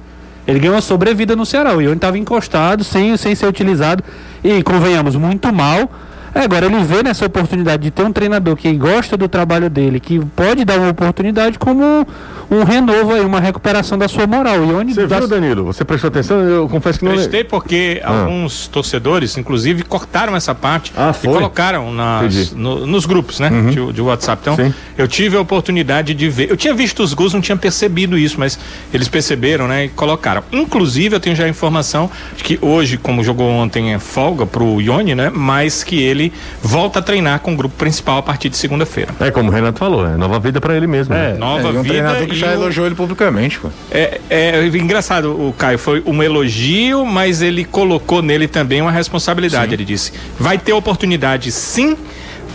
Ele 0.47 0.59
ganhou 0.59 0.75
uma 0.75 0.81
sobrevida 0.81 1.35
no 1.35 1.45
Ceará. 1.45 1.75
O 1.75 1.81
Ione 1.81 1.95
estava 1.95 2.17
encostado, 2.17 2.83
sem, 2.83 3.15
sem 3.17 3.35
ser 3.35 3.45
utilizado. 3.45 4.03
E, 4.43 4.63
convenhamos, 4.63 5.15
muito 5.15 5.53
mal. 5.53 5.89
Agora 6.33 6.65
ele 6.67 6.83
vê 6.83 7.03
nessa 7.03 7.25
oportunidade 7.25 7.83
de 7.83 7.91
ter 7.91 8.03
um 8.03 8.11
treinador 8.11 8.55
que 8.55 8.71
gosta 8.73 9.17
do 9.17 9.27
trabalho 9.27 9.69
dele, 9.69 9.99
que 9.99 10.19
pode 10.35 10.63
dar 10.63 10.79
uma 10.79 10.89
oportunidade 10.89 11.57
como 11.57 12.07
um 12.51 12.63
renovo 12.63 13.13
aí, 13.13 13.21
uma 13.21 13.39
recuperação 13.39 13.97
da 13.97 14.07
sua 14.07 14.25
moral. 14.25 14.57
O 14.59 14.71
Ione 14.71 14.93
Você 14.93 15.05
viu, 15.05 15.27
Danilo? 15.27 15.65
Você 15.65 15.85
prestou 15.85 16.07
atenção? 16.07 16.39
Eu 16.41 16.67
confesso 16.67 16.99
que 16.99 17.05
não. 17.05 17.11
Prestei 17.13 17.43
porque 17.43 18.01
Ah. 18.03 18.21
alguns 18.21 18.67
torcedores, 18.67 19.37
inclusive, 19.37 19.83
cortaram 19.83 20.35
essa 20.35 20.55
parte 20.55 20.91
Ah, 20.97 21.13
e 21.21 21.27
colocaram 21.27 21.91
nas-. 21.93 22.51
Uhum. 22.51 22.57
no- 22.59 22.87
nos 22.87 23.05
grupos, 23.05 23.39
né? 23.39 23.49
De, 23.71 23.93
de 23.93 24.01
WhatsApp. 24.01 24.41
Então, 24.41 24.55
Sim. 24.55 24.73
eu 24.97 25.07
tive 25.07 25.37
a 25.37 25.41
oportunidade 25.41 26.13
de 26.13 26.29
ver. 26.29 26.49
Eu 26.49 26.57
tinha 26.57 26.73
visto 26.73 27.03
os 27.03 27.13
gols, 27.13 27.33
não 27.33 27.41
tinha 27.41 27.55
percebido 27.55 28.17
isso, 28.17 28.35
mas 28.39 28.57
eles 28.93 29.07
perceberam, 29.07 29.67
né? 29.67 29.85
E 29.85 29.89
colocaram. 29.89 30.43
Inclusive, 30.51 31.15
eu 31.15 31.19
tenho 31.19 31.35
já 31.35 31.45
a 31.45 31.49
informação 31.49 32.09
de 32.35 32.43
que 32.43 32.57
hoje, 32.61 32.97
como 32.97 33.23
jogou 33.23 33.49
ontem, 33.49 33.93
é 33.93 33.99
folga 33.99 34.45
pro 34.45 34.81
Ione, 34.81 35.13
né? 35.13 35.31
Mas 35.33 35.83
que 35.83 36.01
ele 36.01 36.33
volta 36.61 36.99
a 36.99 37.01
treinar 37.01 37.39
com 37.41 37.53
o 37.53 37.55
grupo 37.55 37.75
principal 37.75 38.17
a 38.17 38.23
partir 38.23 38.49
de 38.49 38.57
segunda-feira. 38.57 39.13
É 39.19 39.29
como 39.31 39.49
o 39.49 39.53
Renato 39.53 39.77
falou, 39.79 40.05
é 40.07 40.17
nova 40.17 40.39
vida 40.39 40.59
pra 40.59 40.75
ele 40.75 40.87
mesmo. 40.87 41.13
É. 41.13 41.33
né? 41.33 41.37
Nova 41.37 41.69
É, 41.69 41.71
e 41.73 41.77
um 41.77 41.81
vida 41.81 41.95
e 42.23 42.38
já 42.39 42.53
elogiou 42.53 42.85
ele 42.85 42.95
publicamente, 42.95 43.59
pô. 43.59 43.69
É, 43.91 44.19
é 44.29 44.65
engraçado, 44.67 45.31
o 45.31 45.53
Caio, 45.57 45.77
foi 45.77 46.01
um 46.05 46.21
elogio, 46.23 47.05
mas 47.05 47.41
ele 47.41 47.63
colocou 47.65 48.21
nele 48.21 48.47
também 48.47 48.81
uma 48.81 48.91
responsabilidade. 48.91 49.73
Ele 49.73 49.85
disse: 49.85 50.11
vai 50.39 50.57
ter 50.57 50.73
oportunidade 50.73 51.51
sim. 51.51 51.95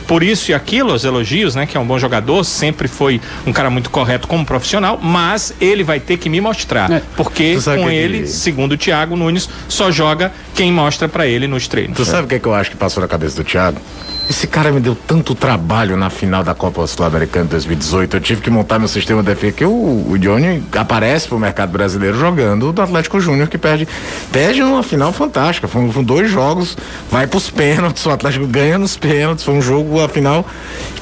Por 0.06 0.22
isso 0.22 0.50
e 0.50 0.54
aquilo, 0.54 0.92
os 0.92 1.02
elogios, 1.02 1.54
né? 1.54 1.64
Que 1.64 1.78
é 1.78 1.80
um 1.80 1.86
bom 1.86 1.98
jogador, 1.98 2.44
sempre 2.44 2.86
foi 2.86 3.18
um 3.46 3.52
cara 3.54 3.70
muito 3.70 3.88
correto 3.88 4.28
como 4.28 4.44
profissional, 4.44 4.98
mas 5.02 5.54
ele 5.58 5.82
vai 5.82 5.98
ter 5.98 6.18
que 6.18 6.28
me 6.28 6.42
mostrar. 6.42 6.92
É. 6.92 7.02
Porque 7.16 7.56
com 7.64 7.88
que- 7.88 7.94
ele, 7.94 8.26
segundo 8.26 8.72
o 8.72 8.76
Thiago 8.76 9.16
Nunes, 9.16 9.48
só 9.66 9.90
joga 9.90 10.30
quem 10.54 10.70
mostra 10.70 11.08
pra 11.08 11.26
ele 11.26 11.46
nos 11.48 11.66
treinos. 11.68 11.96
Tu 11.96 12.04
sabe 12.04 12.24
o 12.24 12.28
que, 12.28 12.34
é 12.34 12.38
que 12.38 12.46
eu 12.46 12.52
acho 12.52 12.70
que 12.70 12.76
passou 12.76 13.00
na 13.00 13.08
cabeça 13.08 13.36
do 13.36 13.44
Thiago? 13.44 13.80
Esse 14.28 14.46
cara 14.46 14.72
me 14.72 14.80
deu 14.80 14.96
tanto 14.96 15.34
trabalho 15.34 15.96
na 15.98 16.08
final 16.08 16.42
da 16.42 16.54
Copa 16.54 16.86
Sul-Americana 16.86 17.44
de 17.44 17.50
2018. 17.52 18.16
Eu 18.16 18.20
tive 18.20 18.40
que 18.40 18.48
montar 18.50 18.78
meu 18.78 18.88
sistema 18.88 19.22
de 19.22 19.26
defesa. 19.28 19.52
Que 19.52 19.64
o, 19.66 20.06
o 20.10 20.18
Johnny 20.18 20.62
aparece 20.76 21.28
pro 21.28 21.38
mercado 21.38 21.70
brasileiro 21.70 22.18
jogando 22.18 22.72
do 22.72 22.80
Atlético 22.82 23.20
Júnior, 23.20 23.48
que 23.48 23.58
perde. 23.58 23.86
Perde 24.32 24.60
numa 24.62 24.82
final 24.82 25.12
fantástica. 25.12 25.68
Foram, 25.68 26.02
dois 26.02 26.30
jogos, 26.30 26.76
vai 27.10 27.26
pros 27.26 27.50
pênaltis. 27.50 28.04
O 28.06 28.10
Atlético 28.10 28.46
ganha 28.46 28.78
nos 28.78 28.96
pênaltis. 28.96 29.44
Foi 29.44 29.54
um 29.54 29.62
jogo, 29.62 30.00
afinal, 30.02 30.44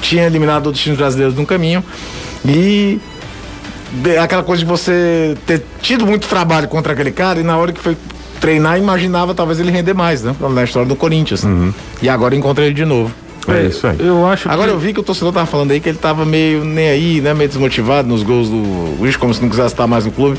tinha 0.01 0.25
eliminado 0.25 0.65
outros 0.67 0.83
times 0.83 0.99
brasileiros 0.99 1.35
no 1.35 1.45
caminho. 1.45 1.81
E 2.45 2.99
de- 3.93 4.17
aquela 4.17 4.43
coisa 4.43 4.61
de 4.63 4.69
você 4.69 5.37
ter 5.45 5.63
tido 5.81 6.05
muito 6.05 6.27
trabalho 6.27 6.67
contra 6.67 6.91
aquele 6.91 7.11
cara 7.11 7.39
e 7.39 7.43
na 7.43 7.55
hora 7.57 7.71
que 7.71 7.79
foi 7.79 7.95
treinar 8.43 8.77
imaginava 8.77 9.33
talvez 9.33 9.57
ele 9.59 9.71
render 9.71 9.93
mais, 9.93 10.21
né? 10.21 10.35
Na 10.53 10.63
história 10.65 10.85
do 10.87 10.97
Corinthians. 10.97 11.43
né? 11.45 11.73
E 12.01 12.09
agora 12.09 12.35
encontrei 12.35 12.67
ele 12.67 12.75
de 12.75 12.83
novo. 12.83 13.09
É 13.47 13.63
isso 13.67 13.87
aí. 13.87 13.95
Eu 13.99 14.25
acho 14.25 14.49
Agora 14.49 14.67
que... 14.69 14.73
eu 14.75 14.79
vi 14.79 14.93
que 14.93 14.99
o 14.99 15.03
torcedor 15.03 15.31
tava 15.33 15.45
falando 15.45 15.71
aí 15.71 15.79
que 15.79 15.87
ele 15.89 15.97
tava 15.97 16.25
meio 16.25 16.63
nem 16.65 16.89
aí, 16.89 17.21
né? 17.21 17.33
Meio 17.33 17.47
desmotivado 17.49 18.07
nos 18.07 18.21
gols 18.21 18.49
do 18.49 18.95
Luiz, 18.99 19.15
como 19.15 19.33
se 19.33 19.41
não 19.41 19.49
quisesse 19.49 19.73
estar 19.73 19.87
mais 19.87 20.05
no 20.05 20.11
clube. 20.11 20.37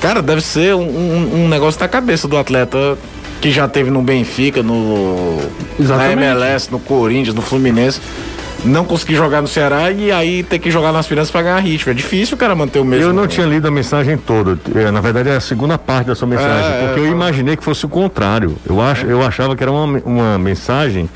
Cara, 0.00 0.20
deve 0.20 0.40
ser 0.40 0.74
um, 0.74 0.80
um- 0.82 1.44
um 1.44 1.48
negócio 1.48 1.78
da 1.80 1.86
cabeça 1.88 2.26
do 2.28 2.36
atleta 2.36 2.98
que 3.40 3.50
já 3.50 3.66
teve 3.68 3.90
no 3.90 4.02
Benfica, 4.02 4.62
no 4.62 5.38
na. 5.78 6.12
MLS, 6.12 6.68
no 6.70 6.78
Corinthians, 6.80 7.34
no 7.34 7.42
Fluminense. 7.42 8.00
Não 8.66 8.84
conseguir 8.84 9.14
jogar 9.14 9.40
no 9.40 9.48
Ceará 9.48 9.90
e 9.90 10.10
aí 10.10 10.42
ter 10.42 10.58
que 10.58 10.70
jogar 10.70 10.92
nas 10.92 11.06
finanças 11.06 11.30
pra 11.30 11.42
ganhar 11.42 11.58
ritmo. 11.60 11.92
É 11.92 11.94
difícil 11.94 12.34
o 12.34 12.38
cara 12.38 12.54
manter 12.54 12.80
o 12.80 12.84
mesmo. 12.84 13.06
Eu 13.06 13.12
não 13.12 13.26
tinha 13.26 13.46
lido 13.46 13.66
a 13.66 13.70
mensagem 13.70 14.16
toda. 14.16 14.58
É, 14.74 14.90
na 14.90 15.00
verdade, 15.00 15.28
é 15.28 15.36
a 15.36 15.40
segunda 15.40 15.78
parte 15.78 16.08
da 16.08 16.14
sua 16.14 16.26
mensagem. 16.26 16.70
É, 16.70 16.86
porque 16.86 17.00
é, 17.00 17.02
eu 17.04 17.06
é. 17.06 17.10
imaginei 17.10 17.56
que 17.56 17.64
fosse 17.64 17.86
o 17.86 17.88
contrário. 17.88 18.56
Eu, 18.68 18.80
ach, 18.80 19.04
eu 19.04 19.22
achava 19.22 19.54
que 19.54 19.62
era 19.62 19.70
uma, 19.70 20.00
uma 20.04 20.38
mensagem 20.38 21.08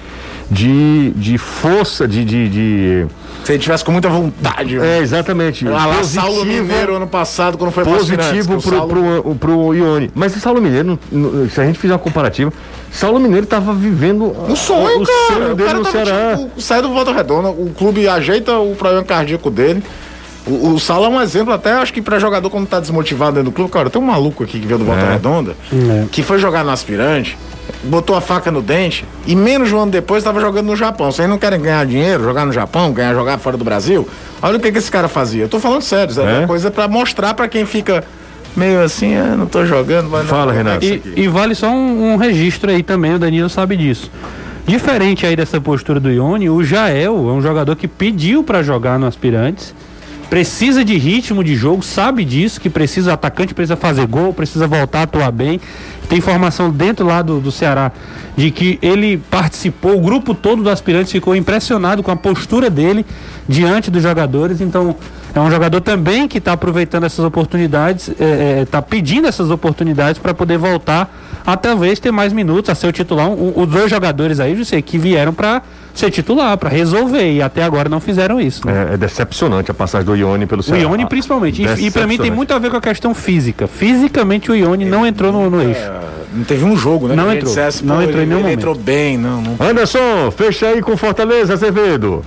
de, 0.51 1.11
de 1.11 1.39
força, 1.39 2.09
de, 2.09 2.25
de, 2.25 2.49
de... 2.49 3.07
Se 3.45 3.53
ele 3.53 3.59
tivesse 3.61 3.85
com 3.85 3.93
muita 3.93 4.09
vontade. 4.09 4.79
É, 4.79 4.99
exatamente. 4.99 5.65
Lá, 5.65 5.87
lá 5.87 6.03
Saulo 6.03 6.45
Mineiro 6.45 6.97
ano 6.97 7.07
passado, 7.07 7.57
quando 7.57 7.71
foi 7.71 7.85
Positivo 7.85 8.61
pro, 8.61 8.71
Saulo... 8.71 9.23
pro, 9.23 9.35
pro 9.37 9.75
Ione. 9.75 10.11
Mas 10.15 10.37
o 10.37 10.41
Saulo 10.41 10.61
Mineiro, 10.61 10.99
se 11.51 11.61
a 11.61 11.65
gente 11.65 11.79
fizer 11.79 11.95
uma 11.95 11.99
comparativa, 11.99 12.53
Saulo 12.93 13.21
Mineiro 13.21 13.47
tava 13.47 13.73
vivendo 13.73 14.35
um 14.49 14.57
sonho, 14.57 15.03
o 15.03 15.07
cara. 15.07 15.35
sonho 15.35 15.55
dele 15.55 15.75
no 15.75 15.85
Ceará. 15.85 16.37
Tipo, 16.37 16.61
sai 16.61 16.83
do 16.83 16.91
Volta 16.91 17.13
Redonda, 17.13 17.49
o 17.49 17.73
clube 17.77 18.09
ajeita 18.09 18.59
o 18.59 18.75
problema 18.75 19.05
cardíaco 19.05 19.51
dele. 19.51 19.83
O, 20.47 20.75
o 20.75 20.81
Saulo 20.81 21.07
é 21.07 21.09
um 21.09 21.21
exemplo 21.21 21.53
até, 21.53 21.73
acho 21.73 21.93
que 21.93 22.03
para 22.03 22.19
jogador 22.19 22.51
quando 22.51 22.67
tá 22.67 22.81
desmotivado 22.81 23.33
dentro 23.33 23.51
do 23.51 23.55
clube, 23.55 23.71
cara, 23.71 23.91
tem 23.91 24.01
um 24.01 24.05
maluco 24.05 24.43
aqui 24.43 24.59
que 24.59 24.67
veio 24.67 24.79
do 24.79 24.85
Volta 24.85 25.03
é. 25.03 25.13
Redonda, 25.13 25.55
é. 25.73 26.07
que 26.11 26.23
foi 26.23 26.39
jogar 26.39 26.65
no 26.65 26.71
aspirante, 26.71 27.39
botou 27.85 28.17
a 28.17 28.21
faca 28.21 28.51
no 28.51 28.61
dente 28.61 29.05
e 29.27 29.37
menos 29.37 29.69
de 29.69 29.75
um 29.75 29.81
ano 29.81 29.93
depois 29.93 30.23
estava 30.23 30.41
jogando 30.41 30.67
no 30.67 30.77
Japão. 30.77 31.13
Vocês 31.13 31.29
não 31.29 31.39
querem 31.39 31.61
ganhar 31.61 31.85
dinheiro, 31.87 32.25
jogar 32.25 32.45
no 32.45 32.53
Japão, 32.53 32.93
ganhar 32.93 33.15
jogar 33.15 33.39
fora 33.39 33.57
do 33.57 33.65
Brasil? 33.65 34.09
Olha 34.43 34.57
o 34.57 34.61
que, 34.61 34.73
que 34.73 34.79
esse 34.79 34.91
cara 34.91 35.09
fazia. 35.09 35.45
Eu 35.45 35.49
tô 35.49 35.61
falando 35.61 35.83
sério, 35.83 36.13
é, 36.21 36.43
é 36.43 36.47
coisa 36.47 36.71
para 36.71 36.89
mostrar 36.89 37.35
para 37.35 37.47
quem 37.47 37.65
fica 37.65 38.03
meio 38.57 38.83
assim, 38.83 39.15
ah, 39.15 39.35
não 39.37 39.47
tô 39.47 39.65
jogando. 39.65 40.09
Mas 40.11 40.27
Fala, 40.27 40.53
não, 40.53 40.59
Renato. 40.59 40.85
E, 40.85 41.03
e, 41.17 41.29
vale 41.29 41.55
só 41.55 41.71
um, 41.71 42.13
um, 42.13 42.17
registro 42.17 42.71
aí 42.71 42.83
também, 42.83 43.15
o 43.15 43.19
Danilo 43.19 43.49
sabe 43.49 43.77
disso. 43.77 44.11
Diferente 44.67 45.27
aí 45.27 45.35
dessa 45.35 45.61
postura 45.61 45.99
do 45.99 46.11
Ione, 46.11 46.49
o 46.49 46.63
Jael 46.63 47.29
é 47.29 47.33
um 47.33 47.43
jogador 47.43 47.75
que 47.77 47.89
pediu 47.89 48.45
para 48.45 48.63
jogar 48.63 48.99
no 48.99 49.07
Aspirantes 49.07 49.75
precisa 50.31 50.85
de 50.85 50.97
ritmo 50.97 51.43
de 51.43 51.57
jogo, 51.57 51.83
sabe 51.83 52.25
disso, 52.25 52.61
que 52.61 52.71
precisa, 52.71 53.13
atacante 53.13 53.53
precisa 53.53 53.77
fazer 53.77 54.07
gol, 54.07 54.33
precisa 54.33 54.67
voltar 54.67 55.01
a 55.01 55.03
atuar 55.03 55.33
bem. 55.33 55.61
Tem 56.11 56.19
informação 56.19 56.71
dentro 56.71 57.07
lá 57.07 57.23
do, 57.23 57.39
do 57.39 57.53
Ceará 57.53 57.93
de 58.37 58.51
que 58.51 58.81
ele 58.83 59.17
participou, 59.31 59.97
o 59.97 60.01
grupo 60.01 60.35
todo 60.35 60.61
do 60.61 60.69
aspirantes 60.69 61.13
ficou 61.13 61.37
impressionado 61.37 62.03
com 62.03 62.11
a 62.11 62.17
postura 62.17 62.69
dele 62.69 63.07
diante 63.49 63.93
dos 63.93 64.03
jogadores. 64.03 64.61
Então, 64.61 64.97
é 65.33 65.39
um 65.39 65.49
jogador 65.49 65.81
também 65.81 66.27
que 66.27 66.39
está 66.39 66.55
aproveitando 66.55 67.05
essas 67.05 67.25
oportunidades, 67.25 68.09
está 68.09 68.25
é, 68.25 68.61
é, 68.61 68.65
tá 68.65 68.83
pedindo 68.83 69.29
essas 69.29 69.53
oportunidades 69.53 70.21
para 70.21 70.35
poder 70.35 70.59
voltar 70.59 71.15
a 71.47 71.57
talvez 71.57 72.01
ter 72.01 72.11
mais 72.11 72.33
minutos, 72.33 72.71
a 72.71 72.75
ser 72.75 72.89
o 72.89 72.93
titular. 72.93 73.29
Um, 73.29 73.53
os 73.55 73.69
dois 73.69 73.89
jogadores 73.89 74.41
aí, 74.41 74.65
sei, 74.65 74.83
que 74.83 74.99
vieram 74.99 75.33
para 75.33 75.63
ser 75.95 76.11
titular, 76.11 76.57
para 76.57 76.69
resolver. 76.69 77.33
E 77.33 77.43
até 77.43 77.63
agora 77.63 77.89
não 77.89 78.01
fizeram 78.01 78.41
isso. 78.41 78.67
Né? 78.67 78.89
É, 78.91 78.95
é, 78.95 78.97
decepcionante 78.97 79.71
a 79.71 79.75
passagem 79.75 80.07
do 80.07 80.15
Ione 80.15 80.47
pelo 80.47 80.63
Ceará. 80.63 80.81
O 80.81 80.83
Ione 80.83 81.07
principalmente. 81.07 81.63
E, 81.63 81.87
e 81.87 81.91
para 81.91 82.07
mim 82.07 82.19
tem 82.19 82.31
muito 82.31 82.53
a 82.53 82.59
ver 82.59 82.71
com 82.71 82.77
a 82.77 82.81
questão 82.81 83.15
física. 83.15 83.67
Fisicamente 83.67 84.51
o 84.51 84.55
Ione 84.55 84.85
não 84.85 85.07
entrou 85.07 85.33
no, 85.33 85.51
no 85.51 85.63
eixo. 85.63 85.81
É, 85.81 86.01
não 86.33 86.45
teve 86.45 86.65
um 86.65 86.77
jogo, 86.77 87.09
né? 87.09 87.15
Não 87.15 87.33
entrou. 87.33 87.49
Dissesse, 87.49 87.85
não 87.85 88.03
entrou 88.03 88.23
ele, 88.23 88.25
em 88.25 88.35
nenhum 88.35 88.47
ele 88.47 88.55
entrou 88.55 88.75
bem, 88.75 89.19
não, 89.19 89.41
não. 89.41 89.57
Anderson, 89.59 90.31
fecha 90.31 90.67
aí 90.69 90.81
com 90.81 90.97
Fortaleza, 90.97 91.55
Azevedo. 91.55 92.25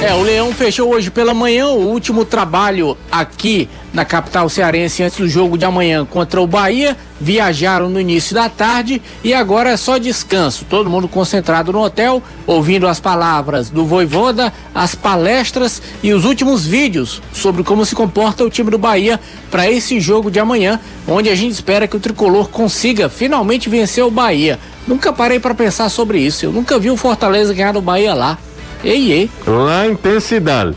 É, 0.00 0.14
o 0.14 0.22
Leão 0.22 0.52
fechou 0.52 0.94
hoje 0.94 1.10
pela 1.10 1.34
manhã 1.34 1.66
o 1.66 1.88
último 1.88 2.24
trabalho 2.24 2.96
aqui 3.10 3.68
na 3.92 4.04
capital 4.04 4.48
cearense 4.48 5.02
antes 5.02 5.18
do 5.18 5.28
jogo 5.28 5.58
de 5.58 5.64
amanhã 5.64 6.04
contra 6.04 6.40
o 6.40 6.46
Bahia. 6.46 6.96
Viajaram 7.20 7.88
no 7.90 8.00
início 8.00 8.32
da 8.32 8.48
tarde 8.48 9.02
e 9.24 9.34
agora 9.34 9.70
é 9.70 9.76
só 9.76 9.98
descanso. 9.98 10.64
Todo 10.70 10.88
mundo 10.88 11.08
concentrado 11.08 11.72
no 11.72 11.82
hotel, 11.82 12.22
ouvindo 12.46 12.86
as 12.86 13.00
palavras 13.00 13.70
do 13.70 13.84
Voivoda, 13.84 14.52
as 14.72 14.94
palestras 14.94 15.82
e 16.00 16.12
os 16.12 16.24
últimos 16.24 16.64
vídeos 16.64 17.20
sobre 17.32 17.64
como 17.64 17.84
se 17.84 17.96
comporta 17.96 18.44
o 18.44 18.50
time 18.50 18.70
do 18.70 18.78
Bahia 18.78 19.18
para 19.50 19.68
esse 19.68 19.98
jogo 19.98 20.30
de 20.30 20.38
amanhã, 20.38 20.78
onde 21.08 21.28
a 21.28 21.34
gente 21.34 21.54
espera 21.54 21.88
que 21.88 21.96
o 21.96 22.00
tricolor 22.00 22.48
consiga 22.50 23.08
finalmente 23.08 23.68
vencer 23.68 24.04
o 24.04 24.12
Bahia. 24.12 24.60
Nunca 24.86 25.12
parei 25.12 25.40
para 25.40 25.56
pensar 25.56 25.88
sobre 25.88 26.20
isso. 26.20 26.46
Eu 26.46 26.52
nunca 26.52 26.78
vi 26.78 26.88
o 26.88 26.96
Fortaleza 26.96 27.52
ganhar 27.52 27.72
do 27.72 27.82
Bahia 27.82 28.14
lá. 28.14 28.38
Ei, 28.84 29.12
ei. 29.12 29.30
La 29.46 29.86
intensidade. 29.86 30.74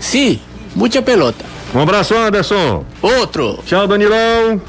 Sim, 0.00 0.38
muita 0.74 1.00
pelota. 1.02 1.44
Um 1.74 1.80
abraço, 1.80 2.14
Anderson. 2.14 2.84
Outro. 3.00 3.58
Tchau, 3.66 3.86
Danilão. 3.86 4.60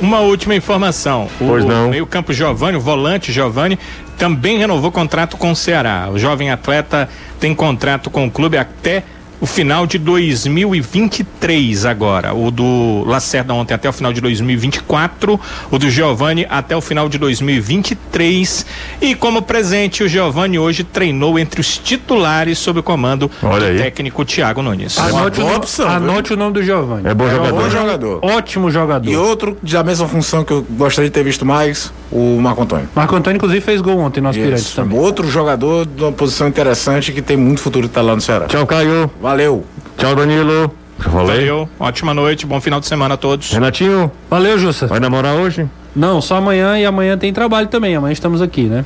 Uma 0.00 0.20
última 0.20 0.54
informação. 0.54 1.28
Pois 1.38 1.64
o 1.64 1.68
não. 1.68 1.90
meio-campo 1.90 2.32
Giovanni, 2.32 2.76
o 2.76 2.80
volante 2.80 3.32
Giovanni, 3.32 3.78
também 4.18 4.58
renovou 4.58 4.90
contrato 4.90 5.36
com 5.36 5.52
o 5.52 5.56
Ceará. 5.56 6.08
O 6.12 6.18
jovem 6.18 6.50
atleta 6.50 7.08
tem 7.38 7.54
contrato 7.54 8.10
com 8.10 8.26
o 8.26 8.30
clube 8.30 8.56
até 8.56 9.04
o 9.44 9.46
final 9.46 9.86
de 9.86 9.98
2023 9.98 11.84
agora. 11.84 12.32
O 12.32 12.50
do 12.50 13.04
Lacerda 13.06 13.52
ontem 13.52 13.74
até 13.74 13.86
o 13.86 13.92
final 13.92 14.10
de 14.10 14.18
2024, 14.22 15.38
o 15.70 15.78
do 15.78 15.90
Giovani 15.90 16.46
até 16.48 16.74
o 16.74 16.80
final 16.80 17.10
de 17.10 17.18
2023. 17.18 18.64
E 19.02 19.14
como 19.14 19.42
presente, 19.42 20.02
o 20.02 20.08
Giovani 20.08 20.58
hoje 20.58 20.82
treinou 20.82 21.38
entre 21.38 21.60
os 21.60 21.76
titulares 21.76 22.56
sob 22.56 22.80
o 22.80 22.82
comando 22.82 23.30
Olha 23.42 23.66
do 23.66 23.72
aí. 23.72 23.76
técnico 23.76 24.24
Thiago 24.24 24.62
Nunes. 24.62 24.96
Anote, 24.98 25.42
o, 25.42 25.56
opção, 25.56 25.90
anote 25.90 26.32
o 26.32 26.36
nome 26.38 26.54
do 26.54 26.62
Giovani. 26.62 27.06
É 27.06 27.12
bom 27.12 27.26
é 27.26 27.30
jogador. 27.32 27.62
bom 27.62 27.68
jogador. 27.68 28.20
Ótimo 28.22 28.70
jogador. 28.70 29.10
E 29.10 29.14
outro 29.14 29.58
da 29.62 29.84
mesma 29.84 30.08
função 30.08 30.42
que 30.42 30.54
eu 30.54 30.66
gostaria 30.70 31.10
de 31.10 31.12
ter 31.12 31.22
visto 31.22 31.44
mais, 31.44 31.92
o 32.10 32.40
Marco 32.40 32.62
Antônio. 32.62 32.88
Marco 32.94 33.14
Antônio, 33.14 33.36
inclusive, 33.36 33.60
fez 33.60 33.82
gol 33.82 33.98
ontem 33.98 34.22
no 34.22 34.30
Aspirantes 34.30 34.72
também. 34.72 34.98
Outro 34.98 35.28
jogador 35.28 35.84
de 35.84 36.02
uma 36.02 36.12
posição 36.12 36.48
interessante 36.48 37.12
que 37.12 37.20
tem 37.20 37.36
muito 37.36 37.60
futuro 37.60 37.88
que 37.88 37.94
tá 37.94 38.00
lá 38.00 38.14
no 38.14 38.22
Ceará. 38.22 38.46
Tchau, 38.46 38.66
Caio. 38.66 39.10
Valeu. 39.20 39.33
Valeu. 39.34 39.64
Tchau, 39.98 40.14
Danilo. 40.14 40.72
Valeu. 40.96 41.68
Ótima 41.80 42.14
noite, 42.14 42.46
bom 42.46 42.60
final 42.60 42.78
de 42.78 42.86
semana 42.86 43.14
a 43.14 43.16
todos. 43.16 43.50
Renatinho. 43.50 44.08
Valeu, 44.30 44.56
Jussa. 44.56 44.86
Vai 44.86 45.00
namorar 45.00 45.34
hoje? 45.34 45.68
Não, 45.92 46.22
só 46.22 46.36
amanhã 46.36 46.78
e 46.78 46.86
amanhã 46.86 47.18
tem 47.18 47.32
trabalho 47.32 47.66
também. 47.66 47.96
Amanhã 47.96 48.12
estamos 48.12 48.40
aqui, 48.40 48.68
né? 48.68 48.84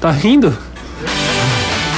Tá 0.00 0.12
rindo? 0.12 0.56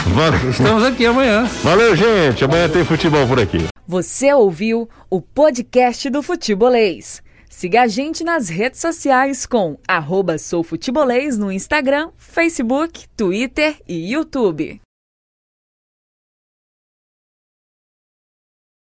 Valeu. 0.06 0.48
Estamos 0.48 0.84
aqui 0.84 1.04
amanhã. 1.04 1.46
Valeu, 1.62 1.94
gente. 1.94 2.42
Amanhã 2.42 2.66
tem 2.66 2.82
futebol 2.82 3.28
por 3.28 3.38
aqui. 3.38 3.66
Você 3.86 4.32
ouviu 4.32 4.88
o 5.10 5.20
podcast 5.20 6.08
do 6.08 6.22
Futebolês. 6.22 7.22
Siga 7.50 7.82
a 7.82 7.86
gente 7.86 8.24
nas 8.24 8.48
redes 8.48 8.80
sociais 8.80 9.44
com 9.44 9.76
arroba 9.86 10.38
soufutebolês 10.38 11.36
no 11.36 11.52
Instagram, 11.52 12.08
Facebook, 12.16 13.04
Twitter 13.14 13.76
e 13.86 14.14
YouTube. 14.14 14.80